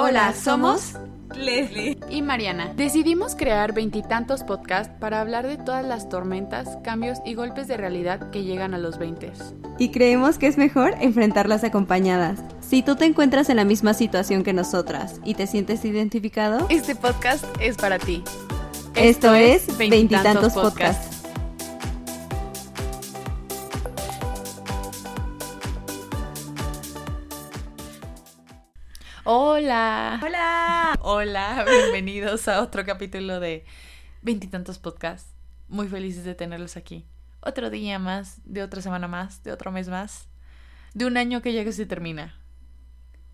Hola, 0.00 0.32
somos 0.32 0.92
Leslie 1.34 1.98
y 2.08 2.22
Mariana. 2.22 2.72
Decidimos 2.76 3.34
crear 3.34 3.72
veintitantos 3.72 4.44
podcasts 4.44 4.94
para 5.00 5.20
hablar 5.20 5.48
de 5.48 5.56
todas 5.56 5.84
las 5.84 6.08
tormentas, 6.08 6.78
cambios 6.84 7.18
y 7.26 7.34
golpes 7.34 7.66
de 7.66 7.76
realidad 7.76 8.30
que 8.30 8.44
llegan 8.44 8.74
a 8.74 8.78
los 8.78 8.96
20. 9.00 9.32
Y 9.76 9.90
creemos 9.90 10.38
que 10.38 10.46
es 10.46 10.56
mejor 10.56 10.94
enfrentarlas 11.00 11.64
acompañadas. 11.64 12.38
Si 12.60 12.82
tú 12.82 12.94
te 12.94 13.06
encuentras 13.06 13.50
en 13.50 13.56
la 13.56 13.64
misma 13.64 13.92
situación 13.92 14.44
que 14.44 14.52
nosotras 14.52 15.20
y 15.24 15.34
te 15.34 15.48
sientes 15.48 15.84
identificado, 15.84 16.64
este 16.68 16.94
podcast 16.94 17.44
es 17.60 17.76
para 17.76 17.98
ti. 17.98 18.22
Esto, 18.94 19.34
es 19.34 19.76
Veintitantos 19.78 20.52
Podcasts. 20.52 21.07
Hola. 29.30 30.18
Hola. 30.24 30.98
Hola, 31.02 31.66
bienvenidos 31.68 32.48
a 32.48 32.62
otro 32.62 32.86
capítulo 32.86 33.40
de 33.40 33.66
Veintitantos 34.22 34.78
Podcasts. 34.78 35.34
Muy 35.68 35.86
felices 35.86 36.24
de 36.24 36.34
tenerlos 36.34 36.78
aquí. 36.78 37.04
Otro 37.40 37.68
día 37.68 37.98
más, 37.98 38.40
de 38.46 38.62
otra 38.62 38.80
semana 38.80 39.06
más, 39.06 39.42
de 39.42 39.52
otro 39.52 39.70
mes 39.70 39.90
más, 39.90 40.28
de 40.94 41.04
un 41.04 41.18
año 41.18 41.42
que 41.42 41.52
ya 41.52 41.62
que 41.62 41.72
se 41.72 41.84
termina. 41.84 42.40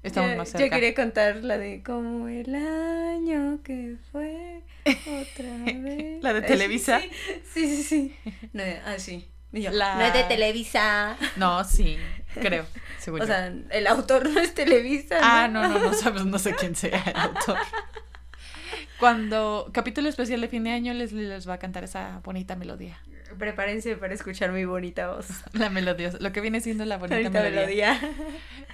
Estamos 0.02 0.32
yo, 0.32 0.36
más 0.36 0.48
cerca. 0.48 0.66
Yo 0.66 0.72
quería 0.72 0.96
contar 0.96 1.44
la 1.44 1.58
de 1.58 1.84
como 1.84 2.26
el 2.26 2.52
año 2.56 3.62
que 3.62 3.96
fue 4.10 4.64
otra 4.84 5.80
vez. 5.80 6.20
¿La 6.24 6.32
de 6.32 6.42
Televisa? 6.42 7.02
Sí, 7.02 7.08
sí, 7.54 7.76
sí. 7.76 7.82
sí. 7.84 8.48
No, 8.52 8.64
ah, 8.84 8.98
sí. 8.98 9.28
Yo, 9.54 9.70
La- 9.70 9.94
No 9.96 10.02
es 10.02 10.12
de 10.12 10.24
Televisa. 10.24 11.16
No, 11.36 11.62
sí, 11.64 11.96
creo. 12.34 12.66
según 12.98 13.20
O 13.22 13.24
yo. 13.24 13.26
sea, 13.28 13.52
el 13.70 13.86
autor 13.86 14.28
no 14.28 14.40
es 14.40 14.52
Televisa. 14.54 15.18
Ah, 15.22 15.48
no, 15.48 15.68
no, 15.68 15.78
no 15.78 15.92
sabes, 15.94 16.24
no 16.24 16.38
sé 16.38 16.54
quién 16.54 16.74
sea 16.74 17.02
el 17.06 17.16
autor. 17.16 17.58
Cuando 18.98 19.70
capítulo 19.72 20.08
especial 20.08 20.40
de 20.40 20.48
fin 20.48 20.64
de 20.64 20.70
año 20.70 20.92
les, 20.94 21.12
les 21.12 21.48
va 21.48 21.54
a 21.54 21.58
cantar 21.58 21.84
esa 21.84 22.20
bonita 22.24 22.56
melodía. 22.56 22.98
Prepárense 23.38 23.96
para 23.96 24.14
escuchar 24.14 24.52
mi 24.52 24.64
bonita 24.64 25.08
voz. 25.12 25.26
La 25.52 25.68
melodía, 25.68 26.12
lo 26.20 26.32
que 26.32 26.40
viene 26.40 26.60
siendo 26.60 26.84
la 26.84 26.98
bonita 26.98 27.16
Bonita 27.16 27.42
melodía. 27.42 27.98
melodía. 28.00 28.28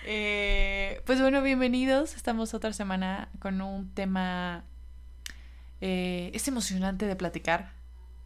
Eh, 0.05 1.01
pues 1.07 1.21
bueno, 1.21 1.41
bienvenidos. 1.43 2.15
Estamos 2.15 2.53
otra 2.55 2.73
semana 2.73 3.29
con 3.39 3.61
un 3.63 3.93
tema. 3.95 4.65
eh, 5.81 6.31
es 6.35 6.47
emocionante 6.49 7.07
de 7.07 7.17
platicar. 7.17 7.73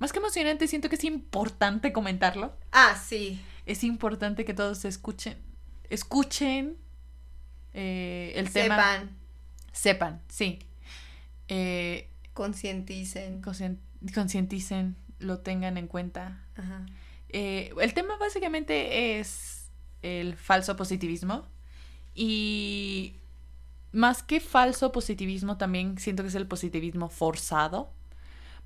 Más 0.05 0.12
que 0.12 0.19
emocionante, 0.19 0.69
siento 0.69 0.91
que 0.91 0.97
es 0.97 1.05
importante 1.05 1.91
comentarlo. 1.91 2.55
Ah, 2.72 2.94
sí. 3.02 3.41
Es 3.64 3.83
importante 3.84 4.44
que 4.44 4.52
todos 4.52 4.84
escuchen. 4.84 5.38
Escuchen 5.88 6.77
eh, 7.72 8.34
el 8.36 8.50
tema. 8.50 8.77
Sepan, 8.77 9.16
Sepan, 9.72 10.22
sí. 10.28 10.58
Eh, 11.48 12.10
concienticen. 12.34 13.41
concienticen, 14.12 14.94
lo 15.20 15.38
tengan 15.38 15.78
en 15.78 15.86
cuenta. 15.86 16.38
Ajá. 16.55 16.84
Eh, 17.30 17.72
el 17.80 17.94
tema 17.94 18.19
básicamente 18.19 19.19
es 19.19 19.70
el 20.02 20.36
falso 20.36 20.77
positivismo. 20.77 21.47
Y 22.14 23.14
más 23.92 24.22
que 24.22 24.41
falso 24.41 24.92
positivismo, 24.92 25.56
también 25.56 25.97
siento 25.97 26.25
que 26.25 26.28
es 26.28 26.34
el 26.34 26.47
positivismo 26.47 27.08
forzado. 27.08 27.94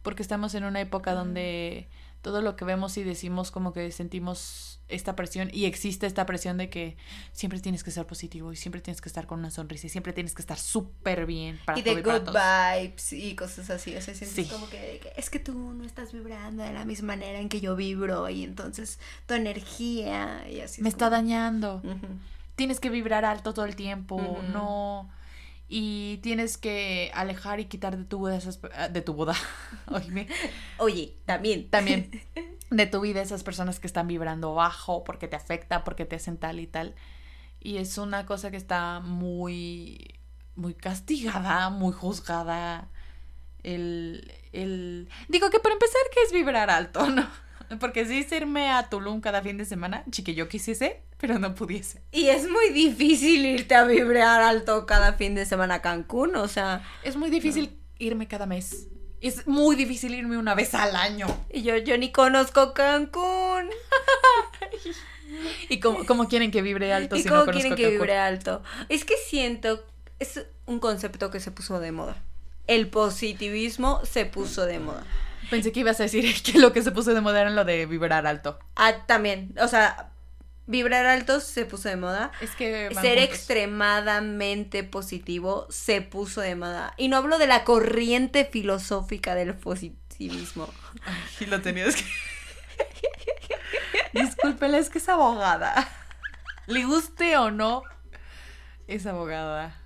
Porque 0.09 0.23
estamos 0.23 0.55
en 0.55 0.65
una 0.65 0.81
época 0.81 1.13
donde 1.15 1.89
todo 2.23 2.41
lo 2.43 2.57
que 2.57 2.65
vemos 2.65 2.97
y 2.97 3.05
decimos 3.05 3.51
como 3.51 3.73
que 3.73 3.93
sentimos 3.93 4.81
esta 4.89 5.15
presión 5.15 5.51
y 5.53 5.67
existe 5.67 6.07
esta 6.07 6.25
presión 6.25 6.57
de 6.57 6.71
que 6.71 6.97
siempre 7.33 7.61
tienes 7.61 7.85
que 7.85 7.91
ser 7.91 8.07
positivo 8.07 8.53
y 8.53 8.57
siempre 8.57 8.81
tienes 8.81 9.01
que 9.03 9.09
estar 9.11 9.27
con 9.27 9.39
una 9.41 9.51
sonrisa 9.51 9.87
y 9.87 9.91
siempre 9.91 10.13
tienes 10.15 10.35
que 10.35 10.41
estar 10.43 10.59
súper 10.59 11.27
bien 11.27 11.61
para 11.67 11.79
Y 11.79 11.83
de 11.83 11.97
good 12.03 12.23
todos. 12.23 12.35
vibes 12.35 13.13
y 13.13 13.35
cosas 13.37 13.69
así. 13.71 13.95
O 13.97 14.01
sea, 14.01 14.15
sientes 14.15 14.47
Sí. 14.47 14.51
como 14.51 14.69
que, 14.71 15.01
es 15.17 15.29
que 15.31 15.39
tú 15.39 15.53
no 15.75 15.85
estás 15.85 16.13
vibrando 16.13 16.63
de 16.65 16.73
la 16.73 16.85
misma 16.87 17.09
manera 17.09 17.39
en 17.39 17.49
que 17.51 17.61
yo 17.61 17.77
vibro 17.77 18.29
y 18.31 18.45
entonces 18.45 18.99
tu 19.27 19.35
energía 19.35 20.49
y 20.51 20.61
así. 20.61 20.81
Me 20.83 20.89
es 20.89 20.95
está 20.95 21.07
como- 21.07 21.17
dañando. 21.17 21.83
Tienes 22.57 22.81
que 22.81 22.91
vibrar 22.91 23.25
alto 23.25 23.55
todo 23.55 23.67
el 23.67 23.77
tiempo, 23.77 24.41
no 24.53 25.09
y 25.69 26.19
tienes 26.19 26.57
que 26.57 27.11
alejar 27.15 27.61
y 27.61 27.67
quitar 27.67 27.97
de 27.97 28.05
tu 28.05 28.27
vida 28.27 28.37
esas 28.37 28.59
ah, 28.75 28.89
de 28.89 29.03
tu 29.03 29.15
boda, 29.15 29.35
Oye, 30.79 31.17
también. 31.27 31.69
también 31.69 32.11
de 32.71 32.87
tu 32.87 33.01
vida 33.01 33.23
esas 33.23 33.43
personas 33.43 33.79
que 33.81 33.87
están 33.87 34.09
vibrando 34.09 34.55
bajo 34.55 35.05
porque 35.05 35.29
te 35.29 35.37
afecta, 35.37 35.85
porque 35.85 36.05
te 36.05 36.17
hacen 36.17 36.37
tal 36.37 36.61
y 36.61 36.67
tal. 36.67 36.95
Y 37.61 37.79
es 37.79 37.99
una 37.99 38.25
cosa 38.25 38.51
que 38.51 38.57
está 38.57 39.01
muy 39.01 40.19
muy 40.59 40.75
castigada, 40.75 41.71
muy 41.71 41.93
juzgada. 41.93 42.89
El, 43.63 44.33
el... 44.53 45.09
Digo 45.29 45.51
que 45.51 45.61
para 45.61 45.75
empezar, 45.75 46.01
que 46.13 46.23
es 46.23 46.33
vibrar 46.33 46.69
alto, 46.69 47.09
no? 47.11 47.29
Porque 47.81 48.07
sí 48.07 48.21
es 48.21 48.33
irme 48.33 48.71
a 48.71 48.89
Tulum 48.89 49.21
cada 49.21 49.43
fin 49.43 49.59
de 49.59 49.65
semana, 49.65 50.05
chique, 50.11 50.35
yo 50.35 50.49
quisiese, 50.49 51.03
pero 51.19 51.39
no 51.39 51.55
pudiese. 51.55 52.03
Y 52.13 52.29
es 52.29 52.49
muy 52.49 52.71
difícil 52.71 53.45
irte 53.45 53.75
a 53.75 53.85
vibrar 53.85 54.41
alto 54.41 54.87
cada 54.87 55.13
fin 55.15 55.35
de 55.35 55.45
semana 55.45 55.75
a 55.75 55.83
Cancún, 55.83 56.35
o 56.37 56.49
sea, 56.49 56.83
Es 57.03 57.17
muy 57.17 57.29
difícil 57.31 57.79
irme 57.99 58.27
cada 58.29 58.47
mes. 58.47 58.87
Es 59.21 59.47
muy 59.49 59.75
difícil 59.75 60.15
irme 60.15 60.39
una 60.39 60.55
vez 60.55 60.75
al 60.75 60.95
año. 60.95 61.27
y 61.53 61.63
yo, 61.63 61.77
yo 61.77 61.99
ni 61.99 62.13
conozco 62.13 62.73
Cancún. 62.73 63.69
¿Y 65.69 65.81
cómo, 65.81 66.07
cómo 66.07 66.29
quieren 66.29 66.51
que 66.51 66.63
vibre 66.63 66.93
alto 66.93 67.17
¿Y 67.17 67.23
si 67.23 67.29
cómo 67.29 67.45
no 67.45 67.53
quieren 67.53 67.75
que 67.75 67.83
Cancún? 67.83 67.99
vibre 67.99 68.17
alto? 68.17 68.63
Es 68.89 69.05
que 69.05 69.15
siento, 69.17 69.85
es 70.19 70.47
un 70.67 70.79
concepto 70.81 71.31
que 71.31 71.41
se 71.41 71.51
puso 71.51 71.81
de 71.81 71.93
moda. 71.93 72.17
El 72.67 72.89
positivismo 72.89 74.01
se 74.05 74.25
puso 74.25 74.67
de 74.67 74.79
moda. 74.79 75.05
Pensé 75.51 75.73
que 75.73 75.81
ibas 75.81 75.99
a 76.01 76.05
decir 76.05 76.43
que 76.43 76.59
lo 76.59 76.73
que 76.73 76.83
se 76.83 76.93
puso 76.93 77.13
de 77.13 77.21
moda 77.21 77.41
era 77.41 77.51
lo 77.51 77.65
de 77.65 77.87
vibrar 77.87 78.27
alto. 78.27 78.59
Ah, 78.77 79.05
también, 79.07 79.55
o 79.61 79.69
sea, 79.69 80.11
vibrar 80.69 81.07
alto 81.07 81.41
se 81.41 81.65
puso 81.65 81.89
de 81.89 81.97
moda. 81.97 82.31
Es 82.41 82.51
que 82.53 82.89
Ser 82.95 83.19
juntos. 83.19 83.25
extremadamente 83.25 84.85
positivo 84.85 85.67
se 85.71 86.01
puso 86.03 86.41
de 86.41 86.55
moda. 86.55 86.95
Y 86.97 87.09
no 87.09 87.17
hablo 87.17 87.39
de 87.39 87.49
la 87.49 87.65
corriente 87.65 88.45
filosófica 88.45 89.35
del 89.35 89.55
positivismo. 89.55 90.73
Ay, 91.05 91.47
lo 91.47 91.61
tenías 91.61 91.97
que... 91.97 92.05
Discúlpela, 94.21 94.79
es 94.79 94.91
que 94.91 94.99
es 94.99 95.09
abogada. 95.09 95.89
Le 96.67 96.85
guste 96.85 97.37
o 97.39 97.51
no, 97.51 97.83
es 98.87 99.07
abogada. 99.07 99.77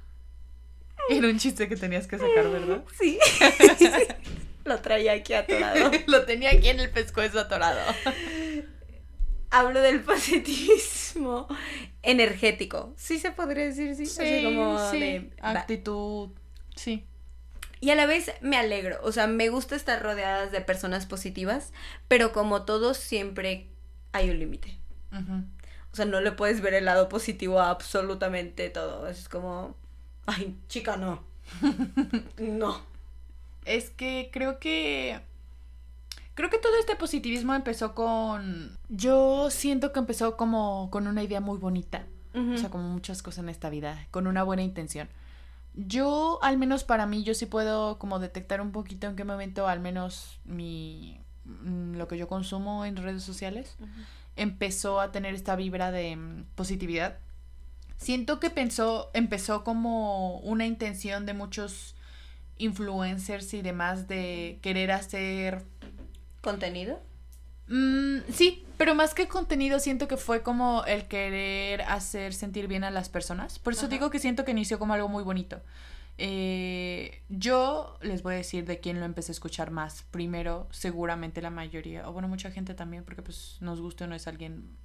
Era 1.08 1.28
un 1.28 1.38
chiste 1.38 1.68
que 1.68 1.76
tenías 1.76 2.06
que 2.06 2.18
sacar, 2.18 2.48
¿verdad? 2.48 2.84
Sí. 2.98 3.18
Lo 4.64 4.80
traía 4.80 5.12
aquí 5.12 5.34
atorado. 5.34 5.90
lo 6.06 6.24
tenía 6.24 6.50
aquí 6.50 6.68
en 6.68 6.78
el 6.78 6.88
pescuezo 6.90 7.40
atorado. 7.40 7.80
Hablo 9.52 9.80
del 9.82 10.00
positivismo 10.00 11.46
energético. 12.02 12.94
Sí 12.96 13.18
se 13.18 13.30
podría 13.32 13.66
decir, 13.66 13.94
sí. 13.94 14.04
Así 14.04 14.44
como 14.44 14.90
sí. 14.90 14.98
de-. 14.98 15.30
Actitud, 15.42 16.30
sí. 16.74 17.04
Y 17.80 17.90
a 17.90 17.96
la 17.96 18.06
vez 18.06 18.32
me 18.40 18.56
alegro. 18.56 18.98
O 19.02 19.12
sea, 19.12 19.26
me 19.26 19.50
gusta 19.50 19.76
estar 19.76 20.02
rodeadas 20.02 20.52
de 20.52 20.60
personas 20.62 21.04
positivas, 21.04 21.72
pero 22.08 22.32
como 22.32 22.62
todos, 22.62 22.96
siempre 22.96 23.68
hay 24.12 24.30
un 24.30 24.38
límite. 24.38 24.78
O 25.92 25.96
sea, 25.96 26.06
no 26.06 26.22
le 26.22 26.32
puedes 26.32 26.62
ver 26.62 26.72
el 26.72 26.86
lado 26.86 27.08
positivo 27.10 27.60
a 27.60 27.68
absolutamente 27.68 28.70
todo. 28.70 29.06
Es 29.08 29.28
como, 29.28 29.76
ay, 30.24 30.56
chica, 30.68 30.96
no. 30.96 31.22
no. 32.38 32.80
Es 33.66 33.90
que 33.90 34.30
creo 34.32 34.58
que. 34.58 35.20
Creo 36.34 36.48
que 36.48 36.58
todo 36.58 36.78
este 36.78 36.96
positivismo 36.96 37.54
empezó 37.54 37.94
con. 37.94 38.78
Yo 38.88 39.50
siento 39.50 39.92
que 39.92 39.98
empezó 39.98 40.36
como 40.36 40.88
con 40.90 41.06
una 41.06 41.22
idea 41.22 41.40
muy 41.40 41.58
bonita. 41.58 42.06
O 42.34 42.56
sea, 42.56 42.70
como 42.70 42.88
muchas 42.88 43.22
cosas 43.22 43.44
en 43.44 43.50
esta 43.50 43.68
vida, 43.68 44.06
con 44.10 44.26
una 44.26 44.42
buena 44.42 44.62
intención. 44.62 45.06
Yo, 45.74 46.38
al 46.42 46.56
menos 46.56 46.82
para 46.82 47.04
mí, 47.04 47.24
yo 47.24 47.34
sí 47.34 47.44
puedo 47.44 47.98
como 47.98 48.18
detectar 48.18 48.62
un 48.62 48.72
poquito 48.72 49.06
en 49.06 49.16
qué 49.16 49.24
momento, 49.24 49.68
al 49.68 49.80
menos 49.80 50.40
mi 50.46 51.20
mm, 51.44 51.96
lo 51.96 52.08
que 52.08 52.16
yo 52.16 52.28
consumo 52.28 52.86
en 52.86 52.96
redes 52.96 53.22
sociales, 53.22 53.76
empezó 54.36 55.00
a 55.00 55.12
tener 55.12 55.34
esta 55.34 55.56
vibra 55.56 55.90
de 55.90 56.16
mm, 56.16 56.44
positividad. 56.54 57.18
Siento 57.98 58.40
que 58.40 58.48
pensó, 58.48 59.10
empezó 59.12 59.62
como 59.62 60.38
una 60.38 60.64
intención 60.64 61.26
de 61.26 61.34
muchos 61.34 61.94
influencers 62.56 63.52
y 63.54 63.62
demás 63.62 64.08
de 64.08 64.58
querer 64.62 64.90
hacer 64.90 65.64
¿Contenido? 66.42 67.00
Mm, 67.68 68.18
sí, 68.30 68.66
pero 68.76 68.94
más 68.94 69.14
que 69.14 69.28
contenido, 69.28 69.78
siento 69.78 70.08
que 70.08 70.16
fue 70.16 70.42
como 70.42 70.84
el 70.84 71.06
querer 71.06 71.82
hacer 71.82 72.34
sentir 72.34 72.66
bien 72.66 72.84
a 72.84 72.90
las 72.90 73.08
personas. 73.08 73.58
Por 73.58 73.72
eso 73.72 73.86
Ajá. 73.86 73.90
digo 73.90 74.10
que 74.10 74.18
siento 74.18 74.44
que 74.44 74.50
inició 74.50 74.78
como 74.78 74.92
algo 74.92 75.08
muy 75.08 75.22
bonito. 75.22 75.62
Eh, 76.18 77.22
yo 77.28 77.96
les 78.02 78.22
voy 78.22 78.34
a 78.34 78.36
decir 78.38 78.66
de 78.66 78.80
quién 78.80 79.00
lo 79.00 79.06
empecé 79.06 79.32
a 79.32 79.34
escuchar 79.34 79.70
más. 79.70 80.04
Primero, 80.10 80.68
seguramente 80.70 81.40
la 81.40 81.50
mayoría, 81.50 82.08
o 82.08 82.12
bueno, 82.12 82.28
mucha 82.28 82.50
gente 82.50 82.74
también, 82.74 83.04
porque 83.04 83.22
pues 83.22 83.56
nos 83.60 83.80
guste 83.80 84.04
o 84.04 84.06
no 84.06 84.14
es 84.14 84.26
alguien, 84.26 84.76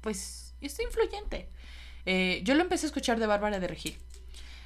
pues, 0.00 0.54
es 0.60 0.80
influyente. 0.80 1.48
Eh, 2.06 2.40
yo 2.44 2.54
lo 2.54 2.62
empecé 2.62 2.86
a 2.86 2.88
escuchar 2.88 3.18
de 3.18 3.26
Bárbara 3.26 3.60
de 3.60 3.68
Regil. 3.68 3.98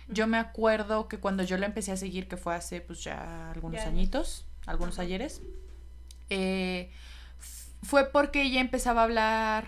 Yo 0.08 0.26
me 0.26 0.36
acuerdo 0.36 1.08
que 1.08 1.18
cuando 1.18 1.42
yo 1.42 1.56
la 1.56 1.66
empecé 1.66 1.90
a 1.90 1.96
seguir, 1.96 2.28
que 2.28 2.36
fue 2.36 2.54
hace 2.54 2.80
pues 2.80 3.02
ya 3.02 3.50
algunos 3.50 3.80
añitos, 3.80 4.44
algunos 4.66 4.98
ayeres, 4.98 5.40
eh, 6.30 6.90
fue 7.82 8.06
porque 8.06 8.42
ella 8.42 8.60
empezaba 8.60 9.02
a 9.02 9.04
hablar 9.04 9.66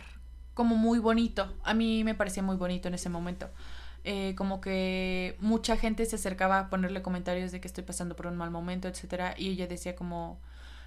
como 0.54 0.76
muy 0.76 0.98
bonito. 0.98 1.54
A 1.64 1.74
mí 1.74 2.02
me 2.02 2.14
parecía 2.14 2.42
muy 2.42 2.56
bonito 2.56 2.88
en 2.88 2.94
ese 2.94 3.10
momento. 3.10 3.50
Eh, 4.08 4.34
como 4.36 4.60
que 4.60 5.36
mucha 5.40 5.76
gente 5.76 6.06
se 6.06 6.14
acercaba 6.14 6.60
a 6.60 6.70
ponerle 6.70 7.02
comentarios 7.02 7.50
de 7.50 7.60
que 7.60 7.66
estoy 7.66 7.82
pasando 7.82 8.14
por 8.14 8.28
un 8.28 8.36
mal 8.36 8.52
momento, 8.52 8.86
etcétera, 8.86 9.34
y 9.36 9.48
ella 9.48 9.66
decía 9.66 9.96
como 9.96 10.38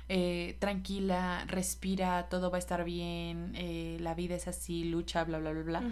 eh, 0.08 0.56
tranquila, 0.60 1.44
respira, 1.46 2.30
todo 2.30 2.50
va 2.50 2.56
a 2.56 2.60
estar 2.60 2.86
bien, 2.86 3.52
eh, 3.56 3.98
la 4.00 4.16
vida 4.16 4.36
es 4.36 4.48
así, 4.48 4.86
lucha, 4.86 5.26
bla, 5.26 5.38
bla, 5.38 5.52
bla, 5.52 5.64
bla. 5.64 5.84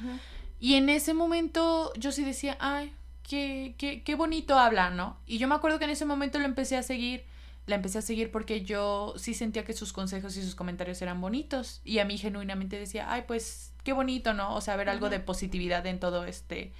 Y 0.59 0.75
en 0.75 0.87
ese 0.89 1.13
momento 1.13 1.91
yo 1.97 2.13
sí 2.13 2.23
decía, 2.23 2.55
ay, 2.61 2.93
qué, 3.23 3.75
qué, 3.77 4.03
qué 4.03 4.15
bonito 4.15 4.57
habla, 4.57 4.89
¿no? 4.89 5.17
Y 5.27 5.37
yo 5.37 5.49
me 5.49 5.55
acuerdo 5.55 5.79
que 5.79 5.85
en 5.85 5.91
ese 5.91 6.05
momento 6.05 6.39
lo 6.39 6.45
empecé 6.45 6.77
a 6.77 6.81
seguir, 6.81 7.25
la 7.67 7.75
empecé 7.75 7.99
a 7.99 8.01
seguir 8.01 8.31
porque 8.31 8.63
yo 8.63 9.13
sí 9.17 9.35
sentía 9.35 9.63
que 9.63 9.73
sus 9.73 9.93
consejos 9.93 10.35
y 10.37 10.43
sus 10.43 10.55
comentarios 10.55 11.01
eran 11.03 11.21
bonitos. 11.21 11.81
Y 11.85 11.99
a 11.99 12.05
mí 12.05 12.17
genuinamente 12.17 12.79
decía, 12.79 13.11
ay, 13.11 13.25
pues 13.27 13.73
qué 13.83 13.93
bonito, 13.93 14.33
¿no? 14.33 14.55
O 14.55 14.61
sea, 14.61 14.75
ver 14.75 14.89
algo 14.89 15.09
de 15.09 15.19
positividad 15.19 15.85
en 15.85 15.99
todo 15.99 16.25
este 16.25 16.73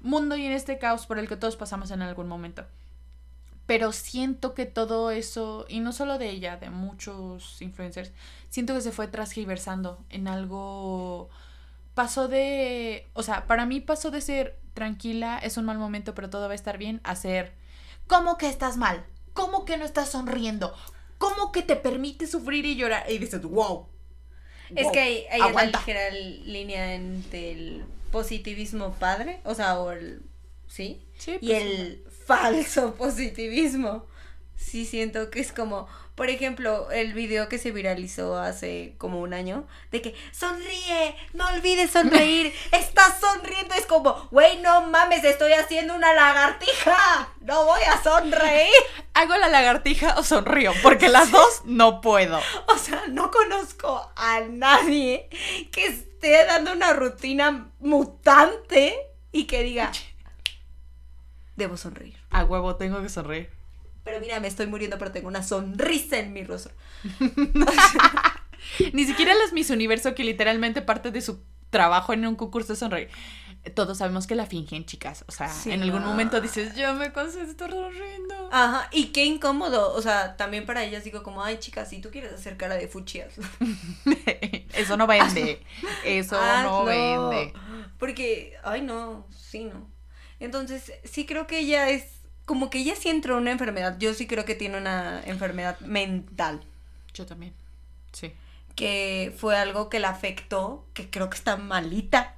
mundo 0.00 0.36
y 0.36 0.44
en 0.44 0.52
este 0.52 0.78
caos 0.78 1.06
por 1.06 1.18
el 1.18 1.28
que 1.28 1.36
todos 1.36 1.56
pasamos 1.56 1.90
en 1.90 2.02
algún 2.02 2.28
momento 2.28 2.66
pero 3.70 3.92
siento 3.92 4.52
que 4.52 4.66
todo 4.66 5.12
eso, 5.12 5.64
y 5.68 5.78
no 5.78 5.92
solo 5.92 6.18
de 6.18 6.28
ella, 6.28 6.56
de 6.56 6.70
muchos 6.70 7.62
influencers, 7.62 8.10
siento 8.48 8.74
que 8.74 8.80
se 8.80 8.90
fue 8.90 9.06
transgiversando 9.06 10.04
en 10.10 10.26
algo... 10.26 11.30
Pasó 11.94 12.26
de... 12.26 13.08
O 13.12 13.22
sea, 13.22 13.46
para 13.46 13.66
mí 13.66 13.78
pasó 13.78 14.10
de 14.10 14.22
ser 14.22 14.58
tranquila, 14.74 15.38
es 15.38 15.56
un 15.56 15.66
mal 15.66 15.78
momento, 15.78 16.16
pero 16.16 16.28
todo 16.30 16.46
va 16.46 16.52
a 16.52 16.56
estar 16.56 16.78
bien, 16.78 17.00
a 17.04 17.14
ser... 17.14 17.54
¿Cómo 18.08 18.38
que 18.38 18.48
estás 18.48 18.76
mal? 18.76 19.04
¿Cómo 19.32 19.64
que 19.64 19.76
no 19.76 19.84
estás 19.84 20.10
sonriendo? 20.10 20.74
¿Cómo 21.18 21.52
que 21.52 21.62
te 21.62 21.76
permite 21.76 22.26
sufrir 22.26 22.64
y 22.64 22.76
llorar? 22.76 23.10
Y 23.10 23.18
dices, 23.18 23.42
wow. 23.42 23.86
Es 24.74 24.88
que 24.92 25.00
hay, 25.00 25.26
hay 25.30 25.40
una 25.40 25.64
ligera 25.64 26.10
línea 26.10 26.94
entre 26.94 27.52
el 27.52 27.84
positivismo 28.12 28.94
padre, 28.94 29.40
o 29.44 29.54
sea, 29.54 29.78
o 29.80 29.90
el... 29.90 30.22
¿Sí? 30.68 31.02
Sí. 31.18 31.38
y 31.40 31.48
pues, 31.48 31.62
el 31.62 32.04
falso 32.26 32.94
positivismo. 32.94 34.06
Sí 34.56 34.84
siento 34.84 35.30
que 35.30 35.40
es 35.40 35.52
como, 35.52 35.88
por 36.20 36.28
ejemplo, 36.28 36.90
el 36.90 37.14
video 37.14 37.48
que 37.48 37.56
se 37.56 37.72
viralizó 37.72 38.36
hace 38.36 38.94
como 38.98 39.22
un 39.22 39.32
año, 39.32 39.66
de 39.90 40.02
que 40.02 40.14
sonríe, 40.32 41.16
no 41.32 41.48
olvides 41.48 41.92
sonreír, 41.92 42.52
estás 42.72 43.18
sonriendo, 43.18 43.74
es 43.74 43.86
como, 43.86 44.28
güey, 44.30 44.60
no 44.60 44.82
mames, 44.82 45.24
estoy 45.24 45.54
haciendo 45.54 45.94
una 45.94 46.12
lagartija, 46.12 47.32
no 47.40 47.64
voy 47.64 47.80
a 47.90 48.02
sonreír. 48.02 48.68
Hago 49.14 49.34
la 49.38 49.48
lagartija 49.48 50.18
o 50.18 50.22
sonrío, 50.22 50.74
porque 50.82 51.08
las 51.08 51.30
dos 51.30 51.62
no 51.64 52.02
puedo. 52.02 52.38
O 52.66 52.76
sea, 52.76 53.04
no 53.08 53.30
conozco 53.30 54.12
a 54.14 54.40
nadie 54.40 55.30
que 55.72 55.86
esté 55.86 56.44
dando 56.44 56.72
una 56.72 56.92
rutina 56.92 57.70
mutante 57.78 58.94
y 59.32 59.44
que 59.44 59.62
diga, 59.62 59.90
debo 61.56 61.78
sonreír. 61.78 62.18
A 62.28 62.44
huevo, 62.44 62.76
tengo 62.76 63.00
que 63.00 63.08
sonreír. 63.08 63.59
Pero 64.04 64.20
mira, 64.20 64.40
me 64.40 64.48
estoy 64.48 64.66
muriendo, 64.66 64.98
pero 64.98 65.12
tengo 65.12 65.28
una 65.28 65.42
sonrisa 65.42 66.18
en 66.18 66.32
mi 66.32 66.44
rostro. 66.44 66.72
Ni 68.92 69.04
siquiera 69.04 69.34
las 69.34 69.52
Miss 69.52 69.70
Universo, 69.70 70.14
que 70.14 70.24
literalmente 70.24 70.82
parte 70.82 71.10
de 71.10 71.20
su 71.20 71.42
trabajo 71.70 72.12
en 72.12 72.26
un 72.26 72.34
concurso 72.36 72.72
de 72.72 72.78
sonreír. 72.78 73.08
Todos 73.74 73.98
sabemos 73.98 74.26
que 74.26 74.34
la 74.34 74.46
fingen, 74.46 74.86
chicas. 74.86 75.24
O 75.28 75.32
sea, 75.32 75.52
en 75.66 75.82
algún 75.82 76.02
momento 76.02 76.40
dices, 76.40 76.74
yo 76.74 76.94
me 76.94 77.12
concentro 77.12 77.68
sonriendo. 77.68 78.48
Ajá, 78.50 78.88
y 78.90 79.08
qué 79.08 79.26
incómodo. 79.26 79.92
O 79.92 80.00
sea, 80.00 80.36
también 80.36 80.64
para 80.64 80.82
ellas 80.82 81.04
digo 81.04 81.22
como, 81.22 81.44
ay, 81.44 81.58
chicas, 81.58 81.90
si 81.90 82.00
tú 82.00 82.10
quieres 82.10 82.32
hacer 82.32 82.56
cara 82.56 82.76
de 82.76 82.88
fuchias. 82.88 83.34
Eso 84.72 84.96
no 84.96 85.06
vende. 85.06 85.62
Eso 86.04 86.38
no 86.62 86.84
vende. 86.84 87.52
Porque, 87.98 88.54
ay, 88.64 88.80
no, 88.80 89.26
sí, 89.30 89.64
no. 89.64 89.90
Entonces, 90.38 90.92
sí 91.04 91.26
creo 91.26 91.46
que 91.46 91.58
ella 91.58 91.90
es, 91.90 92.19
como 92.50 92.68
que 92.68 92.78
ella 92.78 92.96
sí 92.96 93.08
entró 93.08 93.36
en 93.36 93.42
una 93.42 93.52
enfermedad. 93.52 93.96
Yo 94.00 94.12
sí 94.12 94.26
creo 94.26 94.44
que 94.44 94.56
tiene 94.56 94.76
una 94.76 95.22
enfermedad 95.24 95.78
mental. 95.78 96.60
Yo 97.14 97.24
también, 97.24 97.54
sí. 98.10 98.32
Que 98.74 99.32
fue 99.36 99.56
algo 99.56 99.88
que 99.88 100.00
la 100.00 100.08
afectó, 100.08 100.84
que 100.92 101.08
creo 101.08 101.30
que 101.30 101.36
está 101.36 101.56
malita. 101.56 102.34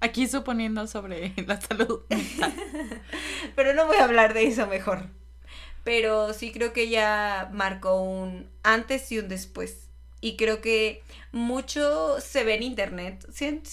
Aquí 0.00 0.26
suponiendo 0.26 0.86
sobre 0.86 1.34
la 1.46 1.60
salud 1.60 2.04
mental. 2.08 2.54
Pero 3.54 3.74
no 3.74 3.86
voy 3.86 3.98
a 3.98 4.04
hablar 4.04 4.32
de 4.32 4.46
eso 4.46 4.66
mejor. 4.66 5.08
Pero 5.84 6.32
sí 6.32 6.50
creo 6.50 6.72
que 6.72 6.84
ella 6.84 7.50
marcó 7.52 8.00
un 8.00 8.48
antes 8.62 9.12
y 9.12 9.18
un 9.18 9.28
después. 9.28 9.90
Y 10.22 10.38
creo 10.38 10.62
que 10.62 11.02
mucho 11.32 12.18
se 12.22 12.44
ve 12.44 12.54
en 12.54 12.62
internet. 12.62 13.26
Siento, 13.30 13.68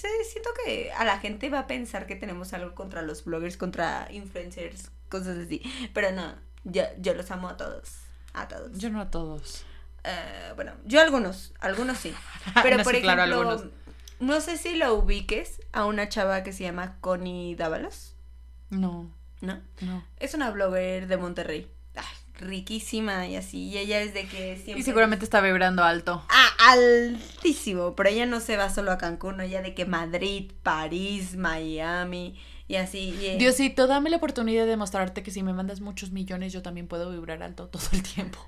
que 0.66 0.92
a 0.92 1.06
la 1.06 1.18
gente 1.20 1.50
va 1.50 1.60
a 1.60 1.68
pensar 1.68 2.08
que 2.08 2.18
tenemos 2.18 2.52
algo 2.52 2.76
contra 2.76 3.04
los 3.04 3.24
bloggers, 3.24 3.56
contra 3.56 4.10
influencers, 4.12 4.92
cosas 5.10 5.38
así. 5.38 5.62
Pero 5.94 6.12
no, 6.12 6.36
yo, 6.64 6.84
yo 7.00 7.14
los 7.14 7.30
amo 7.32 7.50
a 7.50 7.58
todos. 7.58 7.98
A 8.34 8.48
todos. 8.48 8.78
Yo 8.78 8.90
no 8.90 9.02
a 9.02 9.10
todos. 9.10 9.66
Eh, 10.04 10.52
bueno, 10.56 10.74
yo 10.86 11.02
algunos, 11.02 11.54
algunos 11.60 11.98
sí. 11.98 12.14
Pero 12.64 12.84
por 12.84 12.96
ejemplo, 12.96 13.72
no 14.20 14.42
sé 14.42 14.58
si 14.58 14.76
lo 14.76 14.94
ubiques 14.94 15.62
a 15.74 15.86
una 15.86 16.10
chava 16.10 16.44
que 16.44 16.54
se 16.54 16.64
llama 16.64 16.98
Connie 17.02 17.56
Dávalos. 17.56 18.16
No. 18.70 19.12
¿No? 19.42 19.62
No. 19.82 20.04
Es 20.18 20.34
una 20.34 20.50
blogger 20.50 21.08
de 21.08 21.18
Monterrey 21.18 21.72
riquísima 22.40 23.28
y 23.28 23.36
así. 23.36 23.70
Y 23.70 23.78
ella 23.78 24.00
es 24.02 24.14
de 24.14 24.28
que 24.28 24.56
siempre. 24.56 24.80
Y 24.80 24.84
seguramente 24.84 25.26
está 25.26 25.42
vibrando 25.42 25.84
alto. 25.84 26.24
Ah, 26.30 26.72
altísimo. 26.72 27.96
Pero 27.96 28.10
ella 28.10 28.26
no 28.26 28.40
se 28.40 28.58
va 28.58 28.70
solo 28.70 28.92
a 28.92 28.98
Cancún, 28.98 29.38
¿no? 29.38 29.44
ella 29.44 29.62
de 29.62 29.74
que 29.74 29.86
Madrid, 29.86 30.52
París, 30.64 31.36
Miami 31.36 32.40
y 32.68 32.76
así. 32.76 33.12
Diosito, 33.38 33.88
dame 33.88 34.10
la 34.10 34.18
oportunidad 34.18 34.66
de 34.66 34.76
mostrarte 34.76 35.24
que 35.24 35.32
si 35.32 35.42
me 35.44 35.54
mandas 35.54 35.80
muchos 35.80 36.12
millones, 36.12 36.52
yo 36.52 36.62
también 36.62 36.88
puedo 36.88 37.10
vibrar 37.12 37.42
alto 37.44 37.68
todo 37.68 37.88
el 37.94 38.04
tiempo. 38.04 38.40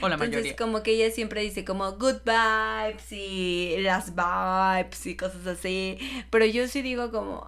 O 0.00 0.08
la 0.08 0.14
Entonces, 0.14 0.54
como 0.56 0.82
que 0.82 0.92
ella 0.92 1.12
siempre 1.14 1.42
dice 1.42 1.64
como 1.64 1.92
good 1.92 2.22
vibes 2.24 3.12
y 3.12 3.76
las 3.80 4.14
vibes 4.14 5.06
y 5.06 5.16
cosas 5.16 5.46
así. 5.46 5.98
Pero 6.30 6.46
yo 6.46 6.66
sí 6.68 6.82
digo 6.82 7.10
como, 7.10 7.46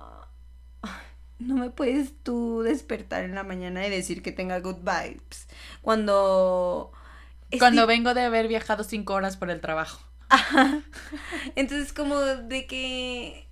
no 1.38 1.56
me 1.56 1.70
puedes 1.70 2.12
tú 2.22 2.62
despertar 2.62 3.24
en 3.24 3.34
la 3.34 3.42
mañana 3.42 3.86
y 3.86 3.90
decir 3.90 4.22
que 4.22 4.32
tenga 4.32 4.60
good 4.60 4.78
vibes. 4.78 5.48
Cuando... 5.80 6.92
Cuando 7.58 7.86
vengo 7.86 8.14
de 8.14 8.22
haber 8.22 8.46
viajado 8.46 8.84
cinco 8.84 9.14
horas 9.14 9.36
por 9.36 9.50
el 9.50 9.60
trabajo. 9.60 10.00
Entonces 11.56 11.92
como 11.92 12.16
de 12.20 12.66
que, 12.66 13.48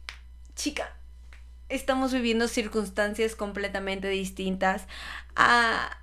chica, 0.54 0.97
estamos 1.68 2.12
viviendo 2.12 2.48
circunstancias 2.48 3.36
completamente 3.36 4.08
distintas 4.08 4.86
a 5.36 5.98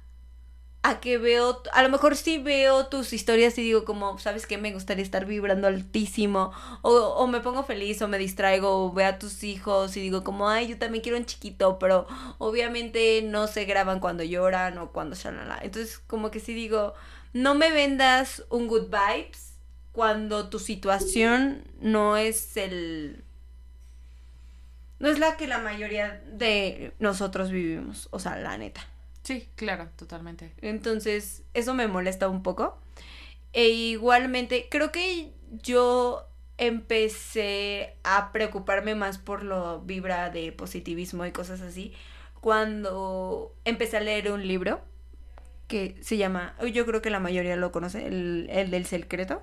a 0.86 1.00
que 1.00 1.18
veo, 1.18 1.64
a 1.74 1.82
lo 1.82 1.90
mejor 1.90 2.16
sí 2.16 2.38
veo 2.38 2.86
tus 2.86 3.12
historias 3.12 3.58
y 3.58 3.64
digo 3.64 3.86
como, 3.86 4.20
¿sabes 4.20 4.46
qué? 4.46 4.60
Me 4.60 4.72
gustaría 4.72 5.04
estar 5.04 5.26
vibrando 5.26 5.68
altísimo, 5.68 6.52
o, 6.84 6.92
o 6.92 7.26
me 7.26 7.40
pongo 7.40 7.64
feliz, 7.64 8.00
o 8.04 8.08
me 8.08 8.20
distraigo, 8.20 8.86
o 8.86 8.94
veo 8.94 9.08
a 9.08 9.18
tus 9.18 9.44
hijos 9.44 9.98
y 9.98 10.02
digo 10.02 10.24
como, 10.24 10.48
ay, 10.48 10.68
yo 10.68 10.78
también 10.78 11.02
quiero 11.02 11.18
un 11.18 11.26
chiquito, 11.26 11.80
pero 11.80 12.06
obviamente 12.38 13.24
no 13.24 13.48
se 13.48 13.66
graban 13.66 14.00
cuando 14.00 14.24
lloran 14.24 14.78
o 14.78 14.92
cuando 14.92 15.16
shalala. 15.16 15.60
Entonces 15.64 15.98
como 15.98 16.30
que 16.30 16.40
sí 16.40 16.54
digo, 16.54 16.94
no 17.34 17.56
me 17.56 17.72
vendas 17.72 18.44
un 18.52 18.68
good 18.68 18.90
vibes 18.92 19.56
cuando 19.92 20.50
tu 20.50 20.60
situación 20.60 21.64
no 21.80 22.16
es 22.16 22.58
el... 22.58 23.25
No 25.00 25.10
es 25.10 25.20
la 25.20 25.38
que 25.38 25.48
la 25.48 25.60
mayoría 25.60 26.22
de 26.32 26.94
nosotros 27.00 27.52
vivimos, 27.52 28.08
o 28.12 28.20
sea, 28.20 28.38
la 28.38 28.58
neta. 28.58 28.88
Sí, 29.24 29.50
claro, 29.56 29.90
totalmente. 29.96 30.54
Entonces, 30.62 31.44
eso 31.54 31.74
me 31.74 31.88
molesta 31.88 32.30
un 32.30 32.44
poco. 32.44 32.78
E 33.54 33.70
igualmente, 33.70 34.68
creo 34.70 34.92
que 34.92 35.32
yo 35.52 36.28
empecé 36.58 37.96
a 38.04 38.32
preocuparme 38.32 38.96
más 38.96 39.18
por 39.18 39.44
lo 39.44 39.82
vibra 39.82 40.30
de 40.30 40.52
positivismo 40.52 41.26
y 41.26 41.32
cosas 41.32 41.62
así 41.62 41.94
cuando 42.46 43.56
empecé 43.66 43.98
a 43.98 44.02
leer 44.02 44.32
un 44.32 44.48
libro 44.48 44.80
que 45.68 45.98
se 46.02 46.18
llama, 46.18 46.56
yo 46.72 46.86
creo 46.86 47.02
que 47.02 47.10
la 47.10 47.20
mayoría 47.20 47.56
lo 47.56 47.72
conoce, 47.72 48.06
el, 48.06 48.48
el 48.52 48.70
del 48.70 48.86
secreto, 48.86 49.42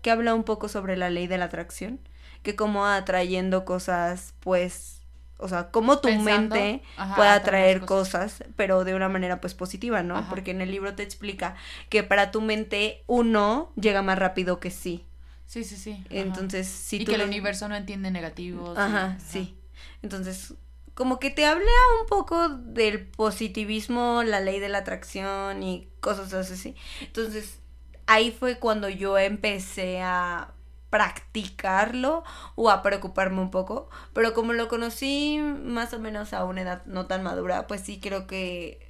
que 0.00 0.10
habla 0.10 0.32
un 0.32 0.44
poco 0.44 0.68
sobre 0.68 0.96
la 0.96 1.10
ley 1.10 1.26
de 1.26 1.36
la 1.36 1.44
atracción, 1.44 2.00
que 2.42 2.56
como 2.56 2.86
atrayendo 2.86 3.64
cosas 3.64 4.34
pues 4.40 4.98
o 5.38 5.48
sea, 5.48 5.70
cómo 5.70 6.00
tu 6.00 6.10
mente 6.10 6.82
puede 7.14 7.28
atraer 7.28 7.84
cosas. 7.84 8.42
pero 8.56 8.84
de 8.84 8.94
una 8.94 9.08
manera 9.08 9.40
pues 9.40 9.54
positiva, 9.54 10.02
¿no? 10.02 10.28
Porque 10.28 10.50
en 10.50 10.60
el 10.60 10.70
libro 10.70 10.94
te 10.94 11.04
explica 11.04 11.54
que 11.88 12.02
para 12.02 12.30
tu 12.32 12.40
mente 12.40 13.04
uno 13.06 13.72
llega 13.76 14.02
más 14.02 14.18
rápido 14.18 14.58
que 14.58 14.70
sí. 14.70 15.04
Sí, 15.46 15.64
sí, 15.64 15.76
sí. 15.76 16.04
Entonces, 16.10 16.66
si 16.66 16.96
y 16.96 17.04
que 17.04 17.14
el 17.14 17.22
universo 17.22 17.68
no 17.68 17.76
entiende 17.76 18.10
negativos. 18.10 18.76
Ajá, 18.76 19.16
sí. 19.24 19.56
Entonces, 20.02 20.54
como 20.94 21.20
que 21.20 21.30
te 21.30 21.46
habla 21.46 21.70
un 22.00 22.06
poco 22.08 22.48
del 22.48 23.06
positivismo, 23.06 24.24
la 24.24 24.40
ley 24.40 24.58
de 24.58 24.68
la 24.68 24.78
atracción 24.78 25.62
y 25.62 25.88
cosas 26.00 26.34
así. 26.34 26.74
Entonces, 27.00 27.60
ahí 28.06 28.32
fue 28.32 28.58
cuando 28.58 28.88
yo 28.88 29.16
empecé 29.16 30.00
a 30.02 30.52
practicarlo 30.90 32.24
o 32.54 32.70
a 32.70 32.82
preocuparme 32.82 33.40
un 33.40 33.50
poco, 33.50 33.90
pero 34.12 34.34
como 34.34 34.52
lo 34.52 34.68
conocí 34.68 35.38
más 35.38 35.92
o 35.92 35.98
menos 35.98 36.32
a 36.32 36.44
una 36.44 36.62
edad 36.62 36.84
no 36.86 37.06
tan 37.06 37.22
madura, 37.22 37.66
pues 37.66 37.82
sí 37.82 38.00
creo 38.00 38.26
que 38.26 38.88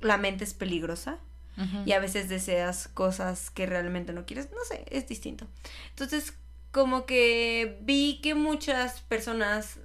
la 0.00 0.16
mente 0.16 0.44
es 0.44 0.54
peligrosa 0.54 1.18
y 1.84 1.90
a 1.90 1.98
veces 1.98 2.28
deseas 2.28 2.86
cosas 2.86 3.50
que 3.50 3.66
realmente 3.66 4.12
no 4.12 4.24
quieres, 4.24 4.52
no 4.52 4.64
sé, 4.64 4.84
es 4.90 5.08
distinto. 5.08 5.48
Entonces, 5.90 6.34
como 6.70 7.04
que 7.04 7.80
vi 7.82 8.20
que 8.22 8.36
muchas 8.36 9.00
personas 9.00 9.80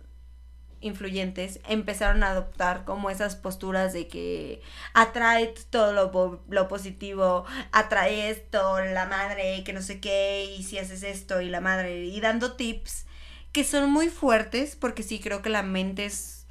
influyentes 0.83 1.59
empezaron 1.67 2.23
a 2.23 2.29
adoptar 2.29 2.85
como 2.85 3.09
esas 3.09 3.35
posturas 3.35 3.93
de 3.93 4.07
que 4.07 4.61
atrae 4.93 5.53
todo 5.69 5.93
lo, 5.93 6.67
positivo, 6.67 7.45
atrae 7.71 8.29
esto, 8.29 8.79
la 8.79 9.05
madre, 9.05 9.63
que 9.63 9.73
no 9.73 9.81
sé 9.81 9.99
qué, 9.99 10.53
y 10.57 10.63
si 10.63 10.77
haces 10.77 11.03
esto 11.03 11.41
y 11.41 11.49
la 11.49 11.61
madre, 11.61 12.05
y 12.05 12.19
dando 12.19 12.53
tips 12.53 13.05
que 13.51 13.63
son 13.63 13.89
muy 13.91 14.09
fuertes 14.09 14.75
porque 14.75 15.03
sí 15.03 15.19
creo 15.19 15.41
que 15.41 15.49
la 15.49 15.63
mente 15.63 16.05
es 16.05 16.45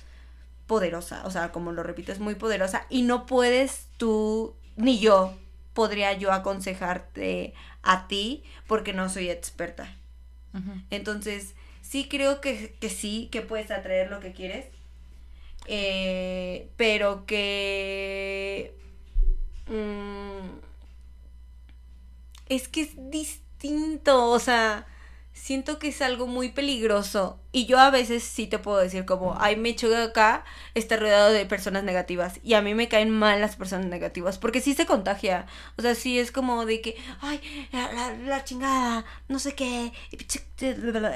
poderosa, 0.67 1.23
o 1.27 1.31
sea, 1.31 1.53
como 1.53 1.73
lo 1.73 1.83
repito, 1.83 2.13
es 2.13 2.21
muy 2.21 2.37
poderosa 2.37 2.87
y 2.89 3.03
no 3.03 3.27
puedes 3.27 3.89
tú, 3.99 4.55
ni 4.77 4.99
yo, 4.99 5.37
podría 5.75 6.13
yo 6.15 6.33
aconsejarte 6.33 7.55
a 7.83 8.07
ti 8.07 8.45
porque 8.67 8.93
no 8.93 9.09
soy 9.09 9.31
experta. 9.31 9.97
Entonces, 10.91 11.55
sí 11.93 12.09
creo 12.09 12.41
que, 12.41 12.75
sí, 12.89 13.29
que 13.31 13.43
puedes 13.43 13.71
atraer 13.71 14.11
lo 14.11 14.19
que 14.19 14.33
quieres. 14.33 14.65
Eh, 15.67 16.71
pero 16.79 17.27
que... 17.27 18.75
Mm, 19.67 20.57
es 22.49 22.69
que 22.69 22.81
es 22.81 23.11
distinto, 23.11 24.31
o 24.31 24.39
sea, 24.39 24.87
siento 25.33 25.79
que 25.79 25.89
es 25.89 26.03
algo 26.03 26.27
muy 26.27 26.51
peligroso. 26.51 27.41
Y 27.53 27.67
yo 27.67 27.79
a 27.79 27.91
veces 27.91 28.23
sí 28.23 28.47
te 28.47 28.59
puedo 28.59 28.79
decir 28.79 29.05
como, 29.05 29.37
ay, 29.41 29.57
me 29.57 29.75
choca 29.75 30.05
acá, 30.05 30.45
está 30.75 30.97
rodeado 30.97 31.31
de 31.31 31.47
personas 31.47 31.85
negativas. 31.85 32.41
Y 32.43 32.55
a 32.55 32.63
mí 32.63 32.75
me 32.75 32.89
caen 32.89 33.11
mal 33.11 33.41
las 33.41 33.57
personas 33.57 33.87
negativas, 33.87 34.39
porque 34.39 34.61
sí 34.61 34.75
se 34.75 34.87
contagia. 34.87 35.47
O 35.77 35.83
sea, 35.83 35.95
sí 35.95 36.19
es 36.19 36.33
como 36.33 36.65
de 36.65 36.81
que, 36.81 36.97
ay, 37.21 37.41
la, 37.73 38.45
chingada, 38.45 39.05
no 39.29 39.39
sé 39.39 39.55
qué. 39.55 39.93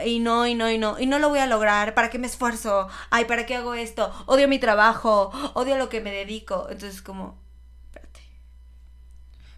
Y 0.04 0.18
no, 0.20 0.46
y 0.46 0.54
no, 0.54 0.70
y 0.70 0.78
no. 0.78 0.99
Y 0.99 1.06
no 1.06 1.18
lo 1.18 1.28
voy 1.28 1.38
a 1.38 1.46
lograr. 1.46 1.94
¿Para 1.94 2.11
qué 2.11 2.18
me 2.18 2.26
esfuerzo? 2.26 2.88
Ay, 3.11 3.26
¿para 3.26 3.46
qué 3.46 3.56
hago 3.56 3.75
esto? 3.75 4.12
Odio 4.26 4.49
mi 4.49 4.58
trabajo, 4.58 5.30
odio 5.54 5.76
lo 5.76 5.88
que 5.88 6.00
me 6.00 6.11
dedico. 6.11 6.66
Entonces 6.70 7.00
como, 7.02 7.38
espérate. 7.87 8.20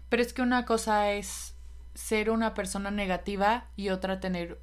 Pero 0.09 0.21
es 0.21 0.33
que 0.33 0.41
una 0.41 0.65
cosa 0.65 1.11
es 1.11 1.55
ser 1.93 2.29
una 2.29 2.53
persona 2.53 2.91
negativa 2.91 3.65
y 3.75 3.89
otra 3.89 4.19
tener 4.19 4.59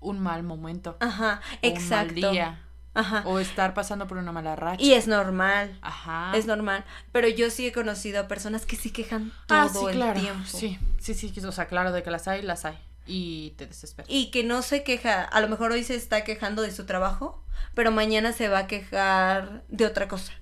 un 0.00 0.18
mal 0.20 0.42
momento. 0.42 0.96
Ajá, 1.00 1.40
exacto. 1.62 2.14
Un 2.14 2.20
mal 2.20 2.32
día. 2.32 2.64
Ajá. 2.94 3.22
O 3.26 3.38
estar 3.38 3.74
pasando 3.74 4.08
por 4.08 4.18
una 4.18 4.32
mala 4.32 4.56
racha. 4.56 4.82
Y 4.82 4.94
es 4.94 5.06
normal. 5.06 5.78
Ajá. 5.82 6.32
Es 6.34 6.46
normal. 6.46 6.84
Pero 7.12 7.28
yo 7.28 7.50
sí 7.50 7.66
he 7.66 7.72
conocido 7.72 8.20
a 8.20 8.28
personas 8.28 8.66
que 8.66 8.74
se 8.76 8.90
quejan 8.90 9.32
ah, 9.48 9.68
todo 9.72 9.88
el 9.88 10.14
tiempo. 10.14 10.44
Sí, 10.44 10.78
sí, 10.98 11.14
sí. 11.14 11.32
O 11.44 11.52
sea, 11.52 11.66
claro, 11.66 11.92
de 11.92 12.02
que 12.02 12.10
las 12.10 12.26
hay, 12.26 12.42
las 12.42 12.64
hay. 12.64 12.78
Y 13.06 13.50
te 13.56 13.66
desesperas. 13.66 14.10
Y 14.10 14.30
que 14.30 14.42
no 14.42 14.62
se 14.62 14.82
queja. 14.82 15.22
A 15.22 15.40
lo 15.40 15.48
mejor 15.48 15.70
hoy 15.72 15.84
se 15.84 15.94
está 15.94 16.24
quejando 16.24 16.62
de 16.62 16.72
su 16.72 16.86
trabajo, 16.86 17.42
pero 17.74 17.92
mañana 17.92 18.32
se 18.32 18.48
va 18.48 18.60
a 18.60 18.66
quejar 18.66 19.62
de 19.68 19.86
otra 19.86 20.08
cosa. 20.08 20.32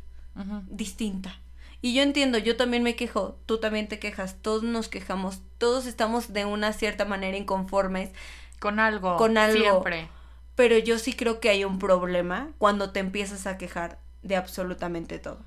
Distinta. 0.69 1.39
Y 1.83 1.95
yo 1.95 2.03
entiendo, 2.03 2.39
yo 2.39 2.57
también 2.57 2.83
me 2.83 2.97
quejo, 2.97 3.39
tú 3.47 3.59
también 3.59 3.89
te 3.89 3.99
quejas, 3.99 4.37
todos 4.41 4.63
nos 4.63 4.89
quejamos, 4.89 5.41
todos 5.59 5.87
estamos 5.87 6.33
de 6.33 6.45
una 6.45 6.73
cierta 6.73 7.05
manera 7.05 7.37
inconformes. 7.37 8.11
Con 8.59 8.81
algo. 8.81 9.17
Con 9.17 9.39
algo. 9.39 9.61
Siempre. 9.61 10.09
Pero 10.55 10.79
yo 10.79 10.99
sí 10.99 11.13
creo 11.13 11.39
que 11.39 11.51
hay 11.51 11.65
un 11.65 11.79
problema 11.79 12.51
cuando 12.59 12.91
te 12.91 13.01
empiezas 13.01 13.47
a 13.47 13.59
quejar 13.59 13.99
de 14.23 14.37
absolutamente 14.37 15.19
todo. 15.19 15.41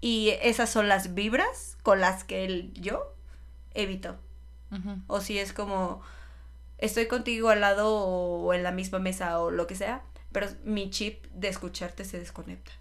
Y 0.00 0.34
esas 0.42 0.70
son 0.70 0.88
las 0.88 1.14
vibras 1.14 1.78
con 1.82 2.00
las 2.00 2.24
que 2.24 2.44
él, 2.44 2.72
yo 2.74 3.14
evito. 3.74 4.16
O 5.06 5.20
si 5.20 5.38
es 5.38 5.52
como, 5.54 6.02
estoy 6.76 7.06
contigo 7.06 7.48
al 7.48 7.62
lado 7.62 7.96
o 7.96 8.52
en 8.52 8.62
la 8.62 8.72
misma 8.72 8.98
mesa 8.98 9.40
o 9.40 9.50
lo 9.50 9.66
que 9.66 9.74
sea, 9.74 10.02
pero 10.32 10.48
mi 10.64 10.90
chip 10.90 11.24
de 11.32 11.48
escucharte 11.48 12.04
se 12.04 12.18
desconecta. 12.18 12.72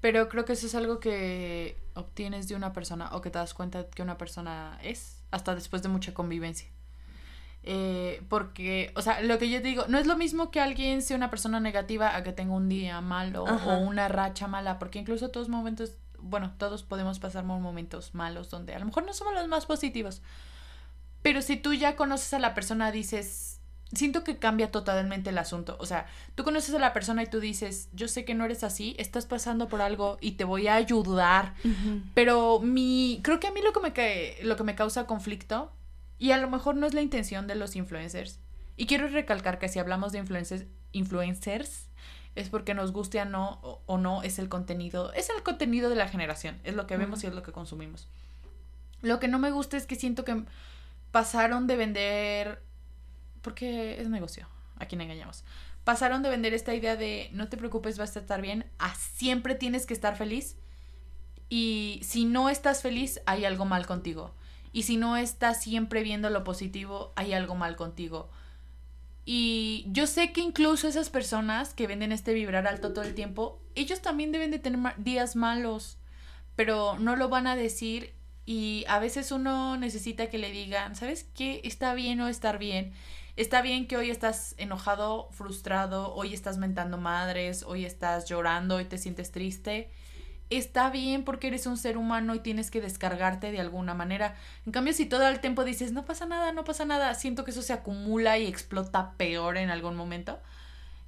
Pero 0.00 0.28
creo 0.28 0.44
que 0.44 0.52
eso 0.52 0.66
es 0.66 0.74
algo 0.74 1.00
que 1.00 1.76
obtienes 1.94 2.48
de 2.48 2.54
una 2.54 2.72
persona 2.72 3.10
o 3.12 3.20
que 3.20 3.30
te 3.30 3.38
das 3.38 3.54
cuenta 3.54 3.88
que 3.90 4.02
una 4.02 4.16
persona 4.16 4.78
es 4.82 5.22
hasta 5.30 5.54
después 5.54 5.82
de 5.82 5.88
mucha 5.88 6.14
convivencia. 6.14 6.68
Eh, 7.64 8.22
porque, 8.28 8.92
o 8.94 9.02
sea, 9.02 9.20
lo 9.20 9.38
que 9.38 9.50
yo 9.50 9.60
digo, 9.60 9.86
no 9.88 9.98
es 9.98 10.06
lo 10.06 10.16
mismo 10.16 10.50
que 10.50 10.60
alguien 10.60 11.02
sea 11.02 11.16
una 11.16 11.30
persona 11.30 11.60
negativa 11.60 12.16
a 12.16 12.22
que 12.22 12.32
tenga 12.32 12.54
un 12.54 12.68
día 12.68 13.00
malo 13.00 13.44
o 13.44 13.78
una 13.78 14.08
racha 14.08 14.46
mala, 14.46 14.78
porque 14.78 15.00
incluso 15.00 15.30
todos 15.30 15.48
momentos, 15.48 15.96
bueno, 16.18 16.54
todos 16.56 16.82
podemos 16.84 17.18
pasar 17.18 17.44
momentos 17.44 18.14
malos 18.14 18.48
donde 18.50 18.74
a 18.74 18.78
lo 18.78 18.86
mejor 18.86 19.04
no 19.04 19.12
somos 19.12 19.34
los 19.34 19.48
más 19.48 19.66
positivos. 19.66 20.22
Pero 21.22 21.42
si 21.42 21.56
tú 21.56 21.74
ya 21.74 21.96
conoces 21.96 22.32
a 22.32 22.38
la 22.38 22.54
persona, 22.54 22.92
dices, 22.92 23.57
siento 23.92 24.24
que 24.24 24.38
cambia 24.38 24.70
totalmente 24.70 25.30
el 25.30 25.38
asunto. 25.38 25.76
O 25.80 25.86
sea, 25.86 26.06
tú 26.34 26.44
conoces 26.44 26.74
a 26.74 26.78
la 26.78 26.92
persona 26.92 27.22
y 27.22 27.26
tú 27.26 27.40
dices, 27.40 27.88
yo 27.92 28.08
sé 28.08 28.24
que 28.24 28.34
no 28.34 28.44
eres 28.44 28.64
así, 28.64 28.94
estás 28.98 29.26
pasando 29.26 29.68
por 29.68 29.80
algo 29.80 30.18
y 30.20 30.32
te 30.32 30.44
voy 30.44 30.68
a 30.68 30.74
ayudar. 30.74 31.54
Pero 32.14 32.60
mi, 32.60 33.20
creo 33.22 33.40
que 33.40 33.46
a 33.46 33.52
mí 33.52 33.60
lo 33.62 33.72
que 33.72 33.80
me 33.80 34.46
lo 34.46 34.56
que 34.56 34.64
me 34.64 34.74
causa 34.74 35.06
conflicto, 35.06 35.72
y 36.18 36.32
a 36.32 36.38
lo 36.38 36.50
mejor 36.50 36.76
no 36.76 36.86
es 36.86 36.94
la 36.94 37.02
intención 37.02 37.46
de 37.46 37.54
los 37.54 37.76
influencers, 37.76 38.40
y 38.76 38.86
quiero 38.86 39.08
recalcar 39.08 39.58
que 39.58 39.68
si 39.68 39.78
hablamos 39.78 40.12
de 40.12 40.18
influencers, 40.18 40.66
influencers 40.92 41.88
es 42.34 42.48
porque 42.48 42.74
nos 42.74 42.92
guste 42.92 43.20
o 43.20 43.24
no, 43.24 43.58
o, 43.86 43.98
no, 43.98 44.22
es 44.22 44.38
el 44.38 44.48
contenido, 44.48 45.12
es 45.14 45.28
el 45.30 45.42
contenido 45.42 45.90
de 45.90 45.96
la 45.96 46.08
generación, 46.08 46.60
es 46.62 46.74
lo 46.74 46.86
que 46.86 46.96
vemos 46.96 47.24
y 47.24 47.26
es 47.26 47.34
lo 47.34 47.42
que 47.42 47.50
consumimos. 47.50 48.08
Lo 49.02 49.18
que 49.18 49.28
no 49.28 49.38
me 49.38 49.50
gusta 49.50 49.76
es 49.76 49.86
que 49.86 49.96
siento 49.96 50.24
que 50.24 50.44
pasaron 51.10 51.66
de 51.66 51.76
vender 51.76 52.62
porque 53.42 54.00
es 54.00 54.08
negocio, 54.08 54.48
a 54.76 54.86
quien 54.86 55.00
engañamos. 55.00 55.44
Pasaron 55.84 56.22
de 56.22 56.30
vender 56.30 56.54
esta 56.54 56.74
idea 56.74 56.96
de 56.96 57.30
no 57.32 57.48
te 57.48 57.56
preocupes, 57.56 57.98
vas 57.98 58.16
a 58.16 58.20
estar 58.20 58.42
bien, 58.42 58.66
a 58.78 58.94
siempre 58.94 59.54
tienes 59.54 59.86
que 59.86 59.94
estar 59.94 60.16
feliz. 60.16 60.56
Y 61.48 62.00
si 62.02 62.24
no 62.24 62.50
estás 62.50 62.82
feliz, 62.82 63.20
hay 63.24 63.44
algo 63.44 63.64
mal 63.64 63.86
contigo. 63.86 64.34
Y 64.72 64.82
si 64.82 64.96
no 64.96 65.16
estás 65.16 65.62
siempre 65.62 66.02
viendo 66.02 66.28
lo 66.28 66.44
positivo, 66.44 67.12
hay 67.16 67.32
algo 67.32 67.54
mal 67.54 67.74
contigo. 67.74 68.28
Y 69.24 69.84
yo 69.88 70.06
sé 70.06 70.32
que 70.32 70.40
incluso 70.40 70.88
esas 70.88 71.10
personas 71.10 71.74
que 71.74 71.86
venden 71.86 72.12
este 72.12 72.32
vibrar 72.32 72.66
alto 72.66 72.92
todo 72.92 73.04
el 73.04 73.14
tiempo, 73.14 73.60
ellos 73.74 74.00
también 74.00 74.32
deben 74.32 74.50
de 74.50 74.58
tener 74.58 74.94
días 74.96 75.36
malos, 75.36 75.98
pero 76.56 76.98
no 76.98 77.14
lo 77.14 77.28
van 77.28 77.46
a 77.46 77.54
decir 77.54 78.14
y 78.46 78.86
a 78.88 78.98
veces 78.98 79.30
uno 79.30 79.76
necesita 79.76 80.30
que 80.30 80.38
le 80.38 80.50
digan, 80.50 80.96
¿sabes 80.96 81.26
qué? 81.34 81.60
Está 81.64 81.92
bien 81.92 82.22
o 82.22 82.28
estar 82.28 82.58
bien. 82.58 82.94
Está 83.38 83.62
bien 83.62 83.86
que 83.86 83.96
hoy 83.96 84.10
estás 84.10 84.56
enojado, 84.58 85.28
frustrado, 85.30 86.12
hoy 86.12 86.34
estás 86.34 86.58
mentando 86.58 86.98
madres, 86.98 87.62
hoy 87.62 87.84
estás 87.84 88.28
llorando 88.28 88.80
y 88.80 88.84
te 88.84 88.98
sientes 88.98 89.30
triste. 89.30 89.92
Está 90.50 90.90
bien 90.90 91.22
porque 91.22 91.46
eres 91.46 91.64
un 91.66 91.76
ser 91.76 91.98
humano 91.98 92.34
y 92.34 92.40
tienes 92.40 92.68
que 92.68 92.80
descargarte 92.80 93.52
de 93.52 93.60
alguna 93.60 93.94
manera. 93.94 94.34
En 94.66 94.72
cambio, 94.72 94.92
si 94.92 95.06
todo 95.06 95.28
el 95.28 95.38
tiempo 95.38 95.62
dices, 95.62 95.92
no 95.92 96.04
pasa 96.04 96.26
nada, 96.26 96.50
no 96.50 96.64
pasa 96.64 96.84
nada, 96.84 97.14
siento 97.14 97.44
que 97.44 97.52
eso 97.52 97.62
se 97.62 97.72
acumula 97.72 98.38
y 98.38 98.48
explota 98.48 99.12
peor 99.12 99.56
en 99.56 99.70
algún 99.70 99.94
momento. 99.94 100.40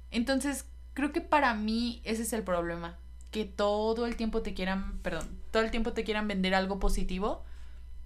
Entonces, 0.09 0.65
creo 0.93 1.11
que 1.11 1.19
para 1.19 1.53
mí 1.53 2.01
ese 2.05 2.21
es 2.21 2.31
el 2.31 2.43
problema. 2.43 2.97
Que 3.31 3.43
todo 3.43 4.05
el 4.05 4.15
tiempo 4.15 4.41
te 4.41 4.53
quieran, 4.53 4.99
perdón, 4.99 5.37
todo 5.51 5.63
el 5.63 5.71
tiempo 5.71 5.91
te 5.91 6.05
quieran 6.05 6.29
vender 6.29 6.55
algo 6.55 6.79
positivo 6.79 7.43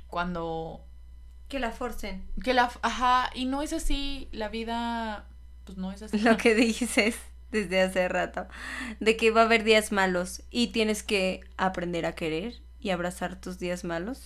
cuando 0.07 0.83
que 1.55 1.59
la 1.61 1.71
forcen. 1.71 2.21
Que 2.43 2.53
la, 2.53 2.69
ajá, 2.81 3.29
y 3.33 3.45
no 3.45 3.61
es 3.61 3.71
así, 3.71 4.27
la 4.33 4.49
vida, 4.49 5.25
pues 5.63 5.77
no 5.77 5.93
es 5.93 6.01
así. 6.01 6.19
Lo 6.19 6.35
que 6.35 6.53
dices 6.53 7.15
desde 7.49 7.81
hace 7.81 8.09
rato, 8.09 8.47
de 8.99 9.15
que 9.15 9.31
va 9.31 9.43
a 9.43 9.45
haber 9.45 9.63
días 9.63 9.93
malos 9.93 10.43
y 10.51 10.67
tienes 10.67 11.01
que 11.01 11.39
aprender 11.55 12.05
a 12.05 12.13
querer 12.13 12.55
y 12.81 12.89
abrazar 12.89 13.39
tus 13.39 13.57
días 13.57 13.85
malos. 13.85 14.19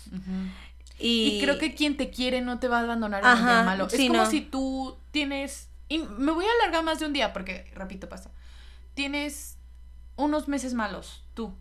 y... 0.97 1.39
creo 1.39 1.59
que 1.59 1.75
quien 1.75 1.97
te 1.97 2.09
quiere 2.09 2.41
no 2.41 2.57
te 2.57 2.67
va 2.67 2.79
a 2.79 2.81
abandonar 2.81 3.23
en 3.23 3.29
un 3.29 3.45
día 3.45 3.63
malo. 3.63 3.87
es 3.91 4.07
como 4.07 4.25
si 4.25 4.41
tú 4.41 4.97
tienes, 5.11 5.69
y 5.87 5.99
me 5.99 6.31
voy 6.31 6.45
a 6.45 6.49
alargar 6.61 6.83
más 6.83 6.99
de 6.99 7.05
un 7.05 7.13
día 7.13 7.31
porque, 7.31 7.71
repito, 7.75 8.09
pasa, 8.09 8.31
tienes 8.95 9.59
unos 10.15 10.47
meses 10.47 10.73
malos, 10.73 11.23
tú. 11.35 11.53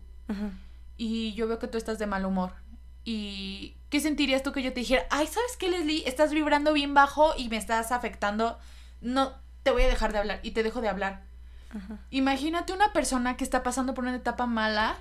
Y 0.97 1.33
yo 1.33 1.47
veo 1.47 1.59
que 1.59 1.67
tú 1.67 1.77
estás 1.77 1.99
de 1.99 2.07
mal 2.07 2.25
humor. 2.25 2.53
Y 3.03 3.75
¿qué 3.89 3.99
sentirías 3.99 4.43
tú 4.43 4.51
que 4.51 4.61
yo 4.61 4.73
te 4.73 4.81
dijera, 4.81 5.05
ay, 5.09 5.27
¿sabes 5.27 5.57
qué, 5.57 5.69
Leslie? 5.69 6.07
Estás 6.07 6.31
vibrando 6.31 6.73
bien 6.73 6.93
bajo 6.93 7.33
y 7.37 7.49
me 7.49 7.57
estás 7.57 7.91
afectando. 7.91 8.59
No, 9.01 9.33
te 9.63 9.71
voy 9.71 9.83
a 9.83 9.87
dejar 9.87 10.13
de 10.13 10.19
hablar 10.19 10.39
y 10.43 10.51
te 10.51 10.63
dejo 10.63 10.81
de 10.81 10.89
hablar. 10.89 11.23
Imagínate 12.09 12.73
una 12.73 12.93
persona 12.93 13.37
que 13.37 13.43
está 13.43 13.61
pasando 13.61 13.93
por 13.93 14.03
una 14.03 14.15
etapa 14.15 14.47
mala 14.47 14.97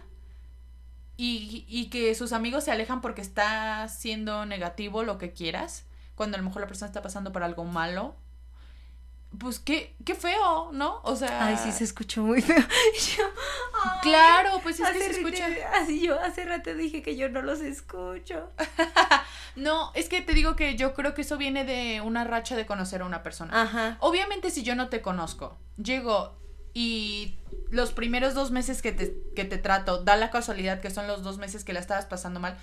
y, 1.16 1.64
y 1.66 1.86
que 1.86 2.14
sus 2.14 2.32
amigos 2.32 2.64
se 2.64 2.70
alejan 2.70 3.00
porque 3.00 3.22
está 3.22 3.88
siendo 3.88 4.44
negativo 4.44 5.02
lo 5.02 5.16
que 5.16 5.32
quieras, 5.32 5.86
cuando 6.14 6.36
a 6.36 6.40
lo 6.40 6.46
mejor 6.46 6.60
la 6.60 6.68
persona 6.68 6.88
está 6.88 7.02
pasando 7.02 7.32
por 7.32 7.42
algo 7.42 7.64
malo 7.64 8.16
pues 9.36 9.58
qué, 9.58 9.94
qué 10.04 10.14
feo, 10.14 10.70
¿no? 10.72 11.00
O 11.04 11.14
sea. 11.14 11.46
Ay, 11.46 11.56
sí, 11.62 11.70
se 11.70 11.84
escuchó 11.84 12.22
muy 12.22 12.40
feo. 12.40 12.56
claro, 14.02 14.60
pues 14.62 14.80
es 14.80 14.88
que 14.88 14.98
se 15.00 15.10
escucha. 15.10 15.46
Así 15.74 16.00
yo 16.00 16.18
hace 16.18 16.44
rato 16.44 16.74
dije 16.74 17.02
que 17.02 17.16
yo 17.16 17.28
no 17.28 17.42
los 17.42 17.60
escucho. 17.60 18.50
no, 19.56 19.92
es 19.94 20.08
que 20.08 20.22
te 20.22 20.32
digo 20.32 20.56
que 20.56 20.76
yo 20.76 20.94
creo 20.94 21.12
que 21.14 21.22
eso 21.22 21.36
viene 21.36 21.64
de 21.64 22.00
una 22.00 22.24
racha 22.24 22.56
de 22.56 22.64
conocer 22.64 23.02
a 23.02 23.04
una 23.04 23.22
persona. 23.22 23.62
Ajá. 23.62 23.98
Obviamente, 24.00 24.50
si 24.50 24.62
yo 24.62 24.74
no 24.74 24.88
te 24.88 25.02
conozco, 25.02 25.58
llego 25.76 26.38
y 26.72 27.38
los 27.70 27.92
primeros 27.92 28.32
dos 28.34 28.50
meses 28.50 28.80
que 28.80 28.92
te, 28.92 29.14
que 29.36 29.44
te 29.44 29.58
trato, 29.58 30.02
da 30.02 30.16
la 30.16 30.30
casualidad 30.30 30.80
que 30.80 30.90
son 30.90 31.06
los 31.06 31.22
dos 31.22 31.36
meses 31.36 31.64
que 31.64 31.74
la 31.74 31.80
estabas 31.80 32.06
pasando 32.06 32.40
mal. 32.40 32.56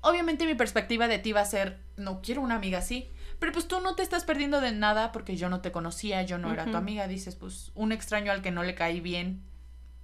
Obviamente 0.00 0.46
mi 0.46 0.54
perspectiva 0.54 1.06
de 1.06 1.18
ti 1.18 1.32
va 1.32 1.42
a 1.42 1.44
ser, 1.44 1.80
no 1.96 2.22
quiero 2.22 2.40
una 2.40 2.56
amiga 2.56 2.78
así 2.78 3.10
pero 3.38 3.52
pues 3.52 3.68
tú 3.68 3.80
no 3.80 3.94
te 3.94 4.02
estás 4.02 4.24
perdiendo 4.24 4.60
de 4.60 4.72
nada 4.72 5.12
porque 5.12 5.36
yo 5.36 5.48
no 5.48 5.60
te 5.60 5.70
conocía, 5.70 6.22
yo 6.22 6.38
no 6.38 6.52
era 6.52 6.64
tu 6.64 6.76
amiga. 6.76 7.06
Dices, 7.06 7.36
pues 7.36 7.70
un 7.74 7.92
extraño 7.92 8.32
al 8.32 8.42
que 8.42 8.50
no 8.50 8.64
le 8.64 8.74
cae 8.74 9.00
bien. 9.00 9.42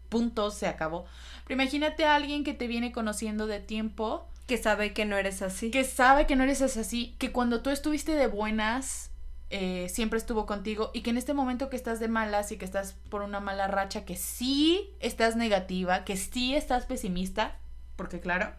Punto, 0.08 0.50
se 0.50 0.68
acabó. 0.68 1.04
Pero 1.44 1.60
imagínate 1.60 2.04
a 2.04 2.14
alguien 2.14 2.44
que 2.44 2.54
te 2.54 2.68
viene 2.68 2.92
conociendo 2.92 3.46
de 3.46 3.58
tiempo. 3.58 4.28
Que 4.46 4.56
sabe 4.56 4.92
que 4.92 5.04
no 5.04 5.16
eres 5.16 5.42
así. 5.42 5.70
Que 5.70 5.82
sabe 5.82 6.26
que 6.26 6.36
no 6.36 6.44
eres 6.44 6.62
así. 6.62 7.16
Que 7.18 7.32
cuando 7.32 7.60
tú 7.60 7.70
estuviste 7.70 8.14
de 8.14 8.28
buenas, 8.28 9.10
eh, 9.50 9.88
siempre 9.88 10.18
estuvo 10.18 10.46
contigo. 10.46 10.92
Y 10.94 11.00
que 11.00 11.10
en 11.10 11.16
este 11.16 11.34
momento 11.34 11.70
que 11.70 11.76
estás 11.76 11.98
de 11.98 12.06
malas 12.06 12.52
y 12.52 12.56
que 12.56 12.64
estás 12.64 12.94
por 13.08 13.22
una 13.22 13.40
mala 13.40 13.66
racha, 13.66 14.04
que 14.04 14.14
sí 14.14 14.94
estás 15.00 15.34
negativa, 15.34 16.04
que 16.04 16.16
sí 16.16 16.54
estás 16.54 16.86
pesimista, 16.86 17.58
porque 17.96 18.20
claro, 18.20 18.52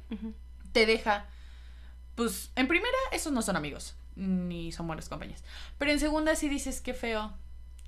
te 0.74 0.86
deja. 0.86 1.28
Pues 2.16 2.52
en 2.58 2.68
primera, 2.68 2.98
esos 3.14 3.32
no 3.32 3.42
son 3.42 3.56
amigos 3.56 3.96
ni 4.16 4.72
son 4.72 4.88
buenas 4.88 5.10
compañías. 5.10 5.44
Pero 5.78 5.92
en 5.92 6.00
segunda 6.00 6.36
sí 6.36 6.50
dices, 6.50 6.82
qué 6.82 6.94
feo, 6.94 7.34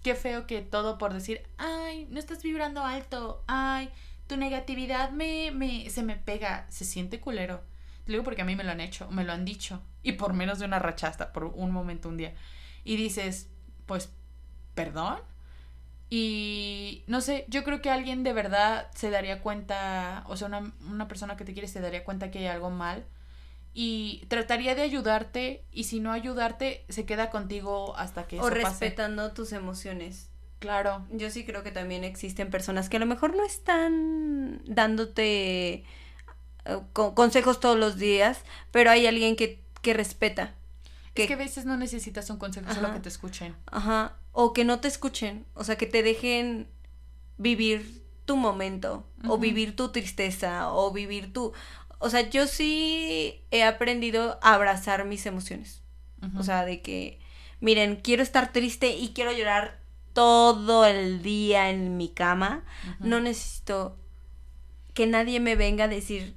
qué 0.04 0.16
feo 0.16 0.48
que 0.48 0.62
todo 0.62 0.98
por 0.98 1.14
decir, 1.14 1.44
ay, 1.58 2.08
no 2.10 2.20
estás 2.20 2.44
vibrando 2.44 2.84
alto, 2.84 3.44
ay, 3.48 3.90
tu 4.28 4.38
negatividad 4.38 5.12
me, 5.12 5.52
me, 5.52 5.90
se 5.90 6.04
me 6.04 6.16
pega, 6.16 6.66
se 6.70 6.86
siente 6.86 7.20
culero. 7.20 7.62
Te 8.06 8.12
digo 8.12 8.24
porque 8.24 8.42
a 8.42 8.46
mí 8.46 8.56
me 8.56 8.64
lo 8.64 8.72
han 8.72 8.80
hecho, 8.80 9.10
me 9.12 9.24
lo 9.24 9.34
han 9.34 9.46
dicho, 9.46 9.82
y 10.04 10.14
por 10.14 10.34
menos 10.34 10.60
de 10.60 10.66
una 10.66 10.80
rachasta, 10.80 11.34
por 11.34 11.46
un 11.46 11.72
momento, 11.72 12.10
un 12.10 12.18
día. 12.18 12.34
Y 12.84 12.96
dices, 12.96 13.50
pues, 13.86 14.12
perdón. 14.76 15.20
Y 16.10 17.04
no 17.08 17.20
sé, 17.20 17.44
yo 17.50 17.66
creo 17.66 17.82
que 17.82 17.90
alguien 17.90 18.24
de 18.24 18.32
verdad 18.32 18.90
se 18.96 19.10
daría 19.10 19.42
cuenta, 19.42 20.24
o 20.28 20.38
sea, 20.38 20.48
una, 20.48 20.72
una 20.90 21.10
persona 21.10 21.36
que 21.36 21.44
te 21.44 21.52
quiere 21.52 21.68
se 21.68 21.82
daría 21.82 22.06
cuenta 22.06 22.32
que 22.32 22.40
hay 22.40 22.48
algo 22.48 22.70
mal 22.70 23.06
y 23.80 24.26
trataría 24.28 24.74
de 24.74 24.82
ayudarte 24.82 25.64
y 25.72 25.84
si 25.84 26.00
no 26.00 26.12
ayudarte 26.12 26.84
se 26.90 27.06
queda 27.06 27.30
contigo 27.30 27.96
hasta 27.96 28.26
que 28.26 28.40
o 28.40 28.50
respetando 28.50 29.34
tus 29.34 29.54
emociones. 29.54 30.32
Claro. 30.58 31.06
Yo 31.12 31.30
sí 31.30 31.46
creo 31.46 31.62
que 31.62 31.70
también 31.70 32.04
existen 32.04 32.50
personas 32.50 32.90
que 32.90 32.98
a 32.98 33.00
lo 33.00 33.06
mejor 33.06 33.36
no 33.36 33.46
están 33.46 34.64
dándote 34.66 35.84
eh, 36.66 36.80
consejos 36.92 37.60
todos 37.60 37.78
los 37.78 37.98
días 37.98 38.42
pero 38.72 38.90
hay 38.90 39.06
alguien 39.06 39.36
que, 39.36 39.62
que 39.84 39.94
respeta 39.94 40.56
que... 41.14 41.22
es 41.22 41.28
que 41.28 41.36
a 41.36 41.38
veces 41.38 41.66
no 41.66 41.78
necesitas 41.78 42.32
un 42.32 42.40
consejo 42.40 42.74
solo 42.74 42.92
que 42.94 43.00
te 43.00 43.10
escuchen. 43.10 43.56
Ajá. 43.68 44.18
O 44.32 44.54
que 44.54 44.66
no 44.66 44.80
te 44.80 44.88
escuchen 44.88 45.46
o 45.54 45.64
sea 45.64 45.76
que 45.76 45.86
te 45.86 46.02
dejen 46.02 46.68
vivir 47.38 48.04
tu 48.26 48.38
momento 48.38 49.06
o 49.28 49.38
vivir 49.38 49.76
tu 49.76 49.90
tristeza 49.90 50.74
o 50.74 50.92
vivir 50.92 51.32
tu 51.32 51.54
o 52.00 52.10
sea, 52.10 52.30
yo 52.30 52.48
sí 52.48 53.42
he 53.51 53.63
aprendido 53.63 54.39
a 54.42 54.54
abrazar 54.54 55.06
mis 55.06 55.26
emociones. 55.26 55.82
O 56.38 56.43
sea, 56.43 56.65
de 56.65 56.82
que, 56.82 57.19
miren, 57.60 57.98
quiero 57.98 58.24
estar 58.24 58.52
triste 58.52 58.89
y 58.89 59.10
quiero 59.10 59.32
llorar 59.32 59.80
todo 60.13 60.86
el 60.86 61.22
día 61.22 61.69
en 61.69 61.95
mi 61.95 62.10
cama. 62.10 62.63
No 63.00 63.19
necesito 63.19 63.98
que 64.93 65.06
nadie 65.06 65.39
me 65.39 65.56
venga 65.56 65.86
a 65.86 65.88
decir, 65.88 66.36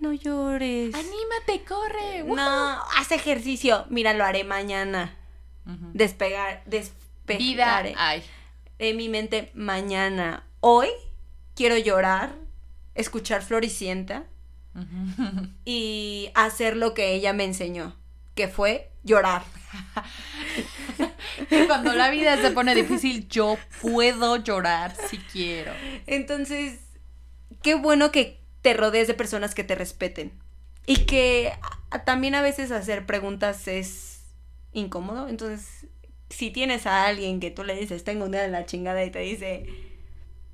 no 0.00 0.12
llores. 0.12 0.94
Anímate, 0.94 1.64
corre. 1.66 2.24
No, 2.24 2.82
haz 2.96 3.12
ejercicio. 3.12 3.86
Mira, 3.88 4.14
lo 4.14 4.24
haré 4.24 4.44
mañana. 4.44 5.16
Despegar, 5.92 6.62
despegar. 6.66 7.38
Vida, 7.38 7.82
ay. 7.96 8.24
En 8.78 8.96
mi 8.96 9.08
mente 9.08 9.52
mañana. 9.54 10.44
Hoy 10.58 10.88
quiero 11.54 11.78
llorar, 11.78 12.34
escuchar 12.94 13.42
Floricienta 13.42 14.24
y 15.64 16.30
hacer 16.34 16.76
lo 16.76 16.94
que 16.94 17.14
ella 17.14 17.32
me 17.32 17.44
enseñó, 17.44 17.96
que 18.34 18.48
fue 18.48 18.90
llorar. 19.02 19.42
Cuando 21.66 21.92
la 21.94 22.10
vida 22.10 22.40
se 22.40 22.50
pone 22.50 22.74
difícil, 22.74 23.28
yo 23.28 23.56
puedo 23.80 24.36
llorar 24.36 24.94
si 25.08 25.18
quiero. 25.18 25.72
Entonces, 26.06 26.80
qué 27.62 27.74
bueno 27.74 28.10
que 28.12 28.40
te 28.62 28.74
rodees 28.74 29.08
de 29.08 29.14
personas 29.14 29.54
que 29.54 29.64
te 29.64 29.74
respeten. 29.74 30.32
Y 30.86 31.04
que 31.04 31.52
también 32.04 32.34
a 32.34 32.42
veces 32.42 32.72
hacer 32.72 33.06
preguntas 33.06 33.68
es 33.68 34.22
incómodo. 34.72 35.28
Entonces, 35.28 35.86
si 36.28 36.50
tienes 36.50 36.86
a 36.86 37.06
alguien 37.06 37.40
que 37.40 37.50
tú 37.50 37.64
le 37.64 37.76
dices, 37.76 38.04
tengo 38.04 38.24
un 38.24 38.32
día 38.32 38.42
de 38.42 38.48
la 38.48 38.66
chingada 38.66 39.04
y 39.04 39.10
te 39.10 39.20
dice, 39.20 39.66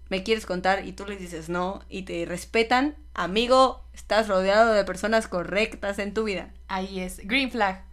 ¿me 0.09 0.23
quieres 0.23 0.47
contar? 0.47 0.87
Y 0.87 0.93
tú 0.93 1.07
le 1.07 1.17
dices 1.17 1.49
no 1.49 1.83
y 1.89 2.03
te 2.03 2.25
respetan, 2.27 2.97
amigo, 3.15 3.85
estás 3.93 4.29
rodeado 4.29 4.73
de 4.73 4.85
personas 4.85 5.29
correctas 5.29 5.99
en 5.99 6.15
tu 6.15 6.25
vida. 6.25 6.53
Ahí 6.69 7.01
es, 7.01 7.19
green 7.27 7.51
flag. 7.51 7.85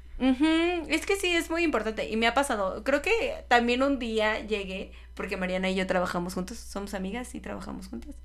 Es 0.87 1.05
que 1.05 1.17
sí, 1.17 1.35
es 1.35 1.49
muy 1.49 1.63
importante 1.63 2.09
y 2.09 2.15
me 2.15 2.27
ha 2.27 2.33
pasado. 2.33 2.83
Creo 2.83 3.01
que 3.01 3.43
también 3.49 3.83
un 3.83 3.99
día 3.99 4.39
llegué, 4.39 4.91
porque 5.15 5.35
Mariana 5.35 5.69
y 5.69 5.75
yo 5.75 5.85
trabajamos 5.85 6.33
juntos, 6.33 6.57
somos 6.57 6.93
amigas 6.93 7.35
y 7.35 7.41
trabajamos 7.41 7.87
juntas. 7.87 8.15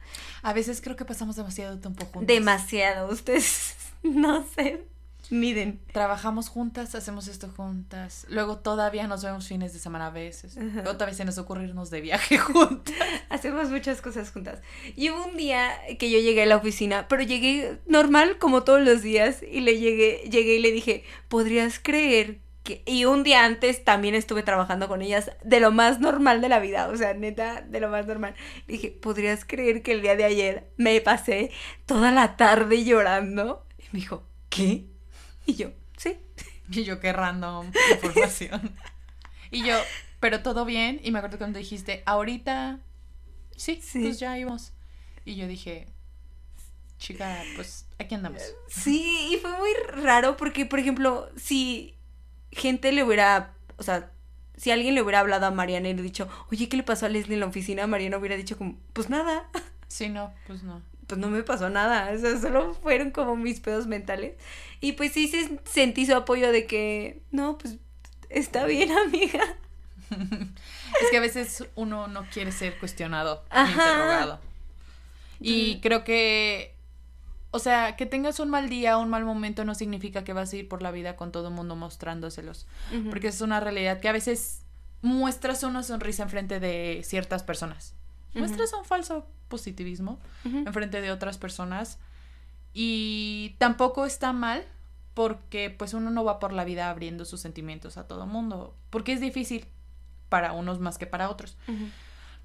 A 0.42 0.52
veces 0.52 0.80
creo 0.80 0.94
que 0.94 1.04
pasamos 1.04 1.34
demasiado 1.36 1.78
tiempo 1.78 2.04
juntos. 2.04 2.26
Demasiado, 2.26 3.08
ustedes 3.10 3.74
no 4.02 4.46
sé. 4.54 4.84
Miden. 5.30 5.80
Trabajamos 5.92 6.48
juntas, 6.48 6.94
hacemos 6.94 7.28
esto 7.28 7.48
juntas. 7.54 8.26
Luego 8.30 8.58
todavía 8.58 9.06
nos 9.06 9.22
vemos 9.22 9.46
fines 9.46 9.72
de 9.72 9.78
semana 9.78 10.06
a 10.06 10.10
veces. 10.10 10.56
Luego 10.56 10.94
todavía 10.94 11.14
se 11.14 11.24
nos 11.24 11.38
ocurre 11.38 11.64
irnos 11.64 11.90
de 11.90 12.00
viaje 12.00 12.38
juntas. 12.38 12.94
hacemos 13.28 13.70
muchas 13.70 14.00
cosas 14.00 14.30
juntas. 14.30 14.60
Y 14.96 15.10
hubo 15.10 15.26
un 15.26 15.36
día 15.36 15.70
que 15.98 16.10
yo 16.10 16.18
llegué 16.18 16.44
a 16.44 16.46
la 16.46 16.56
oficina, 16.56 17.06
pero 17.08 17.22
llegué 17.22 17.78
normal 17.86 18.38
como 18.38 18.64
todos 18.64 18.80
los 18.80 19.02
días 19.02 19.42
y 19.42 19.60
le 19.60 19.78
llegué, 19.78 20.22
llegué 20.30 20.56
y 20.56 20.62
le 20.62 20.72
dije, 20.72 21.04
¿podrías 21.28 21.78
creer 21.78 22.38
que... 22.64 22.82
Y 22.86 23.04
un 23.04 23.22
día 23.22 23.44
antes 23.44 23.84
también 23.84 24.14
estuve 24.14 24.42
trabajando 24.42 24.88
con 24.88 25.02
ellas 25.02 25.30
de 25.44 25.60
lo 25.60 25.70
más 25.70 26.00
normal 26.00 26.40
de 26.40 26.48
la 26.48 26.58
vida, 26.58 26.88
o 26.88 26.96
sea, 26.96 27.12
neta, 27.12 27.62
de 27.62 27.80
lo 27.80 27.90
más 27.90 28.06
normal. 28.06 28.34
Le 28.66 28.74
dije, 28.74 28.90
¿podrías 28.90 29.44
creer 29.44 29.82
que 29.82 29.92
el 29.92 30.02
día 30.02 30.16
de 30.16 30.24
ayer 30.24 30.70
me 30.76 31.00
pasé 31.00 31.50
toda 31.84 32.12
la 32.12 32.36
tarde 32.36 32.84
llorando? 32.84 33.66
Y 33.78 33.84
me 33.92 34.00
dijo, 34.00 34.24
¿qué? 34.48 34.86
Y 35.48 35.54
yo, 35.54 35.70
sí. 35.96 36.18
Y 36.70 36.84
yo, 36.84 37.00
qué 37.00 37.14
random 37.14 37.72
información. 37.92 38.76
y 39.50 39.64
yo, 39.64 39.74
pero 40.20 40.42
todo 40.42 40.66
bien. 40.66 41.00
Y 41.02 41.10
me 41.10 41.18
acuerdo 41.18 41.38
cuando 41.38 41.58
dijiste, 41.58 42.02
ahorita, 42.04 42.80
sí, 43.56 43.80
sí. 43.82 44.02
pues 44.02 44.20
ya 44.20 44.38
íbamos. 44.38 44.74
Y 45.24 45.36
yo 45.36 45.48
dije, 45.48 45.88
chica, 46.98 47.42
pues 47.56 47.86
aquí 47.98 48.14
andamos. 48.14 48.42
Sí, 48.68 49.30
y 49.32 49.38
fue 49.38 49.56
muy 49.56 49.70
raro 50.02 50.36
porque, 50.36 50.66
por 50.66 50.78
ejemplo, 50.78 51.30
si 51.36 51.96
gente 52.52 52.92
le 52.92 53.02
hubiera, 53.02 53.54
o 53.78 53.82
sea, 53.82 54.12
si 54.58 54.70
alguien 54.70 54.94
le 54.94 55.00
hubiera 55.00 55.20
hablado 55.20 55.46
a 55.46 55.50
Mariana 55.50 55.88
y 55.88 55.94
le 55.94 56.02
dicho, 56.02 56.28
oye, 56.50 56.68
¿qué 56.68 56.76
le 56.76 56.82
pasó 56.82 57.06
a 57.06 57.08
Leslie 57.08 57.34
en 57.34 57.40
la 57.40 57.46
oficina? 57.46 57.86
Mariana 57.86 58.18
hubiera 58.18 58.36
dicho 58.36 58.58
como, 58.58 58.78
pues 58.92 59.08
nada. 59.08 59.48
Sí, 59.88 60.10
no, 60.10 60.34
pues 60.46 60.62
no 60.62 60.82
pues 61.08 61.18
no 61.18 61.28
me 61.28 61.42
pasó 61.42 61.70
nada, 61.70 62.12
o 62.14 62.18
sea, 62.18 62.38
solo 62.38 62.74
fueron 62.74 63.10
como 63.10 63.34
mis 63.34 63.60
pedos 63.60 63.86
mentales. 63.86 64.34
Y 64.80 64.92
pues 64.92 65.12
sí 65.12 65.32
sentí 65.64 66.06
su 66.06 66.14
apoyo 66.14 66.52
de 66.52 66.66
que, 66.66 67.20
no, 67.32 67.58
pues 67.58 67.78
está 68.28 68.66
bien, 68.66 68.92
amiga. 68.92 69.42
es 70.10 71.10
que 71.10 71.16
a 71.16 71.20
veces 71.20 71.66
uno 71.74 72.06
no 72.08 72.26
quiere 72.30 72.52
ser 72.52 72.78
cuestionado, 72.78 73.42
interrogado. 73.50 74.38
Y 75.40 75.80
creo 75.80 76.04
que, 76.04 76.74
o 77.52 77.58
sea, 77.58 77.96
que 77.96 78.04
tengas 78.04 78.38
un 78.38 78.50
mal 78.50 78.68
día 78.68 78.98
o 78.98 79.02
un 79.02 79.08
mal 79.08 79.24
momento 79.24 79.64
no 79.64 79.74
significa 79.74 80.24
que 80.24 80.34
vas 80.34 80.52
a 80.52 80.56
ir 80.56 80.68
por 80.68 80.82
la 80.82 80.90
vida 80.90 81.16
con 81.16 81.32
todo 81.32 81.48
el 81.48 81.54
mundo 81.54 81.74
mostrándoselos. 81.74 82.66
Porque 83.08 83.28
es 83.28 83.40
una 83.40 83.60
realidad 83.60 83.98
que 84.00 84.08
a 84.08 84.12
veces 84.12 84.62
muestras 85.00 85.62
una 85.62 85.82
sonrisa 85.82 86.24
enfrente 86.24 86.60
de 86.60 87.00
ciertas 87.02 87.42
personas. 87.42 87.94
Muestras 88.34 88.72
un 88.72 88.84
falso 88.84 89.26
positivismo 89.48 90.20
en 90.44 90.72
frente 90.72 91.00
de 91.00 91.10
otras 91.10 91.38
personas. 91.38 91.98
Y 92.72 93.56
tampoco 93.58 94.06
está 94.06 94.32
mal 94.32 94.64
porque 95.14 95.70
pues 95.70 95.94
uno 95.94 96.10
no 96.10 96.22
va 96.22 96.38
por 96.38 96.52
la 96.52 96.64
vida 96.64 96.90
abriendo 96.90 97.24
sus 97.24 97.40
sentimientos 97.40 97.96
a 97.96 98.06
todo 98.06 98.24
mundo, 98.26 98.76
porque 98.90 99.12
es 99.12 99.20
difícil 99.20 99.66
para 100.28 100.52
unos 100.52 100.78
más 100.78 100.96
que 100.96 101.06
para 101.06 101.28
otros. 101.28 101.56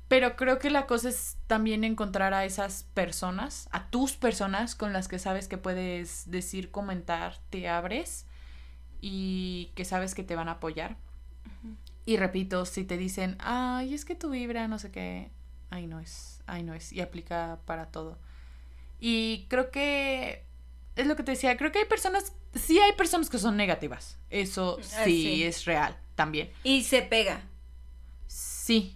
Pero 0.07 0.35
creo 0.35 0.59
que 0.59 0.69
la 0.69 0.87
cosa 0.87 1.09
es 1.09 1.37
también 1.47 1.83
encontrar 1.83 2.33
a 2.33 2.45
esas 2.45 2.83
personas, 2.93 3.67
a 3.71 3.89
tus 3.89 4.13
personas 4.13 4.75
con 4.75 4.91
las 4.91 5.07
que 5.07 5.19
sabes 5.19 5.47
que 5.47 5.57
puedes 5.57 6.29
decir, 6.31 6.71
comentar, 6.71 7.37
te 7.49 7.69
abres 7.69 8.25
y 9.01 9.71
que 9.75 9.85
sabes 9.85 10.15
que 10.15 10.23
te 10.23 10.35
van 10.35 10.49
a 10.49 10.53
apoyar. 10.53 10.97
Y 12.05 12.17
repito, 12.17 12.65
si 12.65 12.83
te 12.83 12.97
dicen, 12.97 13.37
ay, 13.39 13.93
es 13.93 14.03
que 14.03 14.15
tu 14.15 14.29
vibra, 14.29 14.67
no 14.67 14.79
sé 14.79 14.91
qué, 14.91 15.29
ay, 15.73 15.87
no 15.87 15.99
es, 15.99 16.41
ay, 16.45 16.61
no 16.63 16.73
es, 16.73 16.91
y 16.93 17.01
aplica 17.01 17.59
para 17.65 17.87
todo. 17.87 18.17
Y 18.99 19.45
creo 19.49 19.71
que 19.71 20.43
es 20.95 21.07
lo 21.07 21.15
que 21.15 21.23
te 21.23 21.31
decía, 21.31 21.57
creo 21.57 21.71
que 21.71 21.79
hay 21.79 21.85
personas, 21.85 22.33
sí 22.53 22.77
hay 22.79 22.93
personas 22.93 23.29
que 23.29 23.39
son 23.39 23.57
negativas, 23.57 24.17
eso 24.29 24.77
Ah, 24.95 25.03
sí, 25.05 25.43
es 25.43 25.65
real 25.65 25.97
también. 26.15 26.51
Y 26.63 26.83
se 26.83 27.01
pega. 27.01 27.41
Sí. 28.27 28.95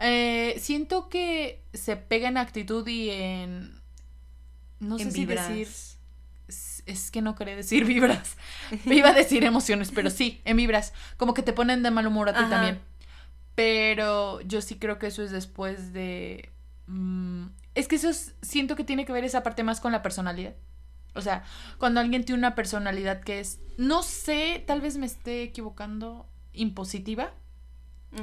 Eh, 0.00 0.56
siento 0.60 1.08
que 1.08 1.62
se 1.72 1.96
pega 1.96 2.28
en 2.28 2.36
actitud 2.36 2.86
y 2.86 3.10
en. 3.10 3.80
No 4.80 4.98
sé 4.98 5.10
si 5.10 5.24
decir. 5.24 5.66
Es- 5.66 6.82
Es 6.86 7.10
que 7.10 7.20
no 7.20 7.34
quería 7.34 7.54
decir 7.56 7.84
vibras. 7.84 8.36
Me 8.86 8.94
iba 9.00 9.10
a 9.10 9.12
decir 9.12 9.44
emociones, 9.44 9.90
pero 9.94 10.08
sí, 10.10 10.40
en 10.44 10.56
vibras. 10.56 10.94
Como 11.18 11.34
que 11.34 11.42
te 11.42 11.52
ponen 11.52 11.82
de 11.82 11.90
mal 11.90 12.06
humor 12.06 12.28
a 12.30 12.32
ti 12.32 12.40
Ajá. 12.40 12.48
también. 12.50 12.80
Pero 13.58 14.40
yo 14.42 14.60
sí 14.62 14.76
creo 14.78 15.00
que 15.00 15.08
eso 15.08 15.24
es 15.24 15.32
después 15.32 15.92
de. 15.92 16.52
mm, 16.86 17.46
es 17.74 17.88
que 17.88 17.96
eso 17.96 18.08
es- 18.08 18.36
siento 18.40 18.76
que 18.76 18.84
tiene 18.84 19.04
que 19.04 19.12
ver 19.12 19.24
esa 19.24 19.42
parte 19.42 19.64
más 19.64 19.80
con 19.80 19.90
la 19.90 20.00
personalidad. 20.00 20.54
O 21.16 21.20
sea, 21.22 21.42
cuando 21.78 21.98
alguien 21.98 22.24
tiene 22.24 22.38
una 22.38 22.54
personalidad 22.54 23.20
que 23.20 23.40
es. 23.40 23.58
No 23.76 24.04
sé, 24.04 24.62
tal 24.64 24.80
vez 24.80 24.96
me 24.96 25.06
esté 25.06 25.42
equivocando. 25.42 26.28
Impositiva. 26.52 27.32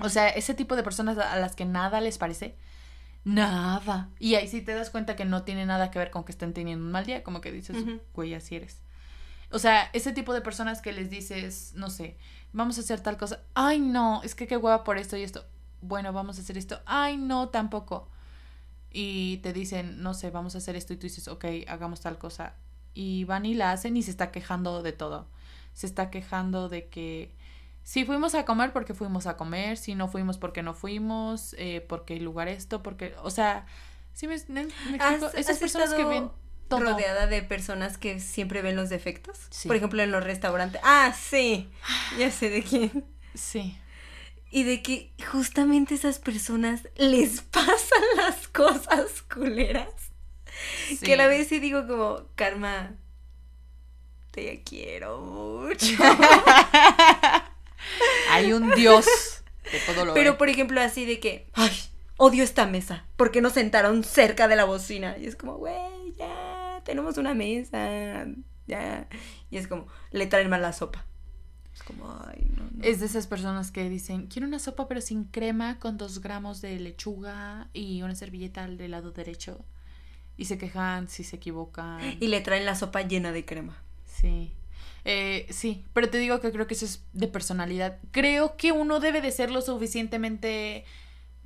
O 0.01 0.07
sea, 0.07 0.29
ese 0.29 0.53
tipo 0.53 0.77
de 0.77 0.83
personas 0.83 1.17
a 1.17 1.35
las 1.35 1.53
que 1.53 1.65
nada 1.65 1.99
les 1.99 2.17
parece. 2.17 2.55
Nada. 3.25 4.09
Y 4.19 4.35
ahí 4.35 4.47
sí 4.47 4.61
te 4.61 4.73
das 4.73 4.89
cuenta 4.89 5.17
que 5.17 5.25
no 5.25 5.43
tiene 5.43 5.65
nada 5.65 5.91
que 5.91 5.99
ver 5.99 6.11
con 6.11 6.23
que 6.23 6.31
estén 6.31 6.53
teniendo 6.53 6.85
un 6.85 6.93
mal 6.93 7.05
día. 7.05 7.23
Como 7.23 7.41
que 7.41 7.51
dices, 7.51 7.75
güey, 8.13 8.33
así 8.35 8.55
eres. 8.55 8.79
O 9.55 9.59
sea, 9.59 9.89
ese 9.93 10.11
tipo 10.11 10.33
de 10.33 10.41
personas 10.41 10.81
que 10.81 10.91
les 10.91 11.09
dices, 11.09 11.71
no 11.75 11.89
sé, 11.89 12.17
vamos 12.53 12.77
a 12.77 12.81
hacer 12.81 12.99
tal 13.01 13.17
cosa. 13.17 13.39
Ay, 13.53 13.79
no, 13.79 14.21
es 14.23 14.35
que 14.35 14.47
qué 14.47 14.57
hueva 14.57 14.83
por 14.83 14.97
esto 14.97 15.15
y 15.17 15.23
esto. 15.23 15.45
Bueno, 15.81 16.11
vamos 16.13 16.37
a 16.37 16.41
hacer 16.41 16.57
esto. 16.57 16.81
Ay, 16.85 17.17
no, 17.17 17.49
tampoco. 17.49 18.09
Y 18.91 19.37
te 19.37 19.53
dicen, 19.53 20.01
no 20.01 20.13
sé, 20.13 20.29
vamos 20.31 20.55
a 20.55 20.59
hacer 20.59 20.75
esto 20.75 20.93
y 20.93 20.97
tú 20.97 21.03
dices, 21.03 21.27
ok, 21.27 21.45
hagamos 21.67 22.01
tal 22.01 22.17
cosa. 22.17 22.53
Y 22.93 23.25
van 23.25 23.45
y 23.45 23.53
la 23.53 23.71
hacen 23.71 23.97
y 23.97 24.03
se 24.03 24.11
está 24.11 24.31
quejando 24.31 24.81
de 24.83 24.93
todo. 24.93 25.27
Se 25.73 25.85
está 25.85 26.09
quejando 26.09 26.69
de 26.69 26.87
que 26.87 27.33
si 27.83 28.05
fuimos 28.05 28.35
a 28.35 28.45
comer 28.45 28.71
porque 28.73 28.93
fuimos 28.93 29.27
a 29.27 29.35
comer, 29.37 29.77
si 29.77 29.95
no 29.95 30.07
fuimos 30.07 30.37
porque 30.37 30.63
no 30.63 30.73
fuimos, 30.73 31.55
eh, 31.57 31.85
porque 31.87 32.15
el 32.17 32.23
lugar 32.23 32.47
esto, 32.47 32.81
porque, 32.81 33.13
o 33.21 33.29
sea, 33.29 33.65
sí 34.13 34.27
me, 34.27 34.37
me- 34.47 34.65
me 34.65 34.95
explico? 34.95 35.25
¿Has- 35.27 35.35
Esas 35.35 35.49
has 35.55 35.59
personas 35.59 35.93
que 35.93 36.03
ven 36.05 36.29
todo. 36.67 36.79
rodeada 36.81 37.27
de 37.27 37.41
personas 37.43 37.97
que 37.97 38.19
siempre 38.19 38.61
ven 38.61 38.75
los 38.75 38.89
defectos. 38.89 39.37
Sí. 39.49 39.67
Por 39.67 39.77
ejemplo, 39.77 40.01
en 40.01 40.11
los 40.11 40.23
restaurantes. 40.23 40.81
Ah, 40.83 41.13
sí. 41.19 41.69
Ya 42.17 42.31
sé 42.31 42.49
de 42.49 42.63
quién. 42.63 43.05
Sí. 43.33 43.77
Y 44.51 44.63
de 44.63 44.81
que 44.81 45.11
justamente 45.31 45.95
esas 45.95 46.19
personas 46.19 46.87
les 46.95 47.41
pasan 47.51 48.03
las 48.17 48.47
cosas 48.47 49.21
culeras. 49.33 49.89
Que 51.03 51.15
a 51.15 51.17
la 51.17 51.27
vez 51.27 51.47
sí 51.49 51.59
digo 51.59 51.85
como, 51.87 52.21
Karma, 52.35 52.93
te 54.31 54.63
quiero 54.63 55.19
mucho. 55.21 55.95
Hay 58.31 58.53
un 58.53 58.71
Dios 58.71 59.05
que 59.69 59.79
todo 59.79 60.05
lo 60.05 60.13
Pero 60.13 60.33
ve. 60.33 60.37
por 60.37 60.49
ejemplo 60.49 60.81
así 60.81 61.05
de 61.05 61.19
que, 61.19 61.47
ay, 61.53 61.71
odio 62.17 62.43
esta 62.43 62.65
mesa. 62.65 63.05
porque 63.17 63.41
nos 63.41 63.53
sentaron 63.53 64.03
cerca 64.03 64.47
de 64.47 64.55
la 64.55 64.65
bocina? 64.65 65.17
Y 65.17 65.27
es 65.27 65.35
como, 65.35 65.57
güey, 65.57 66.13
ya, 66.17 66.44
tenemos 66.85 67.17
una 67.17 67.33
mesa. 67.33 68.25
Ya. 68.67 69.07
Y 69.51 69.57
es 69.57 69.67
como, 69.67 69.87
le 70.11 70.27
traen 70.27 70.49
mal 70.49 70.61
la 70.61 70.71
sopa. 70.71 71.05
Es 71.73 71.83
como, 71.83 72.05
ay, 72.25 72.47
no, 72.55 72.63
no. 72.71 72.83
Es 72.83 73.01
de 73.01 73.07
esas 73.07 73.27
personas 73.27 73.71
que 73.71 73.89
dicen, 73.89 74.27
quiero 74.27 74.47
una 74.47 74.59
sopa 74.59 74.87
pero 74.87 75.01
sin 75.01 75.25
crema, 75.25 75.77
con 75.79 75.97
dos 75.97 76.21
gramos 76.21 76.61
de 76.61 76.79
lechuga 76.79 77.67
y 77.73 78.01
una 78.01 78.15
servilleta 78.15 78.65
del 78.65 78.91
lado 78.91 79.11
derecho. 79.11 79.65
Y 80.37 80.45
se 80.45 80.57
quejan 80.57 81.09
si 81.09 81.25
se 81.25 81.35
equivocan. 81.35 82.17
Y 82.21 82.27
le 82.27 82.39
traen 82.39 82.65
la 82.65 82.75
sopa 82.75 83.01
llena 83.01 83.33
de 83.33 83.43
crema. 83.43 83.77
Sí. 84.05 84.53
Eh, 85.03 85.47
sí, 85.49 85.83
pero 85.93 86.09
te 86.09 86.17
digo 86.17 86.39
que 86.39 86.51
creo 86.51 86.65
que 86.65 86.73
eso 86.73 86.85
es 86.85 87.03
de 87.13 87.27
personalidad. 87.27 87.99
Creo 88.11 88.55
que 88.57 88.71
uno 88.71 88.99
debe 88.99 89.21
de 89.21 89.31
ser 89.31 89.51
lo 89.51 89.61
suficientemente... 89.61 90.85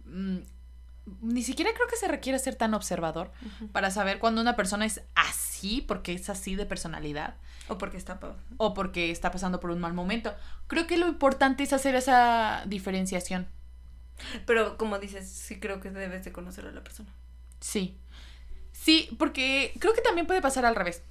mm, 0.05 0.37
ni 1.21 1.43
siquiera 1.43 1.71
creo 1.73 1.87
que 1.87 1.95
se 1.95 2.07
requiera 2.07 2.39
ser 2.39 2.55
tan 2.55 2.73
observador 2.73 3.31
para 3.71 3.91
saber 3.91 4.19
cuando 4.19 4.41
una 4.41 4.55
persona 4.55 4.85
es 4.85 5.01
así, 5.15 5.81
porque 5.81 6.13
es 6.13 6.29
así 6.29 6.55
de 6.55 6.65
personalidad, 6.65 7.35
O 7.67 7.77
porque 7.77 7.97
está 7.97 8.19
o 8.57 8.73
porque 8.73 9.11
está 9.11 9.31
pasando 9.31 9.59
por 9.59 9.71
un 9.71 9.79
mal 9.79 9.93
momento. 9.93 10.33
Creo 10.67 10.87
que 10.87 10.97
lo 10.97 11.07
importante 11.07 11.63
es 11.63 11.73
hacer 11.73 11.95
esa 11.95 12.63
diferenciación. 12.65 13.47
Pero 14.45 14.77
como 14.77 14.99
dices, 14.99 15.29
sí 15.29 15.59
creo 15.59 15.79
que 15.79 15.91
debes 15.91 16.25
de 16.25 16.31
conocer 16.31 16.65
a 16.65 16.71
la 16.71 16.83
persona. 16.83 17.09
Sí. 17.59 17.97
Sí, 18.71 19.09
porque 19.17 19.73
creo 19.79 19.93
que 19.93 20.01
también 20.01 20.27
puede 20.27 20.41
pasar 20.41 20.65
al 20.65 20.75
revés. 20.75 21.03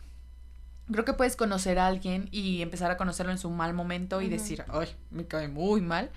Creo 0.90 1.04
que 1.04 1.12
puedes 1.12 1.36
conocer 1.36 1.78
a 1.78 1.86
alguien 1.86 2.28
y 2.32 2.62
empezar 2.62 2.90
a 2.90 2.96
conocerlo 2.96 3.30
en 3.32 3.38
su 3.38 3.50
mal 3.50 3.74
momento 3.74 4.22
y 4.22 4.28
decir, 4.28 4.64
ay, 4.68 4.88
me 5.10 5.26
cae 5.26 5.48
muy 5.48 5.82
mal. 5.82 6.10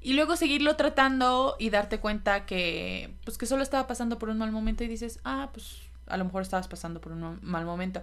Y 0.00 0.12
luego 0.12 0.36
seguirlo 0.36 0.76
tratando 0.76 1.56
y 1.58 1.70
darte 1.70 1.98
cuenta 1.98 2.46
que, 2.46 3.14
pues, 3.24 3.38
que 3.38 3.46
solo 3.46 3.62
estaba 3.62 3.86
pasando 3.86 4.18
por 4.18 4.28
un 4.28 4.38
mal 4.38 4.52
momento 4.52 4.84
y 4.84 4.88
dices, 4.88 5.20
ah, 5.24 5.50
pues, 5.52 5.78
a 6.06 6.16
lo 6.16 6.24
mejor 6.24 6.42
estabas 6.42 6.68
pasando 6.68 7.00
por 7.00 7.12
un 7.12 7.38
mal 7.42 7.64
momento. 7.64 8.02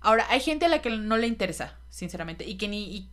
Ahora, 0.00 0.26
hay 0.30 0.40
gente 0.40 0.66
a 0.66 0.68
la 0.68 0.80
que 0.80 0.90
no 0.90 1.16
le 1.16 1.26
interesa, 1.26 1.76
sinceramente, 1.90 2.44
y 2.46 2.56
que 2.56 2.68
ni, 2.68 2.84
y 2.96 3.10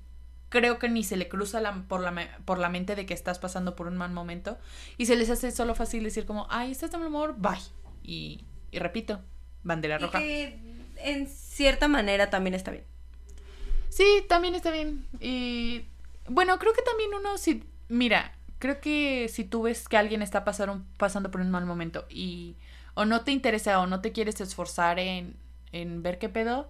creo 0.50 0.80
que 0.80 0.90
ni 0.90 1.04
se 1.04 1.18
le 1.18 1.28
cruza 1.28 1.60
la, 1.62 1.84
por, 1.88 2.00
la, 2.02 2.40
por 2.46 2.58
la 2.60 2.70
mente 2.70 2.96
de 2.96 3.06
que 3.06 3.14
estás 3.14 3.40
pasando 3.40 3.76
por 3.76 3.88
un 3.88 3.98
mal 3.98 4.12
momento 4.12 4.58
y 4.98 5.06
se 5.06 5.16
les 5.16 5.30
hace 5.30 5.52
solo 5.52 5.76
fácil 5.76 6.04
decir 6.04 6.26
como, 6.26 6.48
ay, 6.50 6.72
estás 6.72 6.92
de 6.92 6.98
mal 6.98 7.08
humor, 7.08 7.36
bye. 7.38 7.60
Y, 8.04 8.46
y 8.72 8.80
repito, 8.80 9.22
bandera 9.64 9.98
Y 10.00 10.00
roja. 10.00 10.20
que 10.20 10.60
en 10.98 11.28
cierta 11.28 11.88
manera 11.88 12.30
también 12.30 12.56
está 12.56 12.72
bien. 12.72 12.86
Sí, 13.90 14.24
también 14.28 14.56
está 14.56 14.72
bien. 14.72 15.06
Y 15.20 15.86
bueno, 16.28 16.58
creo 16.60 16.74
que 16.74 16.82
también 16.82 17.14
uno, 17.14 17.38
si, 17.38 17.64
mira, 17.90 18.32
creo 18.60 18.80
que 18.80 19.28
si 19.30 19.44
tú 19.44 19.64
ves 19.64 19.88
que 19.90 19.98
alguien 19.98 20.22
está 20.22 20.46
pasar- 20.46 20.82
pasando 20.98 21.30
por 21.32 21.42
un 21.42 21.52
mal 21.52 21.66
momento 21.66 22.06
y 22.10 22.56
o 22.94 23.06
no 23.06 23.22
te 23.22 23.32
interesa 23.32 23.80
o 23.82 23.88
no 23.88 24.02
te 24.02 24.12
quieres 24.12 24.40
esforzar 24.42 25.00
en, 25.00 25.36
en 25.72 26.02
ver 26.04 26.18
qué 26.20 26.30
pedo 26.30 26.70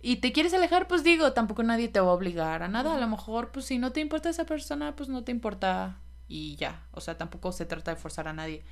y 0.00 0.16
te 0.16 0.32
quieres 0.32 0.52
alejar, 0.54 0.86
pues 0.86 1.02
digo, 1.02 1.32
tampoco 1.32 1.62
nadie 1.62 1.88
te 1.88 1.98
va 2.00 2.08
a 2.08 2.12
obligar 2.12 2.62
a 2.62 2.68
nada. 2.68 2.94
A 2.96 3.00
lo 3.00 3.08
mejor, 3.08 3.50
pues 3.52 3.64
si 3.66 3.78
no 3.78 3.90
te 3.92 4.00
importa 4.00 4.28
esa 4.28 4.44
persona, 4.44 4.94
pues 4.96 5.08
no 5.08 5.24
te 5.24 5.32
importa 5.32 5.98
y 6.28 6.56
ya. 6.56 6.82
O 6.92 7.00
sea, 7.00 7.16
tampoco 7.16 7.52
se 7.52 7.64
trata 7.64 7.90
de 7.94 7.96
forzar 8.00 8.28
a 8.28 8.32
nadie. 8.34 8.62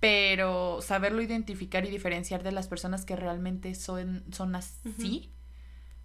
Pero 0.00 0.80
saberlo 0.80 1.20
identificar 1.22 1.84
y 1.84 1.90
diferenciar 1.90 2.42
de 2.44 2.52
las 2.52 2.68
personas 2.68 3.04
que 3.04 3.16
realmente 3.16 3.74
son, 3.74 4.22
son 4.30 4.54
así, 4.54 5.30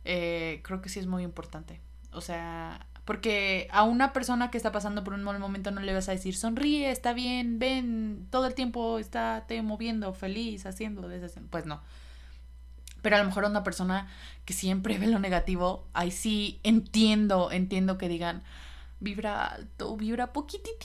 eh, 0.03 0.61
creo 0.63 0.81
que 0.81 0.89
sí 0.89 0.99
es 0.99 1.05
muy 1.07 1.23
importante. 1.23 1.79
O 2.11 2.19
sea, 2.21 2.87
porque 3.05 3.67
a 3.71 3.83
una 3.83 4.13
persona 4.13 4.49
que 4.49 4.57
está 4.57 4.71
pasando 4.71 5.03
por 5.03 5.13
un 5.13 5.23
mal 5.23 5.39
momento 5.39 5.71
no 5.71 5.81
le 5.81 5.93
vas 5.93 6.07
a 6.09 6.13
decir, 6.13 6.35
sonríe, 6.35 6.89
está 6.89 7.13
bien, 7.13 7.59
ven, 7.59 8.27
todo 8.29 8.45
el 8.47 8.53
tiempo 8.53 8.97
está 8.99 9.45
te 9.47 9.61
moviendo, 9.61 10.13
feliz, 10.13 10.65
haciendo, 10.65 11.07
deshaciendo. 11.07 11.49
Pues 11.51 11.65
no. 11.65 11.81
Pero 13.01 13.17
a 13.17 13.19
lo 13.19 13.25
mejor 13.25 13.43
a 13.43 13.49
una 13.49 13.63
persona 13.63 14.07
que 14.45 14.53
siempre 14.53 14.97
ve 14.99 15.07
lo 15.07 15.19
negativo, 15.19 15.85
ahí 15.93 16.11
sí 16.11 16.59
entiendo, 16.63 17.51
entiendo 17.51 17.97
que 17.97 18.07
digan, 18.07 18.43
vibra 19.01 19.47
alto, 19.47 19.97
vibra 19.97 20.31
poquitito 20.31 20.77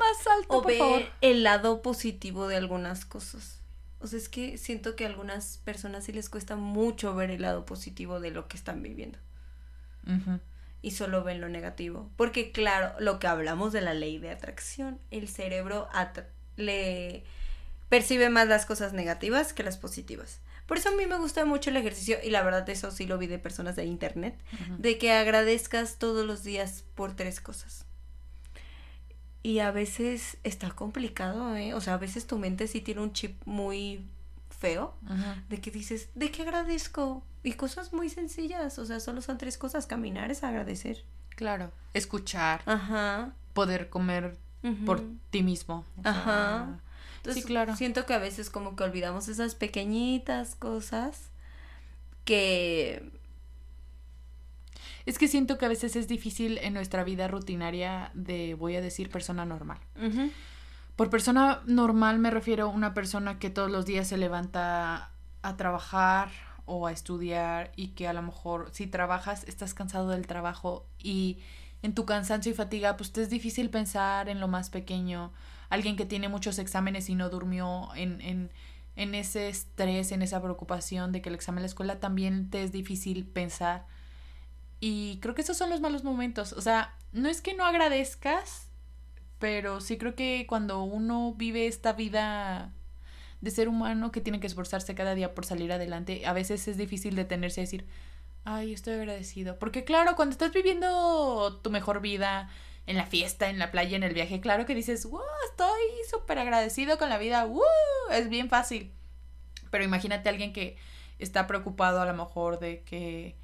más 0.00 0.26
alto, 0.26 0.58
O 0.58 0.62
por 0.62 0.72
favor. 0.74 1.02
el 1.22 1.44
lado 1.44 1.80
positivo 1.80 2.46
de 2.48 2.56
algunas 2.56 3.04
cosas. 3.06 3.60
O 4.00 4.06
sea, 4.06 4.18
es 4.18 4.28
que 4.28 4.58
siento 4.58 4.96
que 4.96 5.04
a 5.04 5.08
algunas 5.08 5.58
personas 5.64 6.04
sí 6.04 6.12
les 6.12 6.28
cuesta 6.28 6.56
mucho 6.56 7.14
ver 7.14 7.30
el 7.30 7.42
lado 7.42 7.64
positivo 7.64 8.20
de 8.20 8.30
lo 8.30 8.46
que 8.48 8.56
están 8.56 8.82
viviendo. 8.82 9.18
Y 10.80 10.92
solo 10.92 11.24
ven 11.24 11.40
lo 11.40 11.48
negativo. 11.48 12.10
Porque 12.16 12.52
claro, 12.52 12.94
lo 13.00 13.18
que 13.18 13.26
hablamos 13.26 13.72
de 13.72 13.80
la 13.80 13.94
ley 13.94 14.18
de 14.18 14.30
atracción, 14.30 14.98
el 15.10 15.28
cerebro 15.28 15.88
le 16.56 17.24
percibe 17.88 18.28
más 18.28 18.48
las 18.48 18.66
cosas 18.66 18.92
negativas 18.92 19.52
que 19.52 19.62
las 19.62 19.78
positivas. 19.78 20.40
Por 20.66 20.76
eso 20.76 20.90
a 20.90 20.92
mí 20.92 21.06
me 21.06 21.16
gusta 21.16 21.46
mucho 21.46 21.70
el 21.70 21.78
ejercicio 21.78 22.18
y 22.22 22.28
la 22.28 22.42
verdad 22.42 22.68
eso 22.68 22.90
sí 22.90 23.06
lo 23.06 23.16
vi 23.16 23.26
de 23.26 23.38
personas 23.38 23.74
de 23.74 23.86
internet, 23.86 24.38
de 24.76 24.98
que 24.98 25.12
agradezcas 25.12 25.96
todos 25.98 26.26
los 26.26 26.44
días 26.44 26.84
por 26.94 27.16
tres 27.16 27.40
cosas. 27.40 27.86
Y 29.42 29.60
a 29.60 29.70
veces 29.70 30.36
está 30.44 30.70
complicado, 30.70 31.56
¿eh? 31.56 31.72
O 31.72 31.80
sea, 31.80 31.94
a 31.94 31.98
veces 31.98 32.26
tu 32.26 32.38
mente 32.38 32.66
sí 32.66 32.82
tiene 32.82 33.00
un 33.00 33.14
chip 33.14 33.40
muy 33.46 34.04
feo 34.58 34.94
de 35.48 35.60
que 35.60 35.70
dices, 35.70 36.08
¿de 36.14 36.30
qué 36.30 36.42
agradezco? 36.42 37.24
Y 37.42 37.52
cosas 37.52 37.92
muy 37.92 38.10
sencillas, 38.10 38.78
o 38.78 38.84
sea, 38.84 39.00
solo 39.00 39.22
son 39.22 39.38
tres 39.38 39.56
cosas. 39.56 39.86
Caminar 39.86 40.30
es 40.30 40.42
agradecer. 40.42 41.04
Claro. 41.30 41.70
Escuchar, 41.94 42.62
Ajá. 42.66 43.32
poder 43.52 43.88
comer 43.88 44.36
por 44.84 45.02
ti 45.30 45.42
mismo. 45.42 45.84
Ajá. 46.02 46.80
sí, 47.32 47.42
claro. 47.42 47.76
Siento 47.76 48.04
que 48.06 48.14
a 48.14 48.18
veces 48.18 48.50
como 48.50 48.74
que 48.76 48.84
olvidamos 48.84 49.28
esas 49.28 49.54
pequeñitas 49.54 50.54
cosas 50.56 51.30
que... 52.24 53.12
Es 55.06 55.16
que 55.16 55.28
siento 55.28 55.56
que 55.56 55.64
a 55.64 55.68
veces 55.68 55.96
es 55.96 56.06
difícil 56.06 56.58
en 56.58 56.74
nuestra 56.74 57.02
vida 57.02 57.28
rutinaria 57.28 58.10
de, 58.12 58.52
voy 58.54 58.76
a 58.76 58.82
decir, 58.82 59.08
persona 59.08 59.46
normal. 59.46 59.78
Por 60.98 61.10
persona 61.10 61.62
normal 61.64 62.18
me 62.18 62.28
refiero 62.28 62.64
a 62.64 62.70
una 62.70 62.92
persona 62.92 63.38
que 63.38 63.50
todos 63.50 63.70
los 63.70 63.86
días 63.86 64.08
se 64.08 64.16
levanta 64.16 65.12
a 65.42 65.56
trabajar 65.56 66.28
o 66.66 66.88
a 66.88 66.90
estudiar 66.90 67.70
y 67.76 67.90
que 67.90 68.08
a 68.08 68.12
lo 68.12 68.20
mejor 68.20 68.70
si 68.72 68.88
trabajas 68.88 69.44
estás 69.44 69.74
cansado 69.74 70.08
del 70.08 70.26
trabajo 70.26 70.88
y 70.98 71.38
en 71.82 71.94
tu 71.94 72.04
cansancio 72.04 72.50
y 72.50 72.56
fatiga 72.56 72.96
pues 72.96 73.12
te 73.12 73.22
es 73.22 73.30
difícil 73.30 73.70
pensar 73.70 74.28
en 74.28 74.40
lo 74.40 74.48
más 74.48 74.70
pequeño. 74.70 75.32
Alguien 75.70 75.94
que 75.94 76.04
tiene 76.04 76.28
muchos 76.28 76.58
exámenes 76.58 77.08
y 77.08 77.14
no 77.14 77.30
durmió 77.30 77.94
en, 77.94 78.20
en, 78.20 78.50
en 78.96 79.14
ese 79.14 79.48
estrés, 79.48 80.10
en 80.10 80.22
esa 80.22 80.42
preocupación 80.42 81.12
de 81.12 81.22
que 81.22 81.28
el 81.28 81.36
examen 81.36 81.58
de 81.58 81.62
la 81.62 81.66
escuela 81.68 82.00
también 82.00 82.50
te 82.50 82.64
es 82.64 82.72
difícil 82.72 83.24
pensar. 83.24 83.86
Y 84.80 85.20
creo 85.20 85.36
que 85.36 85.42
esos 85.42 85.56
son 85.56 85.70
los 85.70 85.80
malos 85.80 86.02
momentos. 86.02 86.54
O 86.54 86.60
sea, 86.60 86.96
no 87.12 87.28
es 87.28 87.40
que 87.40 87.54
no 87.54 87.64
agradezcas, 87.64 88.67
pero 89.38 89.80
sí 89.80 89.98
creo 89.98 90.14
que 90.14 90.46
cuando 90.48 90.82
uno 90.82 91.34
vive 91.34 91.66
esta 91.66 91.92
vida 91.92 92.72
de 93.40 93.50
ser 93.50 93.68
humano 93.68 94.10
que 94.10 94.20
tiene 94.20 94.40
que 94.40 94.46
esforzarse 94.46 94.94
cada 94.94 95.14
día 95.14 95.34
por 95.34 95.44
salir 95.44 95.72
adelante, 95.72 96.26
a 96.26 96.32
veces 96.32 96.66
es 96.68 96.76
difícil 96.76 97.14
detenerse 97.14 97.60
y 97.60 97.64
decir, 97.64 97.86
ay, 98.44 98.72
estoy 98.72 98.94
agradecido. 98.94 99.58
Porque 99.58 99.84
claro, 99.84 100.16
cuando 100.16 100.32
estás 100.32 100.52
viviendo 100.52 101.60
tu 101.62 101.70
mejor 101.70 102.00
vida, 102.00 102.50
en 102.88 102.96
la 102.96 103.04
fiesta, 103.04 103.50
en 103.50 103.58
la 103.58 103.70
playa, 103.70 103.96
en 103.96 104.02
el 104.02 104.14
viaje, 104.14 104.40
claro 104.40 104.64
que 104.64 104.74
dices, 104.74 105.04
wow, 105.04 105.20
estoy 105.50 105.82
súper 106.10 106.38
agradecido 106.38 106.96
con 106.96 107.10
la 107.10 107.18
vida, 107.18 107.44
wow, 107.44 107.62
es 108.12 108.30
bien 108.30 108.48
fácil. 108.48 108.90
Pero 109.70 109.84
imagínate 109.84 110.26
a 110.26 110.32
alguien 110.32 110.54
que 110.54 110.78
está 111.18 111.46
preocupado 111.46 112.00
a 112.00 112.06
lo 112.06 112.14
mejor 112.14 112.58
de 112.58 112.82
que 112.84 113.36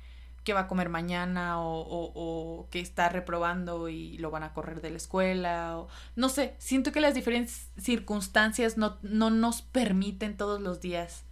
qué 0.44 0.52
va 0.52 0.60
a 0.60 0.68
comer 0.68 0.90
mañana 0.90 1.60
o, 1.60 1.80
o, 1.80 2.12
o, 2.14 2.68
que 2.70 2.80
está 2.80 3.08
reprobando 3.08 3.88
y 3.88 4.18
lo 4.18 4.30
van 4.30 4.42
a 4.42 4.52
correr 4.52 4.80
de 4.80 4.90
la 4.90 4.98
escuela 4.98 5.78
o 5.78 5.88
no 6.16 6.28
sé, 6.28 6.54
siento 6.58 6.92
que 6.92 7.00
las 7.00 7.14
diferentes 7.14 7.68
circunstancias 7.78 8.76
no, 8.76 8.98
no 9.02 9.30
nos 9.30 9.62
permiten 9.62 10.36
todos 10.36 10.60
los 10.60 10.80
días. 10.80 11.24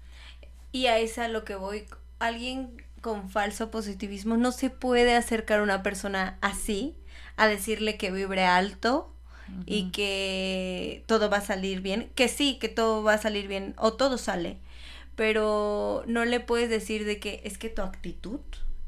Y 0.72 0.86
a 0.86 0.98
esa 0.98 1.28
lo 1.28 1.44
que 1.44 1.54
voy, 1.54 1.84
alguien 2.18 2.82
con 3.02 3.28
falso 3.28 3.70
positivismo 3.70 4.36
no 4.36 4.52
se 4.52 4.70
puede 4.70 5.14
acercar 5.14 5.60
a 5.60 5.64
una 5.64 5.82
persona 5.82 6.38
así 6.40 6.96
a 7.36 7.46
decirle 7.46 7.98
que 7.98 8.10
vibre 8.10 8.44
alto 8.44 9.12
y 9.66 9.90
que 9.90 11.04
todo 11.06 11.28
va 11.28 11.38
a 11.38 11.42
salir 11.42 11.82
bien, 11.82 12.10
que 12.14 12.28
sí, 12.28 12.58
que 12.58 12.68
todo 12.68 13.02
va 13.02 13.14
a 13.14 13.18
salir 13.18 13.48
bien 13.48 13.74
o 13.76 13.92
todo 13.92 14.16
sale, 14.16 14.56
pero 15.14 16.04
no 16.06 16.24
le 16.24 16.40
puedes 16.40 16.70
decir 16.70 17.04
de 17.04 17.18
que 17.18 17.42
es 17.44 17.58
que 17.58 17.68
tu 17.68 17.82
actitud 17.82 18.40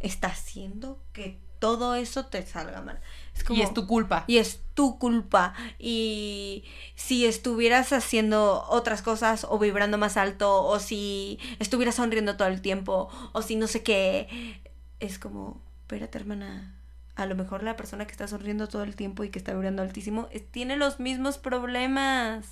está 0.05 0.29
haciendo 0.29 1.01
que 1.13 1.41
todo 1.59 1.95
eso 1.95 2.27
te 2.27 2.45
salga 2.45 2.83
mal. 2.83 3.01
y 3.49 3.63
es 3.63 3.73
tu 3.73 3.87
culpa. 3.87 4.25
Y 4.27 4.37
es 4.37 4.61
tu 4.75 4.99
culpa. 4.99 5.55
Y 5.79 6.65
si 6.95 7.25
estuvieras 7.25 7.93
haciendo 7.93 8.65
otras 8.69 9.01
cosas 9.01 9.47
o 9.49 9.59
vibrando 9.59 9.97
más 9.97 10.19
alto 10.19 10.63
o 10.63 10.79
si 10.79 11.39
estuvieras 11.59 11.95
sonriendo 11.95 12.37
todo 12.37 12.49
el 12.49 12.61
tiempo 12.61 13.09
o 13.33 13.41
si 13.41 13.57
no 13.57 13.67
sé 13.67 13.83
qué, 13.83 14.61
es 15.01 15.19
como, 15.19 15.63
espérate 15.83 16.19
hermana, 16.19 16.77
a 17.17 17.25
lo 17.25 17.35
mejor 17.35 17.63
la 17.63 17.77
persona 17.77 18.07
que 18.07 18.13
está 18.13 18.29
sonriendo 18.29 18.69
todo 18.69 18.83
el 18.83 18.95
tiempo 18.95 19.25
y 19.25 19.31
que 19.31 19.39
está 19.39 19.53
vibrando 19.53 19.83
altísimo 19.83 20.29
tiene 20.51 20.77
los 20.77 21.01
mismos 21.01 21.39
problemas. 21.39 22.47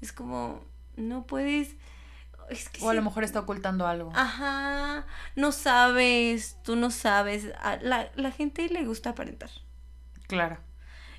Es 0.00 0.12
como, 0.12 0.60
no 0.96 1.26
puedes 1.26 1.74
o 2.80 2.90
a 2.90 2.94
lo 2.94 3.02
mejor 3.02 3.24
está 3.24 3.40
ocultando 3.40 3.86
algo. 3.86 4.12
Ajá, 4.14 5.06
no 5.34 5.52
sabes, 5.52 6.58
tú 6.62 6.76
no 6.76 6.90
sabes. 6.90 7.48
A 7.60 7.76
la, 7.76 8.10
la 8.14 8.30
gente 8.30 8.68
le 8.68 8.84
gusta 8.84 9.10
aparentar. 9.10 9.50
Claro. 10.26 10.58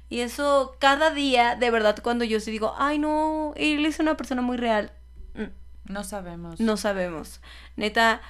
Y 0.09 0.21
eso 0.21 0.77
cada 0.79 1.11
día, 1.11 1.55
de 1.55 1.69
verdad, 1.69 1.97
cuando 2.01 2.23
yo 2.23 2.39
sí 2.39 2.51
digo, 2.51 2.73
ay 2.77 2.99
no, 2.99 3.53
él 3.55 3.85
es 3.85 3.99
una 3.99 4.15
persona 4.15 4.41
muy 4.41 4.57
real. 4.57 4.91
Mm. 5.33 5.91
No 5.91 6.03
sabemos. 6.03 6.59
No 6.59 6.77
sabemos. 6.77 7.41
Neta, 7.75 8.21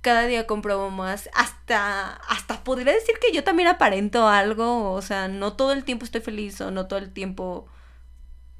cada 0.00 0.26
día 0.26 0.46
compruebo 0.46 0.90
más. 0.90 1.30
Hasta, 1.34 2.16
hasta 2.28 2.62
podría 2.62 2.92
decir 2.92 3.14
que 3.20 3.34
yo 3.34 3.42
también 3.42 3.68
aparento 3.68 4.28
algo. 4.28 4.92
O 4.92 5.02
sea, 5.02 5.28
no 5.28 5.54
todo 5.54 5.72
el 5.72 5.84
tiempo 5.84 6.04
estoy 6.04 6.20
feliz 6.20 6.60
o 6.60 6.70
no 6.70 6.86
todo 6.86 6.98
el 6.98 7.12
tiempo 7.12 7.68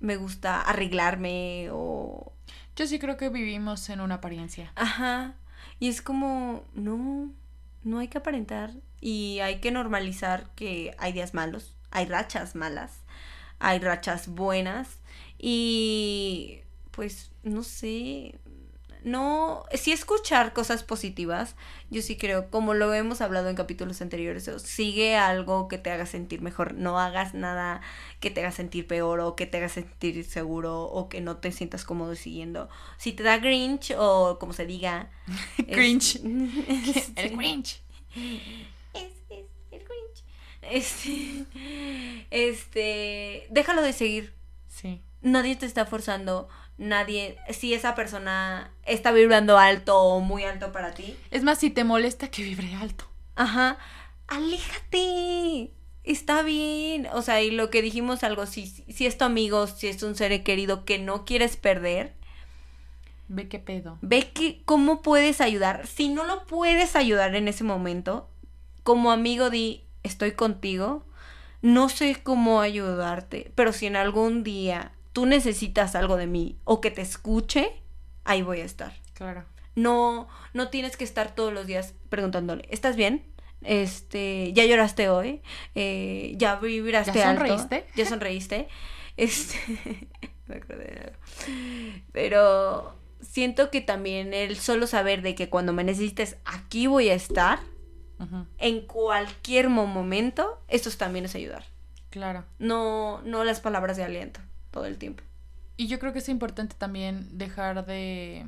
me 0.01 0.17
gusta 0.17 0.61
arreglarme 0.61 1.69
o 1.73 2.34
yo 2.77 2.87
sí 2.87 2.99
creo 2.99 3.17
que 3.17 3.29
vivimos 3.29 3.89
en 3.89 4.01
una 4.01 4.17
apariencia. 4.17 4.73
Ajá. 4.75 5.35
Y 5.81 5.89
es 5.89 6.03
como, 6.03 6.65
no, 6.75 7.33
no 7.83 7.99
hay 7.99 8.09
que 8.09 8.19
aparentar 8.19 8.73
y 9.01 9.41
hay 9.41 9.61
que 9.61 9.71
normalizar 9.71 10.51
que 10.55 10.95
hay 10.99 11.13
días 11.13 11.35
malos, 11.35 11.75
hay 11.91 12.07
rachas 12.07 12.55
malas, 12.55 13.03
hay 13.59 13.79
rachas 13.79 14.29
buenas 14.29 14.99
y 15.39 16.61
pues 16.91 17.33
no 17.43 17.63
sé, 17.63 18.39
no, 19.05 19.67
sí 19.75 19.93
escuchar 19.93 20.55
cosas 20.55 20.83
positivas, 20.83 21.57
yo 21.91 22.01
sí 22.01 22.17
creo, 22.17 22.51
como 22.51 22.73
lo 22.73 22.93
hemos 22.95 23.21
hablado 23.21 23.51
en 23.51 23.55
capítulos 23.55 24.01
anteriores, 24.01 24.51
sigue 24.63 25.15
algo 25.17 25.69
que 25.69 25.77
te 25.77 25.91
haga 25.91 26.07
sentir 26.07 26.41
mejor, 26.41 26.73
no 26.73 26.99
hagas 26.99 27.35
nada 27.35 27.83
que 28.21 28.31
te 28.31 28.41
haga 28.41 28.51
sentir 28.51 28.87
peor 28.87 29.21
o 29.21 29.37
que 29.37 29.45
te 29.45 29.59
haga 29.59 29.69
sentir 29.69 30.25
seguro 30.25 30.85
o 30.85 31.11
que 31.11 31.21
no 31.21 31.37
te 31.37 31.53
sientas 31.53 31.85
cómodo 31.85 32.15
siguiendo. 32.15 32.71
Si 32.97 33.13
te 33.13 33.23
da 33.23 33.37
grinch 33.37 33.95
o 33.97 34.39
como 34.41 34.55
se 34.55 34.65
diga... 34.65 35.11
grinch. 35.59 36.17
el 37.17 37.37
grinch. 37.37 37.83
Es, 38.95 39.13
es, 39.29 39.47
el 39.71 39.85
grinch. 39.85 40.25
Este, 40.63 41.45
este, 42.31 43.47
déjalo 43.51 43.83
de 43.83 43.93
seguir. 43.93 44.33
Sí. 44.69 45.03
Nadie 45.21 45.57
te 45.57 45.67
está 45.67 45.85
forzando 45.85 46.49
nadie, 46.79 47.39
si 47.51 47.75
esa 47.75 47.95
persona 47.95 48.73
está 48.85 49.13
vibrando 49.13 49.59
alto 49.59 49.99
o 49.99 50.21
muy 50.21 50.45
alto 50.45 50.73
para 50.73 50.93
ti. 50.93 51.17
Es 51.31 51.43
más, 51.43 51.59
si 51.59 51.71
te 51.71 51.85
molesta 51.85 52.29
que 52.29 52.43
vibre 52.43 52.75
alto. 52.75 53.05
Ajá, 53.37 53.79
aléjate. 54.27 55.71
Está 56.05 56.43
bien. 56.43 57.09
O 57.13 57.23
sea, 57.23 57.43
y 57.43 57.51
lo 57.51 57.71
que 57.71 57.83
dijimos 57.83 58.25
algo, 58.25 58.47
si, 58.47 58.67
si 58.67 59.07
es 59.07 59.17
tu 59.17 59.25
amigo, 59.25 59.67
si 59.67 59.89
es 59.89 60.03
un 60.03 60.15
ser 60.15 60.43
querido 60.43 60.85
que 60.85 60.99
no 60.99 61.25
quieres 61.25 61.57
perder. 61.57 62.15
Ve 63.29 63.49
qué 63.49 63.59
pedo. 63.59 63.99
Ve 64.03 64.31
que, 64.33 64.63
cómo 64.65 65.01
puedes 65.01 65.41
ayudar. 65.41 65.87
Si 65.87 66.09
no 66.09 66.25
lo 66.25 66.45
puedes 66.47 66.95
ayudar 66.95 67.35
en 67.35 67.49
ese 67.49 67.65
momento, 67.65 68.29
como 68.83 69.11
amigo 69.11 69.49
di, 69.49 69.83
estoy 70.03 70.33
contigo. 70.33 71.05
No 71.63 71.89
sé 71.89 72.19
cómo 72.23 72.61
ayudarte, 72.61 73.51
pero 73.55 73.73
si 73.73 73.87
en 73.87 73.97
algún 73.97 74.45
día 74.45 74.93
tú 75.15 75.25
necesitas 75.25 75.95
algo 75.95 76.19
de 76.19 76.27
mí 76.27 76.59
o 76.65 76.83
que 76.83 76.91
te 76.91 77.01
escuche, 77.01 77.73
ahí 78.25 78.43
voy 78.43 78.61
a 78.61 78.65
estar. 78.65 78.93
Claro. 79.15 79.45
No, 79.77 80.29
no 80.53 80.69
tienes 80.69 80.97
que 80.99 81.05
estar 81.05 81.35
todos 81.35 81.53
los 81.53 81.67
días 81.67 81.95
preguntándole, 82.11 82.67
¿estás 82.69 82.97
bien? 82.97 83.25
Este, 83.63 84.53
¿ya 84.53 84.67
lloraste 84.67 85.09
hoy? 85.09 85.41
Eh, 85.75 86.35
¿Ya 86.37 86.57
vibraste 86.57 87.19
¿Ya 87.19 87.33
sonreíste? 87.33 87.87
¿Ya 87.97 88.07
sonreíste? 88.07 88.69
Este, 89.17 89.57
me 90.47 90.57
acordé 90.57 90.85
de 90.85 91.01
algo. 91.01 91.17
Pero 92.13 92.95
siento 93.21 93.71
que 93.71 93.81
también 93.81 94.35
el 94.35 94.57
solo 94.57 94.89
saber 94.89 95.23
de 95.23 95.37
que 95.37 95.49
cuando 95.49 95.73
me 95.73 95.85
necesites, 95.85 96.37
aquí 96.45 96.89
voy 96.89 97.09
a 97.09 97.15
estar, 97.15 97.61
en 98.59 98.87
cualquier 98.87 99.69
momento, 99.69 100.61
esto 100.69 100.91
también 100.91 101.27
es 101.27 101.35
ayudar. 101.35 101.65
Claro. 102.11 102.45
No, 102.59 103.21
no 103.23 103.45
las 103.45 103.61
palabras 103.61 103.97
de 103.97 104.05
aliento 104.05 104.41
todo 104.75 104.87
el 104.87 104.99
tiempo. 104.99 105.23
Y 105.77 105.87
yo 105.87 106.01
creo 106.01 106.13
que 106.13 106.19
es 106.19 106.29
importante 106.29 106.75
también 106.77 107.39
dejar 107.39 107.87
de 107.87 108.45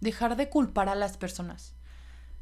dejar 0.00 0.36
de 0.36 0.48
culpar 0.48 0.88
a 0.88 0.94
las 0.94 1.18
personas. 1.18 1.74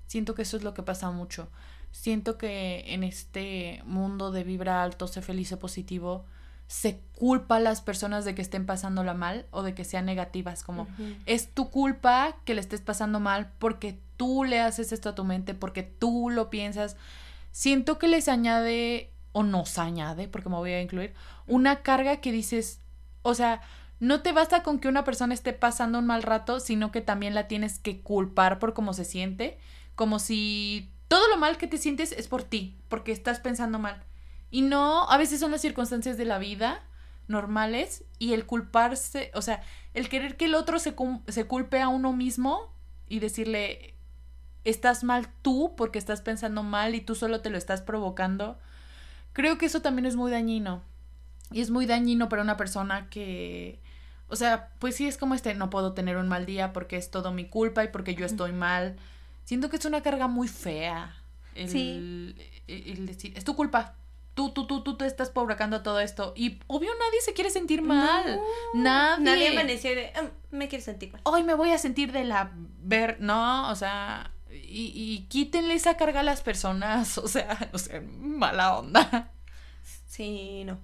Siento 0.07 0.35
que 0.35 0.43
eso 0.43 0.57
es 0.57 0.63
lo 0.63 0.73
que 0.73 0.83
pasa 0.83 1.11
mucho. 1.11 1.49
Siento 1.91 2.39
que 2.39 2.95
en 2.95 3.03
este 3.03 3.83
mundo 3.85 4.31
de 4.31 4.45
vibra 4.45 4.83
alto, 4.83 5.09
sé 5.09 5.21
feliz, 5.21 5.49
sé 5.49 5.57
positivo, 5.57 6.25
se 6.69 7.01
culpa 7.19 7.57
a 7.57 7.61
las 7.61 7.81
personas 7.81 8.25
de 8.25 8.35
que 8.35 8.43
estén 8.43 8.67
pasándola 8.67 9.15
mal 9.15 9.47
o 9.51 9.63
de 9.63 9.75
que 9.75 9.85
sean 9.85 10.07
negativas, 10.07 10.63
como 10.63 10.87
es 11.27 11.49
tu 11.49 11.71
culpa 11.71 12.37
que 12.45 12.55
le 12.55 12.61
estés 12.61 12.81
pasando 12.81 13.21
mal 13.21 13.53
porque 13.59 13.99
tú 14.17 14.45
le 14.45 14.61
haces 14.61 14.93
esto 14.93 15.11
a 15.11 15.15
tu 15.15 15.25
mente, 15.25 15.55
porque 15.55 15.83
tú 15.83 16.31
lo 16.31 16.51
piensas. 16.51 16.97
Siento 17.51 17.99
que 17.99 18.09
les 18.09 18.29
añade 18.29 19.11
o 19.33 19.43
nos 19.43 19.79
añade, 19.79 20.29
porque 20.29 20.49
me 20.49 20.57
voy 20.57 20.73
a 20.73 20.81
incluir, 20.83 21.15
una 21.47 21.83
carga 21.83 22.19
que 22.19 22.33
dices, 22.33 22.82
o 23.23 23.35
sea, 23.35 23.63
no 24.01 24.23
te 24.23 24.33
basta 24.33 24.63
con 24.63 24.81
que 24.81 24.89
una 24.89 25.05
persona 25.05 25.33
esté 25.35 25.53
pasando 25.53 25.99
un 25.99 26.07
mal 26.07 26.23
rato, 26.23 26.61
sino 26.61 26.91
que 26.91 27.01
también 27.01 27.35
la 27.35 27.47
tienes 27.47 27.79
que 27.79 28.01
culpar 28.01 28.59
por 28.59 28.75
cómo 28.75 28.93
se 28.95 29.05
siente, 29.05 29.59
como 29.95 30.19
si 30.19 30.93
todo 31.09 31.29
lo 31.29 31.37
mal 31.37 31.57
que 31.57 31.69
te 31.69 31.79
sientes 31.79 32.13
es 32.13 32.27
por 32.27 32.43
ti, 32.43 32.77
porque 32.89 33.13
estás 33.13 33.39
pensando 33.39 33.79
mal. 33.79 34.03
Y 34.51 34.63
no, 34.63 35.09
a 35.11 35.17
veces 35.19 35.41
son 35.41 35.53
las 35.53 35.61
circunstancias 35.61 36.17
de 36.17 36.25
la 36.25 36.39
vida, 36.39 36.83
normales 37.29 38.05
y 38.19 38.33
el 38.33 38.47
culparse, 38.47 39.31
o 39.35 39.43
sea, 39.43 39.63
el 39.95 40.09
querer 40.09 40.37
que 40.37 40.47
el 40.47 40.55
otro 40.55 40.79
se, 40.79 40.95
se 41.29 41.45
culpe 41.47 41.81
a 41.81 41.89
uno 41.89 42.13
mismo 42.13 42.75
y 43.09 43.21
decirle, 43.21 43.97
estás 44.65 45.05
mal 45.05 45.29
tú 45.43 45.75
porque 45.77 45.99
estás 45.99 46.21
pensando 46.21 46.63
mal 46.63 46.95
y 46.95 47.01
tú 47.01 47.15
solo 47.15 47.41
te 47.41 47.51
lo 47.51 47.59
estás 47.59 47.83
provocando, 47.83 48.59
creo 49.33 49.59
que 49.59 49.67
eso 49.67 49.83
también 49.83 50.07
es 50.07 50.17
muy 50.17 50.31
dañino. 50.31 50.83
Y 51.53 51.61
es 51.61 51.71
muy 51.71 51.87
dañino 51.87 52.29
para 52.29 52.43
una 52.43 52.57
persona 52.57 53.09
que, 53.11 53.81
o 54.29 54.37
sea, 54.37 54.71
pues 54.79 54.97
sí 54.97 55.07
es 55.07 55.17
como 55.17 55.35
este, 55.35 55.55
no 55.55 55.71
puedo 55.71 55.93
tener 55.93 56.17
un 56.17 56.29
mal 56.29 56.47
día 56.47 56.73
porque 56.73 56.97
es 56.97 57.11
todo 57.11 57.33
mi 57.33 57.47
culpa 57.47 57.85
y 57.85 57.89
porque 57.89 58.15
yo 58.15 58.27
estoy 58.27 58.53
mal. 58.53 58.97
Siento 59.45 59.69
que 59.71 59.77
es 59.77 59.85
una 59.85 60.03
carga 60.03 60.29
muy 60.29 60.49
fea. 60.49 61.17
El, 61.55 61.69
sí. 61.69 62.35
el 62.67 63.07
decir, 63.07 63.33
es 63.37 63.45
tu 63.45 63.55
culpa, 63.55 63.95
tú, 64.35 64.51
tú, 64.53 64.67
tú, 64.67 64.83
tú 64.83 64.97
te 64.97 65.07
estás 65.07 65.31
provocando 65.31 65.83
todo 65.83 66.01
esto. 66.01 66.33
Y 66.37 66.59
obvio 66.67 66.91
nadie 66.99 67.21
se 67.21 67.35
quiere 67.35 67.51
sentir 67.51 67.83
mal. 67.83 68.41
nadie. 68.75 69.25
Nadie 69.25 69.49
amaneció 69.49 69.95
de, 69.95 70.13
ah, 70.15 70.31
me 70.51 70.69
quiero 70.69 70.85
sentir 70.85 71.13
mal. 71.13 71.21
Hoy 71.25 71.43
me 71.43 71.55
voy 71.55 71.71
a 71.71 71.79
sentir 71.79 72.13
de 72.13 72.25
la 72.25 72.53
ver, 72.55 73.19
no, 73.21 73.71
o 73.71 73.75
sea, 73.75 74.33
y, 74.51 74.93
y 74.95 75.27
quítenle 75.29 75.75
esa 75.75 75.97
carga 75.97 76.21
a 76.21 76.25
las 76.25 76.43
personas, 76.43 77.19
o 77.19 77.29
sea, 77.29 77.69
no 77.73 77.79
sé, 77.79 78.01
mala 78.01 78.79
onda. 78.79 79.31
Sí, 80.07 80.65
no. 80.65 80.79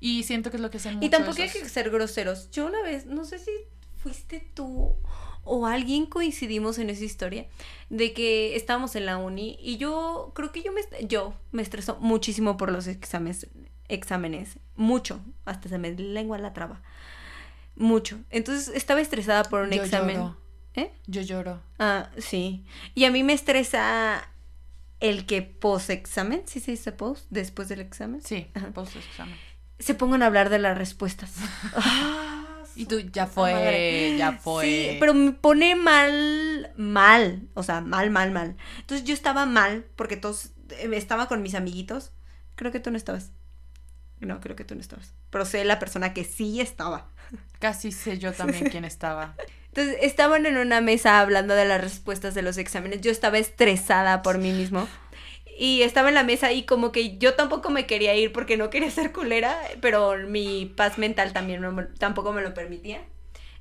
Y 0.00 0.24
siento 0.24 0.50
que 0.50 0.56
es 0.56 0.62
lo 0.62 0.70
que 0.70 0.78
hacen 0.78 1.02
Y 1.02 1.10
tampoco 1.10 1.40
hay 1.40 1.48
que 1.48 1.68
ser 1.68 1.90
groseros. 1.90 2.50
Yo 2.50 2.66
una 2.66 2.82
vez, 2.82 3.06
no 3.06 3.24
sé 3.24 3.38
si 3.38 3.52
fuiste 3.96 4.48
tú 4.54 4.96
o 5.44 5.66
alguien 5.66 6.06
coincidimos 6.06 6.78
en 6.78 6.90
esa 6.90 7.04
historia 7.04 7.46
de 7.90 8.12
que 8.12 8.56
estábamos 8.56 8.94
en 8.96 9.06
la 9.06 9.16
uni 9.16 9.58
y 9.60 9.76
yo 9.76 10.32
creo 10.34 10.52
que 10.52 10.62
yo 10.62 10.72
me 10.72 10.82
yo 11.06 11.34
me 11.50 11.62
estreso 11.62 11.98
muchísimo 12.00 12.56
por 12.56 12.70
los 12.70 12.86
exámenes 12.86 13.48
exámenes 13.88 14.58
mucho 14.76 15.20
hasta 15.44 15.68
se 15.68 15.78
me 15.78 15.92
lengua 15.92 16.38
la 16.38 16.52
traba 16.52 16.80
mucho. 17.76 18.20
Entonces 18.30 18.68
estaba 18.74 19.00
estresada 19.00 19.44
por 19.44 19.62
un 19.62 19.72
examen. 19.72 20.34
¿Eh? 20.74 20.90
yo 21.06 21.20
lloro. 21.20 21.60
Ah 21.78 22.08
sí. 22.18 22.64
Y 22.94 23.04
a 23.04 23.10
mí 23.10 23.22
me 23.22 23.34
estresa 23.34 24.26
el 25.02 25.26
que 25.26 25.42
post 25.42 25.90
examen 25.90 26.42
sí 26.46 26.60
se 26.60 26.70
dice 26.70 26.92
post 26.92 27.26
después 27.28 27.68
del 27.68 27.80
examen 27.80 28.22
sí 28.22 28.50
post 28.72 28.96
examen 28.96 29.36
se 29.78 29.94
pongan 29.94 30.22
a 30.22 30.26
hablar 30.26 30.48
de 30.48 30.58
las 30.58 30.78
respuestas 30.78 31.34
Y 32.74 32.86
tú, 32.86 33.00
ya 33.00 33.26
fue, 33.26 34.14
ya 34.16 34.32
fue. 34.32 34.64
Sí, 34.64 34.96
pero 34.98 35.14
me 35.14 35.32
pone 35.32 35.76
mal, 35.76 36.72
mal, 36.76 37.48
o 37.54 37.62
sea, 37.62 37.80
mal, 37.80 38.10
mal, 38.10 38.30
mal. 38.30 38.56
Entonces 38.78 39.06
yo 39.06 39.14
estaba 39.14 39.44
mal 39.46 39.84
porque 39.96 40.16
todos, 40.16 40.52
eh, 40.70 40.88
estaba 40.92 41.28
con 41.28 41.42
mis 41.42 41.54
amiguitos. 41.54 42.12
Creo 42.54 42.72
que 42.72 42.80
tú 42.80 42.90
no 42.90 42.96
estabas. 42.96 43.32
No, 44.20 44.40
creo 44.40 44.56
que 44.56 44.64
tú 44.64 44.74
no 44.74 44.80
estabas. 44.80 45.12
Pero 45.30 45.44
sé 45.44 45.64
la 45.64 45.78
persona 45.78 46.14
que 46.14 46.24
sí 46.24 46.60
estaba. 46.60 47.08
Casi 47.58 47.92
sé 47.92 48.18
yo 48.18 48.32
también 48.32 48.64
quién 48.70 48.84
estaba. 48.84 49.34
Entonces 49.74 49.96
estaban 50.02 50.44
en 50.44 50.58
una 50.58 50.82
mesa 50.82 51.20
hablando 51.20 51.54
de 51.54 51.64
las 51.64 51.80
respuestas 51.80 52.34
de 52.34 52.42
los 52.42 52.58
exámenes. 52.58 53.00
Yo 53.00 53.10
estaba 53.10 53.38
estresada 53.38 54.22
por 54.22 54.36
mí 54.38 54.52
mismo 54.52 54.86
y 55.58 55.82
estaba 55.82 56.08
en 56.08 56.14
la 56.14 56.24
mesa 56.24 56.52
y 56.52 56.64
como 56.64 56.92
que 56.92 57.18
yo 57.18 57.34
tampoco 57.34 57.70
me 57.70 57.86
quería 57.86 58.14
ir 58.14 58.32
porque 58.32 58.56
no 58.56 58.68
quería 58.68 58.90
ser 58.90 59.12
culera, 59.12 59.58
pero 59.80 60.16
mi 60.26 60.66
paz 60.66 60.98
mental 60.98 61.32
también 61.32 61.64
tampoco 61.98 62.32
me 62.32 62.42
lo 62.42 62.52
permitía. 62.52 63.00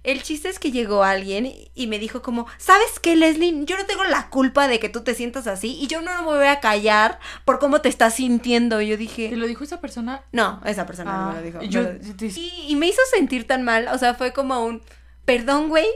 El 0.03 0.23
chiste 0.23 0.49
es 0.49 0.57
que 0.57 0.71
llegó 0.71 1.03
alguien 1.03 1.53
y 1.75 1.85
me 1.85 1.99
dijo 1.99 2.23
como, 2.23 2.47
¿sabes 2.57 2.99
qué, 2.99 3.15
Leslie? 3.15 3.65
Yo 3.65 3.77
no 3.77 3.85
tengo 3.85 4.03
la 4.05 4.29
culpa 4.29 4.67
de 4.67 4.79
que 4.79 4.89
tú 4.89 5.01
te 5.01 5.13
sientas 5.13 5.45
así 5.45 5.77
y 5.79 5.85
yo 5.85 6.01
no 6.01 6.11
me 6.23 6.25
voy 6.25 6.47
a 6.47 6.59
callar 6.59 7.19
por 7.45 7.59
cómo 7.59 7.81
te 7.81 7.89
estás 7.89 8.15
sintiendo. 8.15 8.81
Y 8.81 8.87
yo 8.87 8.97
dije... 8.97 9.29
¿Te 9.29 9.37
lo 9.37 9.45
dijo 9.45 9.63
esa 9.63 9.79
persona? 9.79 10.23
No, 10.31 10.59
esa 10.65 10.87
persona 10.87 11.15
no 11.15 11.27
me 11.27 11.35
lo 11.35 11.43
dijo. 11.43 11.59
Y, 11.61 12.53
y 12.67 12.75
me 12.77 12.87
hizo 12.87 13.01
sentir 13.13 13.45
tan 13.45 13.61
mal, 13.61 13.89
o 13.89 13.97
sea, 13.99 14.15
fue 14.15 14.33
como 14.33 14.65
un, 14.65 14.81
perdón, 15.25 15.69
güey, 15.69 15.87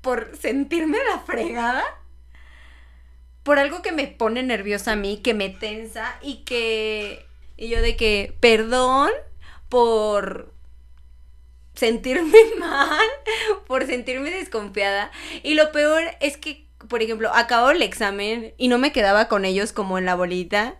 por 0.00 0.36
sentirme 0.36 0.98
la 1.10 1.20
fregada 1.20 1.84
por 3.48 3.58
algo 3.58 3.80
que 3.80 3.92
me 3.92 4.06
pone 4.06 4.42
nerviosa 4.42 4.92
a 4.92 4.96
mí, 4.96 5.20
que 5.22 5.32
me 5.32 5.48
tensa 5.48 6.18
y 6.20 6.44
que... 6.44 7.24
Y 7.56 7.68
yo 7.70 7.80
de 7.80 7.96
que, 7.96 8.36
perdón 8.40 9.10
por 9.70 10.52
sentirme 11.74 12.38
mal, 12.58 13.06
por 13.66 13.86
sentirme 13.86 14.30
desconfiada. 14.30 15.10
Y 15.42 15.54
lo 15.54 15.72
peor 15.72 16.02
es 16.20 16.36
que, 16.36 16.66
por 16.88 17.02
ejemplo, 17.02 17.30
acabo 17.34 17.70
el 17.70 17.80
examen 17.80 18.52
y 18.58 18.68
no 18.68 18.76
me 18.76 18.92
quedaba 18.92 19.28
con 19.28 19.46
ellos 19.46 19.72
como 19.72 19.96
en 19.96 20.04
la 20.04 20.14
bolita. 20.14 20.76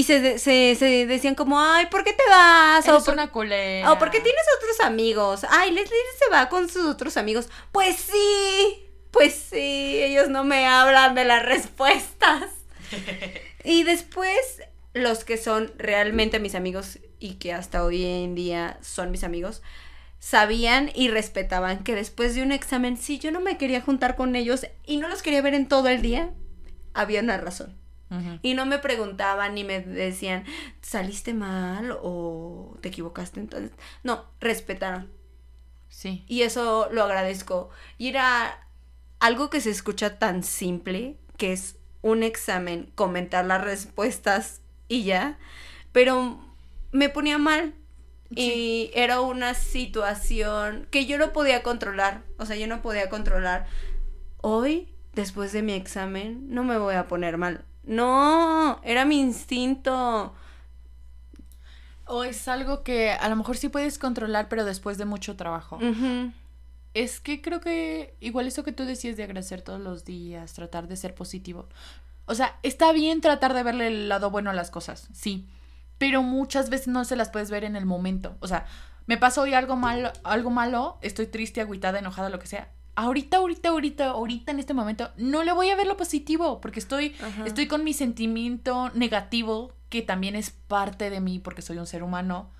Y 0.00 0.04
se, 0.04 0.38
se, 0.38 0.76
se 0.76 1.04
decían 1.06 1.34
como, 1.34 1.60
ay, 1.60 1.88
¿por 1.90 2.04
qué 2.04 2.14
te 2.14 2.22
vas? 2.30 2.88
o 2.88 3.04
por, 3.04 3.12
una 3.12 3.30
culera. 3.30 3.92
O 3.92 3.98
porque 3.98 4.20
tienes 4.20 4.42
otros 4.56 4.80
amigos. 4.80 5.44
Ay, 5.50 5.72
Leslie 5.72 5.98
se 6.18 6.32
va 6.32 6.48
con 6.48 6.70
sus 6.70 6.86
otros 6.86 7.18
amigos. 7.18 7.50
Pues 7.70 7.96
sí, 7.96 8.88
pues 9.10 9.34
sí, 9.34 10.02
ellos 10.02 10.30
no 10.30 10.42
me 10.42 10.66
hablan 10.66 11.14
de 11.14 11.26
las 11.26 11.44
respuestas. 11.44 12.44
y 13.62 13.82
después, 13.82 14.62
los 14.94 15.24
que 15.24 15.36
son 15.36 15.70
realmente 15.76 16.40
mis 16.40 16.54
amigos 16.54 16.98
y 17.18 17.34
que 17.34 17.52
hasta 17.52 17.84
hoy 17.84 18.06
en 18.06 18.34
día 18.34 18.78
son 18.80 19.10
mis 19.10 19.22
amigos, 19.22 19.60
sabían 20.18 20.90
y 20.94 21.08
respetaban 21.08 21.84
que 21.84 21.94
después 21.94 22.34
de 22.34 22.42
un 22.42 22.52
examen, 22.52 22.96
si 22.96 23.18
yo 23.18 23.32
no 23.32 23.40
me 23.40 23.58
quería 23.58 23.82
juntar 23.82 24.16
con 24.16 24.34
ellos 24.34 24.66
y 24.86 24.96
no 24.96 25.08
los 25.08 25.20
quería 25.20 25.42
ver 25.42 25.52
en 25.52 25.68
todo 25.68 25.88
el 25.88 26.00
día, 26.00 26.30
había 26.94 27.20
una 27.20 27.36
razón. 27.36 27.76
Y 28.42 28.54
no 28.54 28.66
me 28.66 28.78
preguntaban 28.78 29.54
ni 29.54 29.62
me 29.62 29.80
decían, 29.80 30.44
¿saliste 30.82 31.32
mal 31.32 31.96
o 32.02 32.76
te 32.80 32.88
equivocaste? 32.88 33.38
Entonces, 33.38 33.70
no, 34.02 34.24
respetaron. 34.40 35.08
Sí. 35.88 36.24
Y 36.26 36.42
eso 36.42 36.88
lo 36.90 37.04
agradezco. 37.04 37.70
Y 37.98 38.08
era 38.08 38.66
algo 39.20 39.48
que 39.50 39.60
se 39.60 39.70
escucha 39.70 40.18
tan 40.18 40.42
simple, 40.42 41.18
que 41.36 41.52
es 41.52 41.76
un 42.02 42.22
examen, 42.22 42.90
comentar 42.94 43.44
las 43.44 43.62
respuestas 43.62 44.60
y 44.88 45.04
ya, 45.04 45.38
pero 45.92 46.40
me 46.92 47.08
ponía 47.08 47.38
mal. 47.38 47.74
Y 48.32 48.92
era 48.94 49.20
una 49.20 49.54
situación 49.54 50.86
que 50.92 51.04
yo 51.04 51.18
no 51.18 51.32
podía 51.32 51.64
controlar. 51.64 52.22
O 52.38 52.46
sea, 52.46 52.54
yo 52.54 52.68
no 52.68 52.80
podía 52.80 53.10
controlar. 53.10 53.66
Hoy, 54.40 54.88
después 55.14 55.52
de 55.52 55.62
mi 55.62 55.72
examen, 55.72 56.46
no 56.48 56.62
me 56.62 56.78
voy 56.78 56.94
a 56.94 57.08
poner 57.08 57.38
mal. 57.38 57.64
No, 57.84 58.80
era 58.84 59.04
mi 59.04 59.20
instinto. 59.20 60.34
O 62.06 62.24
es 62.24 62.48
algo 62.48 62.82
que 62.82 63.12
a 63.12 63.28
lo 63.28 63.36
mejor 63.36 63.56
sí 63.56 63.68
puedes 63.68 63.98
controlar, 63.98 64.48
pero 64.48 64.64
después 64.64 64.98
de 64.98 65.04
mucho 65.04 65.36
trabajo. 65.36 65.78
Es 66.92 67.20
que 67.20 67.40
creo 67.40 67.60
que 67.60 68.16
igual 68.20 68.48
eso 68.48 68.64
que 68.64 68.72
tú 68.72 68.84
decías 68.84 69.16
de 69.16 69.22
agradecer 69.22 69.62
todos 69.62 69.80
los 69.80 70.04
días, 70.04 70.52
tratar 70.52 70.88
de 70.88 70.96
ser 70.96 71.14
positivo. 71.14 71.68
O 72.26 72.34
sea, 72.34 72.58
está 72.62 72.92
bien 72.92 73.20
tratar 73.20 73.54
de 73.54 73.62
verle 73.62 73.86
el 73.86 74.08
lado 74.08 74.30
bueno 74.30 74.50
a 74.50 74.54
las 74.54 74.70
cosas, 74.70 75.08
sí. 75.12 75.48
Pero 75.98 76.22
muchas 76.22 76.70
veces 76.70 76.88
no 76.88 77.04
se 77.04 77.14
las 77.14 77.30
puedes 77.30 77.50
ver 77.50 77.62
en 77.64 77.76
el 77.76 77.86
momento. 77.86 78.36
O 78.40 78.48
sea, 78.48 78.66
me 79.06 79.16
pasó 79.16 79.42
hoy 79.42 79.54
algo 79.54 79.76
malo, 79.76 80.12
algo 80.24 80.50
malo, 80.50 80.98
estoy 81.02 81.26
triste, 81.26 81.60
agüitada, 81.60 81.98
enojada, 81.98 82.28
lo 82.28 82.38
que 82.38 82.46
sea. 82.46 82.70
Ahorita, 83.00 83.38
ahorita, 83.38 83.70
ahorita, 83.70 84.06
ahorita 84.10 84.52
en 84.52 84.58
este 84.58 84.74
momento, 84.74 85.10
no 85.16 85.42
le 85.42 85.52
voy 85.52 85.70
a 85.70 85.76
ver 85.76 85.86
lo 85.86 85.96
positivo, 85.96 86.60
porque 86.60 86.80
estoy, 86.80 87.14
estoy 87.46 87.66
con 87.66 87.82
mi 87.82 87.94
sentimiento 87.94 88.90
negativo, 88.90 89.72
que 89.88 90.02
también 90.02 90.36
es 90.36 90.50
parte 90.50 91.08
de 91.08 91.20
mí, 91.20 91.38
porque 91.38 91.62
soy 91.62 91.78
un 91.78 91.86
ser 91.86 92.02
humano 92.02 92.50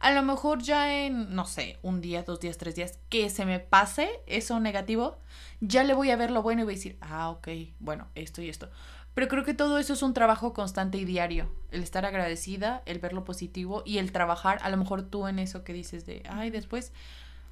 a 0.00 0.12
lo 0.12 0.22
mejor 0.22 0.62
ya 0.62 1.04
en, 1.04 1.34
no 1.34 1.44
sé, 1.44 1.78
un 1.82 2.00
día, 2.00 2.22
dos 2.22 2.40
días, 2.40 2.56
tres 2.56 2.76
días, 2.76 2.98
que 3.08 3.30
se 3.30 3.44
me 3.44 3.58
pase 3.58 4.08
eso 4.26 4.60
negativo, 4.60 5.18
ya 5.60 5.82
le 5.82 5.94
voy 5.94 6.10
a 6.10 6.16
ver 6.16 6.30
lo 6.30 6.42
bueno 6.42 6.62
y 6.62 6.64
voy 6.64 6.74
a 6.74 6.76
decir, 6.76 6.98
ah, 7.00 7.30
ok, 7.30 7.48
bueno, 7.80 8.06
esto 8.14 8.40
y 8.40 8.48
esto. 8.48 8.70
Pero 9.14 9.26
creo 9.26 9.44
que 9.44 9.54
todo 9.54 9.78
eso 9.78 9.94
es 9.94 10.02
un 10.02 10.14
trabajo 10.14 10.52
constante 10.52 10.98
y 10.98 11.04
diario. 11.04 11.50
El 11.72 11.82
estar 11.82 12.06
agradecida, 12.06 12.82
el 12.86 13.00
ver 13.00 13.12
lo 13.12 13.24
positivo 13.24 13.82
y 13.84 13.98
el 13.98 14.12
trabajar, 14.12 14.60
a 14.62 14.70
lo 14.70 14.76
mejor 14.76 15.02
tú 15.02 15.26
en 15.26 15.40
eso 15.40 15.64
que 15.64 15.72
dices 15.72 16.06
de, 16.06 16.22
ay, 16.28 16.50
después, 16.50 16.92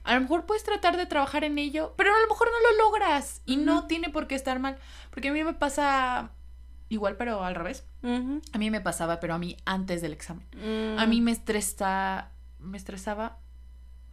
a 0.07 0.15
lo 0.15 0.21
mejor 0.23 0.47
puedes 0.47 0.65
tratar 0.65 0.97
de 0.97 1.07
trabajar 1.07 1.45
en 1.45 1.59
ello, 1.59 1.95
pero 1.97 2.15
a 2.15 2.21
lo 2.21 2.29
mejor 2.29 2.49
no 2.49 2.71
lo 2.71 2.85
logras 2.85 3.43
y 3.45 3.57
no 3.57 3.87
tiene 3.87 4.09
por 4.09 4.27
qué 4.27 4.35
estar 4.35 4.59
mal. 4.59 4.79
Porque 5.11 5.29
a 5.29 5.33
mí 5.33 5.45
me 5.45 5.53
pasa 5.53 6.31
igual, 6.89 7.17
pero 7.17 7.45
al 7.45 7.55
revés. 7.55 7.85
A 8.53 8.59
mí 8.59 8.71
me 8.71 8.81
pasaba, 8.81 9.19
pero 9.21 9.35
a 9.35 9.39
mí 9.39 9.57
antes 9.65 10.01
del 10.01 10.13
examen. 10.13 10.47
A 10.99 11.07
mí 11.07 11.21
me 11.21 11.33
estresa 11.33 12.31
me 12.59 12.79
estresaba. 12.79 13.39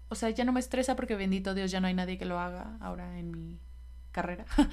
O 0.10 0.16
sea, 0.16 0.30
ya 0.30 0.46
no 0.46 0.52
me 0.52 0.60
estresa 0.60 0.96
porque 0.96 1.16
bendito 1.16 1.54
Dios 1.54 1.72
ya 1.72 1.80
no 1.80 1.88
hay 1.88 1.94
nadie 1.94 2.18
que 2.18 2.26
lo 2.26 2.40
haga 2.40 2.78
ahora 2.82 3.18
en 3.18 3.32
mi 3.32 3.60
carrera. 4.14 4.46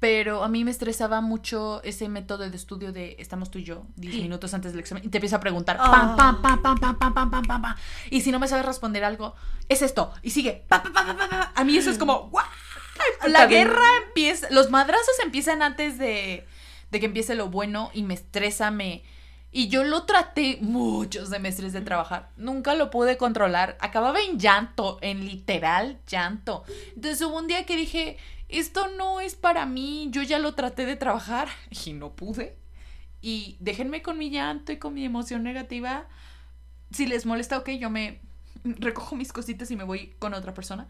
Pero 0.00 0.44
a 0.44 0.48
mí 0.48 0.64
me 0.64 0.70
estresaba 0.70 1.20
mucho 1.20 1.82
ese 1.82 2.08
método 2.08 2.48
de 2.48 2.56
estudio 2.56 2.92
de 2.92 3.16
estamos 3.18 3.50
tú 3.50 3.58
y 3.58 3.64
yo, 3.64 3.84
10 3.96 4.22
minutos 4.22 4.54
antes 4.54 4.72
del 4.72 4.80
examen, 4.80 5.04
y 5.04 5.08
te 5.08 5.18
empieza 5.18 5.36
a 5.36 5.40
preguntar, 5.40 5.76
pam, 5.76 6.16
pam, 6.16 6.40
pam, 6.40 6.62
pam, 6.62 6.78
pam, 6.78 6.98
pam, 6.98 7.14
pam, 7.14 7.30
pam, 7.30 7.62
pam, 7.62 7.74
Y 8.08 8.20
si 8.20 8.30
no 8.30 8.38
me 8.38 8.46
sabes 8.46 8.64
responder 8.64 9.02
algo, 9.02 9.34
es 9.68 9.82
esto, 9.82 10.12
y 10.22 10.30
sigue, 10.30 10.64
pam, 10.68 10.82
pam, 10.82 10.92
pam, 10.92 11.16
pam, 11.16 11.48
A 11.52 11.64
mí 11.64 11.76
eso 11.76 11.90
es 11.90 11.98
como, 11.98 12.30
La 13.26 13.46
guerra 13.46 13.82
empieza, 14.06 14.46
los 14.50 14.70
madrazos 14.70 15.18
empiezan 15.24 15.62
antes 15.62 15.98
de, 15.98 16.46
de 16.92 17.00
que 17.00 17.06
empiece 17.06 17.34
lo 17.34 17.48
bueno 17.48 17.90
y 17.92 18.04
me 18.04 18.14
estresa, 18.14 18.70
me, 18.70 19.02
Y 19.50 19.66
yo 19.66 19.82
lo 19.82 20.04
traté 20.04 20.58
muchos 20.60 21.30
semestres 21.30 21.72
de 21.72 21.80
trabajar. 21.80 22.30
Nunca 22.36 22.74
lo 22.74 22.90
pude 22.90 23.16
controlar. 23.16 23.76
Acababa 23.80 24.20
en 24.20 24.38
llanto, 24.38 24.98
en 25.00 25.26
literal 25.26 25.98
llanto. 26.06 26.64
Entonces 26.94 27.20
hubo 27.22 27.36
un 27.36 27.48
día 27.48 27.64
que 27.64 27.76
dije, 27.76 28.18
esto 28.48 28.88
no 28.96 29.20
es 29.20 29.34
para 29.34 29.66
mí. 29.66 30.08
Yo 30.10 30.22
ya 30.22 30.38
lo 30.38 30.54
traté 30.54 30.86
de 30.86 30.96
trabajar 30.96 31.48
y 31.86 31.92
no 31.92 32.14
pude. 32.14 32.56
Y 33.20 33.56
déjenme 33.60 34.02
con 34.02 34.18
mi 34.18 34.30
llanto 34.30 34.72
y 34.72 34.78
con 34.78 34.94
mi 34.94 35.04
emoción 35.04 35.42
negativa. 35.42 36.06
Si 36.90 37.06
les 37.06 37.26
molesta, 37.26 37.58
ok, 37.58 37.70
yo 37.70 37.90
me 37.90 38.20
recojo 38.64 39.16
mis 39.16 39.32
cositas 39.32 39.70
y 39.70 39.76
me 39.76 39.84
voy 39.84 40.14
con 40.18 40.34
otra 40.34 40.54
persona. 40.54 40.86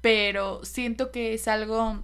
Pero 0.00 0.64
siento 0.64 1.10
que 1.10 1.34
es 1.34 1.46
algo 1.46 2.02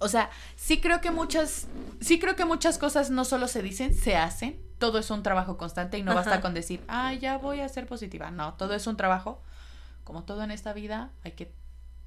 o 0.00 0.08
sea, 0.08 0.30
sí 0.56 0.80
creo 0.80 1.02
que 1.02 1.10
muchas, 1.10 1.66
sí 2.00 2.18
creo 2.18 2.34
que 2.34 2.46
muchas 2.46 2.78
cosas 2.78 3.10
no 3.10 3.26
solo 3.26 3.48
se 3.48 3.62
dicen, 3.62 3.94
se 3.94 4.16
hacen. 4.16 4.58
Todo 4.78 4.98
es 4.98 5.10
un 5.10 5.22
trabajo 5.22 5.58
constante 5.58 5.98
y 5.98 6.02
no 6.02 6.14
basta 6.14 6.40
con 6.40 6.54
decir, 6.54 6.82
ah, 6.88 7.12
ya 7.12 7.36
voy 7.36 7.60
a 7.60 7.68
ser 7.68 7.86
positiva. 7.86 8.30
No, 8.30 8.54
todo 8.54 8.74
es 8.74 8.86
un 8.86 8.96
trabajo. 8.96 9.42
Como 10.02 10.24
todo 10.24 10.42
en 10.42 10.52
esta 10.52 10.72
vida, 10.72 11.10
hay 11.22 11.32
que, 11.32 11.52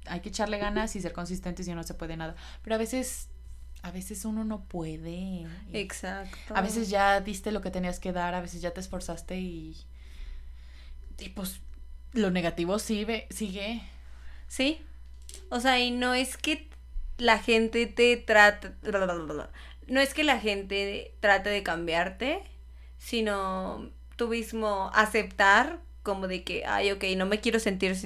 hay 0.06 0.20
que 0.20 0.28
echarle 0.28 0.58
ganas 0.58 0.96
y 0.96 1.00
ser 1.00 1.12
consistentes 1.12 1.66
y 1.68 1.74
no 1.74 1.82
se 1.82 1.94
puede 1.94 2.16
nada. 2.16 2.34
Pero 2.62 2.76
a 2.76 2.78
veces, 2.78 3.28
a 3.82 3.90
veces 3.90 4.24
uno 4.24 4.44
no 4.44 4.64
puede. 4.64 5.46
Exacto. 5.72 6.54
A 6.54 6.60
veces 6.60 6.90
ya 6.90 7.20
diste 7.20 7.52
lo 7.52 7.60
que 7.60 7.70
tenías 7.70 8.00
que 8.00 8.12
dar, 8.12 8.34
a 8.34 8.40
veces 8.40 8.60
ya 8.62 8.72
te 8.72 8.80
esforzaste 8.80 9.38
y, 9.38 9.76
y 11.18 11.28
pues 11.30 11.60
lo 12.12 12.30
negativo 12.30 12.78
sigue, 12.78 13.26
sigue. 13.30 13.82
Sí. 14.48 14.80
O 15.48 15.60
sea, 15.60 15.80
y 15.80 15.90
no 15.90 16.14
es 16.14 16.36
que 16.36 16.68
la 17.18 17.38
gente 17.38 17.86
te 17.86 18.16
trata... 18.16 18.72
No 19.86 20.00
es 20.00 20.14
que 20.14 20.24
la 20.24 20.40
gente 20.40 21.14
trate 21.20 21.50
de 21.50 21.62
cambiarte, 21.62 22.42
sino 22.98 23.90
tú 24.16 24.28
mismo 24.28 24.90
aceptar 24.94 25.80
como 26.02 26.26
de 26.28 26.42
que, 26.44 26.64
ay, 26.64 26.92
ok, 26.92 27.04
no 27.16 27.26
me 27.26 27.40
quiero 27.40 27.58
sentir 27.58 27.96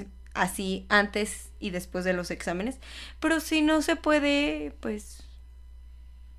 así 0.41 0.85
antes 0.89 1.51
y 1.59 1.69
después 1.69 2.05
de 2.05 2.13
los 2.13 2.31
exámenes, 2.31 2.79
pero 3.19 3.39
si 3.39 3.61
no 3.61 3.81
se 3.81 3.95
puede, 3.95 4.73
pues 4.79 5.23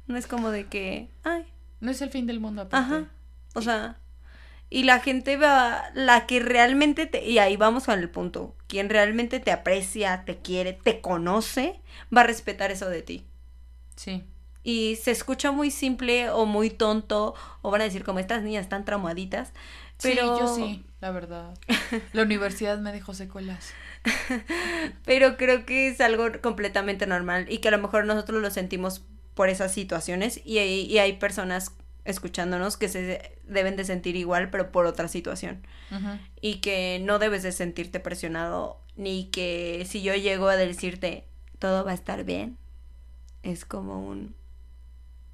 no 0.06 0.16
es 0.16 0.26
como 0.26 0.50
de 0.50 0.66
que, 0.66 1.08
ay. 1.22 1.44
No 1.80 1.90
es 1.90 2.02
el 2.02 2.10
fin 2.10 2.26
del 2.26 2.40
mundo. 2.40 2.62
Aparte. 2.62 2.94
Ajá. 2.94 3.08
O 3.54 3.62
sea, 3.62 3.98
y 4.68 4.84
la 4.84 5.00
gente 5.00 5.36
va, 5.36 5.90
la 5.94 6.26
que 6.26 6.40
realmente 6.40 7.06
te, 7.06 7.24
y 7.28 7.38
ahí 7.38 7.56
vamos 7.56 7.88
al 7.88 8.08
punto, 8.10 8.54
quien 8.68 8.88
realmente 8.88 9.40
te 9.40 9.50
aprecia, 9.50 10.24
te 10.24 10.38
quiere, 10.38 10.72
te 10.72 11.00
conoce, 11.00 11.80
va 12.14 12.20
a 12.20 12.26
respetar 12.26 12.70
eso 12.70 12.88
de 12.88 13.02
ti. 13.02 13.26
Sí. 13.96 14.24
Y 14.62 14.96
se 14.96 15.10
escucha 15.10 15.52
muy 15.52 15.70
simple 15.70 16.30
o 16.30 16.46
muy 16.46 16.70
tonto, 16.70 17.34
o 17.62 17.70
van 17.70 17.80
a 17.80 17.84
decir 17.84 18.04
como 18.04 18.18
estas 18.18 18.42
niñas 18.42 18.62
están 18.62 18.84
traumaditas. 18.84 19.52
Pero... 20.02 20.36
Sí, 20.36 20.40
yo 20.40 20.56
sí, 20.56 20.84
la 21.00 21.10
verdad. 21.10 21.54
La 22.12 22.22
universidad 22.22 22.78
me 22.78 22.92
dejó 22.92 23.14
secuelas. 23.14 23.72
pero 25.04 25.36
creo 25.36 25.66
que 25.66 25.88
es 25.88 26.00
algo 26.00 26.28
completamente 26.40 27.06
normal 27.06 27.46
y 27.50 27.58
que 27.58 27.68
a 27.68 27.70
lo 27.70 27.78
mejor 27.78 28.06
nosotros 28.06 28.40
lo 28.40 28.50
sentimos 28.50 29.04
por 29.34 29.50
esas 29.50 29.72
situaciones 29.72 30.40
y, 30.44 30.58
y 30.58 30.98
hay 30.98 31.14
personas 31.14 31.72
escuchándonos 32.04 32.76
que 32.76 32.88
se 32.88 33.38
deben 33.44 33.76
de 33.76 33.84
sentir 33.84 34.16
igual, 34.16 34.50
pero 34.50 34.70
por 34.72 34.86
otra 34.86 35.08
situación. 35.08 35.66
Y 36.40 36.56
que 36.56 37.00
no 37.02 37.18
debes 37.18 37.42
de 37.42 37.50
sentirte 37.50 37.98
presionado, 37.98 38.80
ni 38.96 39.24
que 39.24 39.84
si 39.88 40.02
yo 40.02 40.14
llego 40.14 40.48
a 40.48 40.56
decirte, 40.56 41.24
todo 41.58 41.84
va 41.84 41.90
a 41.90 41.94
estar 41.94 42.22
bien, 42.24 42.56
es 43.42 43.64
como 43.64 44.06
un... 44.06 44.34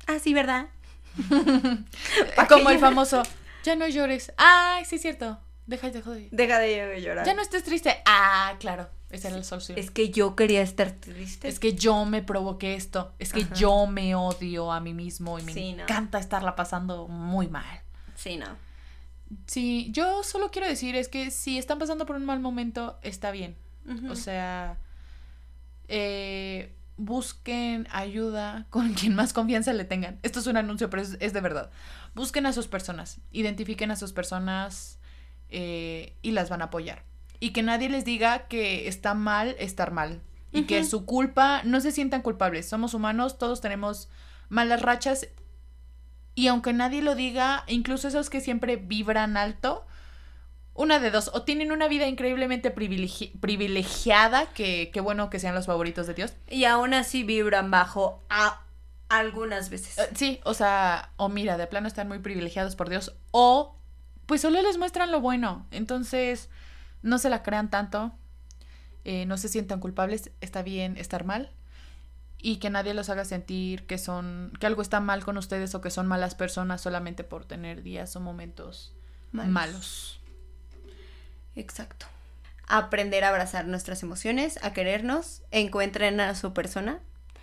Ah, 0.07 0.19
sí, 0.19 0.33
¿verdad? 0.33 0.69
como 2.49 2.71
el 2.71 2.79
famoso, 2.79 3.23
ya 3.67 3.77
no 3.77 3.87
llores. 3.89 4.33
Ay, 4.39 4.85
sí 4.87 4.97
es 4.97 5.03
cierto. 5.03 5.39
Deja 5.67 5.91
de. 5.91 6.29
Deja 6.31 6.59
de 6.59 7.03
llorar. 7.03 7.27
Ya 7.27 7.35
no 7.35 7.43
estés 7.43 7.65
triste. 7.65 7.97
Ah, 8.07 8.55
claro. 8.59 8.89
Esa 9.11 9.29
era 9.29 9.37
la 9.39 9.45
solución. 9.45 9.79
Es 9.79 9.91
que 9.91 10.11
yo 10.11 10.35
quería 10.35 10.63
estar 10.63 10.91
triste. 10.93 11.49
Es 11.49 11.59
que 11.59 11.75
yo 11.75 12.05
me 12.05 12.23
provoqué 12.23 12.75
esto. 12.75 13.13
Es 13.19 13.33
que 13.33 13.47
yo 13.55 13.87
me 13.87 14.15
odio 14.15 14.73
a 14.73 14.81
mí 14.81 14.95
mismo 14.95 15.39
y 15.39 15.43
me 15.43 15.53
encanta 15.53 16.19
estarla 16.19 16.57
pasando 16.57 17.07
muy 17.09 17.49
mal. 17.49 17.83
Sí, 18.17 18.37
no. 18.37 18.47
Sí, 19.47 19.89
yo 19.91 20.23
solo 20.23 20.51
quiero 20.51 20.69
decir 20.69 20.95
es 20.95 21.09
que 21.09 21.31
si 21.31 21.59
están 21.59 21.79
pasando 21.79 22.07
por 22.07 22.17
un 22.17 22.25
mal 22.25 22.41
momento, 22.41 22.99
está 23.03 23.31
bien. 23.31 23.57
O 24.11 24.17
sea, 24.17 24.79
eh, 25.87 26.75
busquen 26.97 27.87
ayuda 27.93 28.67
con 28.71 28.95
quien 28.95 29.15
más 29.15 29.33
confianza 29.33 29.73
le 29.73 29.85
tengan. 29.85 30.19
Esto 30.23 30.41
es 30.41 30.47
un 30.47 30.57
anuncio, 30.57 30.91
pero 30.91 31.03
es, 31.03 31.17
es 31.21 31.33
de 31.33 31.41
verdad. 31.41 31.71
Busquen 32.17 32.47
a 32.47 32.55
sus 32.55 32.67
personas, 32.67 33.21
identifiquen 33.31 33.91
a 33.91 33.97
sus 33.97 34.15
personas 34.15 34.99
eh, 35.51 36.17
y 36.23 36.31
las 36.31 36.49
van 36.49 36.63
a 36.63 36.67
apoyar. 36.67 37.03
Y 37.41 37.51
que 37.51 37.63
nadie 37.63 37.91
les 37.91 38.07
diga 38.07 38.49
que 38.49 38.89
está 38.89 39.13
mal 39.13 39.55
estar 39.59 39.91
mal. 39.91 40.23
Y 40.51 40.63
que 40.63 40.83
su 40.85 41.05
culpa, 41.05 41.61
no 41.65 41.83
se 41.83 41.93
sientan 41.93 42.23
culpables. 42.23 42.67
Somos 42.67 42.95
humanos, 42.95 43.37
todos 43.37 43.61
tenemos 43.61 44.09
malas 44.49 44.81
rachas. 44.81 45.29
Y 46.35 46.47
aunque 46.47 46.73
nadie 46.73 47.03
lo 47.03 47.15
diga, 47.15 47.65
incluso 47.67 48.09
esos 48.09 48.31
que 48.31 48.41
siempre 48.41 48.77
vibran 48.77 49.37
alto, 49.37 49.85
una 50.73 50.99
de 50.99 51.11
dos, 51.11 51.31
o 51.35 51.43
tienen 51.43 51.71
una 51.71 51.87
vida 51.87 52.07
increíblemente 52.07 52.71
privilegiada, 52.71 54.47
que, 54.55 54.91
que, 54.91 55.01
bueno 55.01 55.29
que 55.29 55.39
sean 55.39 55.55
los 55.55 55.67
favoritos 55.67 56.07
de 56.07 56.15
Dios. 56.15 56.33
Y 56.49 56.65
aún 56.65 56.95
así 56.95 57.25
vibran 57.25 57.71
bajo 57.71 58.25
a 58.31 58.63
algunas 59.09 59.71
veces. 59.71 59.99
Eh, 59.99 60.11
sí, 60.15 60.41
o 60.45 60.55
sea, 60.55 61.11
o 61.17 61.29
mira, 61.29 61.57
de 61.57 61.67
plano 61.67 61.89
están 61.89 62.09
muy 62.09 62.19
privilegiados 62.19 62.77
por 62.77 62.89
Dios, 62.89 63.15
o 63.31 63.77
pues 64.27 64.41
solo 64.41 64.61
les 64.63 64.79
muestran 64.79 65.13
lo 65.13 65.21
bueno. 65.21 65.67
Entonces, 65.71 66.49
no 67.03 67.19
se 67.19 67.31
la 67.31 67.43
crean 67.43 67.71
tanto, 67.71 68.13
eh, 69.05 69.27
no 69.27 69.37
se 69.39 69.49
sientan 69.49 69.81
culpables, 69.81 70.31
está 70.41 70.63
bien 70.63 70.97
estar 70.97 71.25
mal 71.25 71.51
y 72.39 72.57
que 72.57 72.71
nadie 72.71 72.95
los 72.95 73.09
haga 73.09 73.25
sentir 73.25 73.87
que 73.87 73.99
son 73.99 74.53
que 74.61 74.67
algo 74.67 74.83
está 74.83 75.01
mal 75.01 75.25
con 75.25 75.39
ustedes 75.39 75.75
o 75.75 75.81
que 75.81 75.91
son 75.91 76.07
malas 76.07 76.35
personas 76.35 76.81
solamente 76.81 77.25
por 77.25 77.45
tener 77.45 77.83
días 77.83 78.15
o 78.17 78.21
momentos 78.21 78.93
malos. 79.33 80.21
Exacto. 81.55 82.07
Aprender 82.69 83.25
a 83.25 83.31
abrazar 83.31 83.67
nuestras 83.67 84.03
emociones, 84.03 84.59
a 84.63 84.73
querernos, 84.73 85.43
encuentren 85.51 86.21
a 86.21 86.35
su 86.35 86.53
persona. 86.53 87.01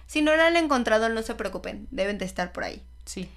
Si 0.07 0.21
no 0.21 0.35
la 0.35 0.47
han 0.47 0.55
encontrado, 0.55 1.09
no 1.09 1.21
se 1.23 1.35
preocupen, 1.35 1.87
deben 1.91 2.17
de 2.17 2.25
estar 2.25 2.51
por 2.51 2.63
ahí. 2.63 2.83
Sí. 3.05 3.29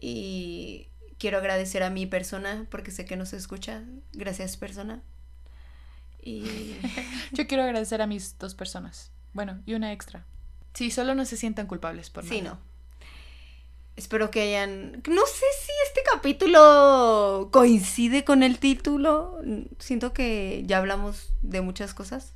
Y 0.00 0.88
quiero 1.18 1.38
agradecer 1.38 1.82
a 1.82 1.90
mi 1.90 2.06
persona 2.06 2.66
porque 2.70 2.90
sé 2.90 3.04
que 3.04 3.16
nos 3.16 3.32
escucha. 3.32 3.82
Gracias, 4.12 4.56
persona. 4.56 5.02
Y 6.22 6.76
yo 7.32 7.46
quiero 7.46 7.62
agradecer 7.62 8.02
a 8.02 8.06
mis 8.06 8.38
dos 8.38 8.54
personas. 8.54 9.10
Bueno, 9.32 9.60
y 9.66 9.74
una 9.74 9.92
extra. 9.92 10.24
Sí, 10.74 10.90
solo 10.90 11.14
no 11.14 11.24
se 11.24 11.36
sientan 11.36 11.66
culpables 11.66 12.10
por 12.10 12.26
Sí, 12.26 12.42
no. 12.42 12.58
Espero 13.94 14.30
que 14.30 14.40
hayan... 14.40 15.02
No 15.08 15.26
sé 15.26 15.44
si 15.60 15.72
este 15.86 16.00
capítulo 16.10 17.50
coincide 17.52 18.24
con 18.24 18.42
el 18.42 18.58
título. 18.58 19.38
Siento 19.78 20.12
que 20.12 20.62
ya 20.66 20.78
hablamos 20.78 21.32
de 21.42 21.60
muchas 21.60 21.92
cosas. 21.92 22.32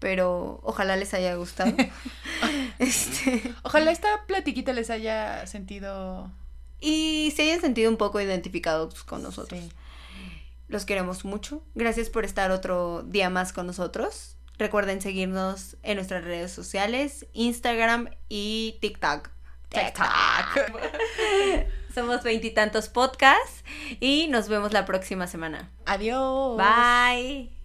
Pero 0.00 0.60
ojalá 0.64 0.96
les 0.96 1.14
haya 1.14 1.34
gustado. 1.36 1.72
este... 2.80 3.54
Ojalá 3.62 3.92
esta 3.92 4.26
platiquita 4.26 4.72
les 4.72 4.90
haya 4.90 5.46
sentido 5.46 6.32
y 6.80 7.32
se 7.36 7.42
hayan 7.42 7.60
sentido 7.60 7.90
un 7.90 7.96
poco 7.96 8.20
identificados 8.20 9.04
con 9.04 9.22
nosotros. 9.22 9.60
Los 10.68 10.84
queremos 10.84 11.24
mucho. 11.24 11.62
Gracias 11.74 12.08
por 12.08 12.24
estar 12.24 12.50
otro 12.50 13.02
día 13.02 13.28
más 13.28 13.52
con 13.52 13.66
nosotros. 13.66 14.36
Recuerden 14.56 15.00
seguirnos 15.00 15.76
en 15.82 15.96
nuestras 15.96 16.24
redes 16.24 16.52
sociales, 16.52 17.26
Instagram 17.32 18.10
y 18.28 18.78
TikTok. 18.80 19.30
TikTok. 19.68 20.06
Somos 21.94 22.22
veintitantos 22.22 22.88
podcasts 22.88 23.64
y 24.00 24.28
nos 24.28 24.48
vemos 24.48 24.72
la 24.72 24.84
próxima 24.84 25.26
semana. 25.26 25.70
Adiós. 25.86 26.56
Bye. 26.56 27.59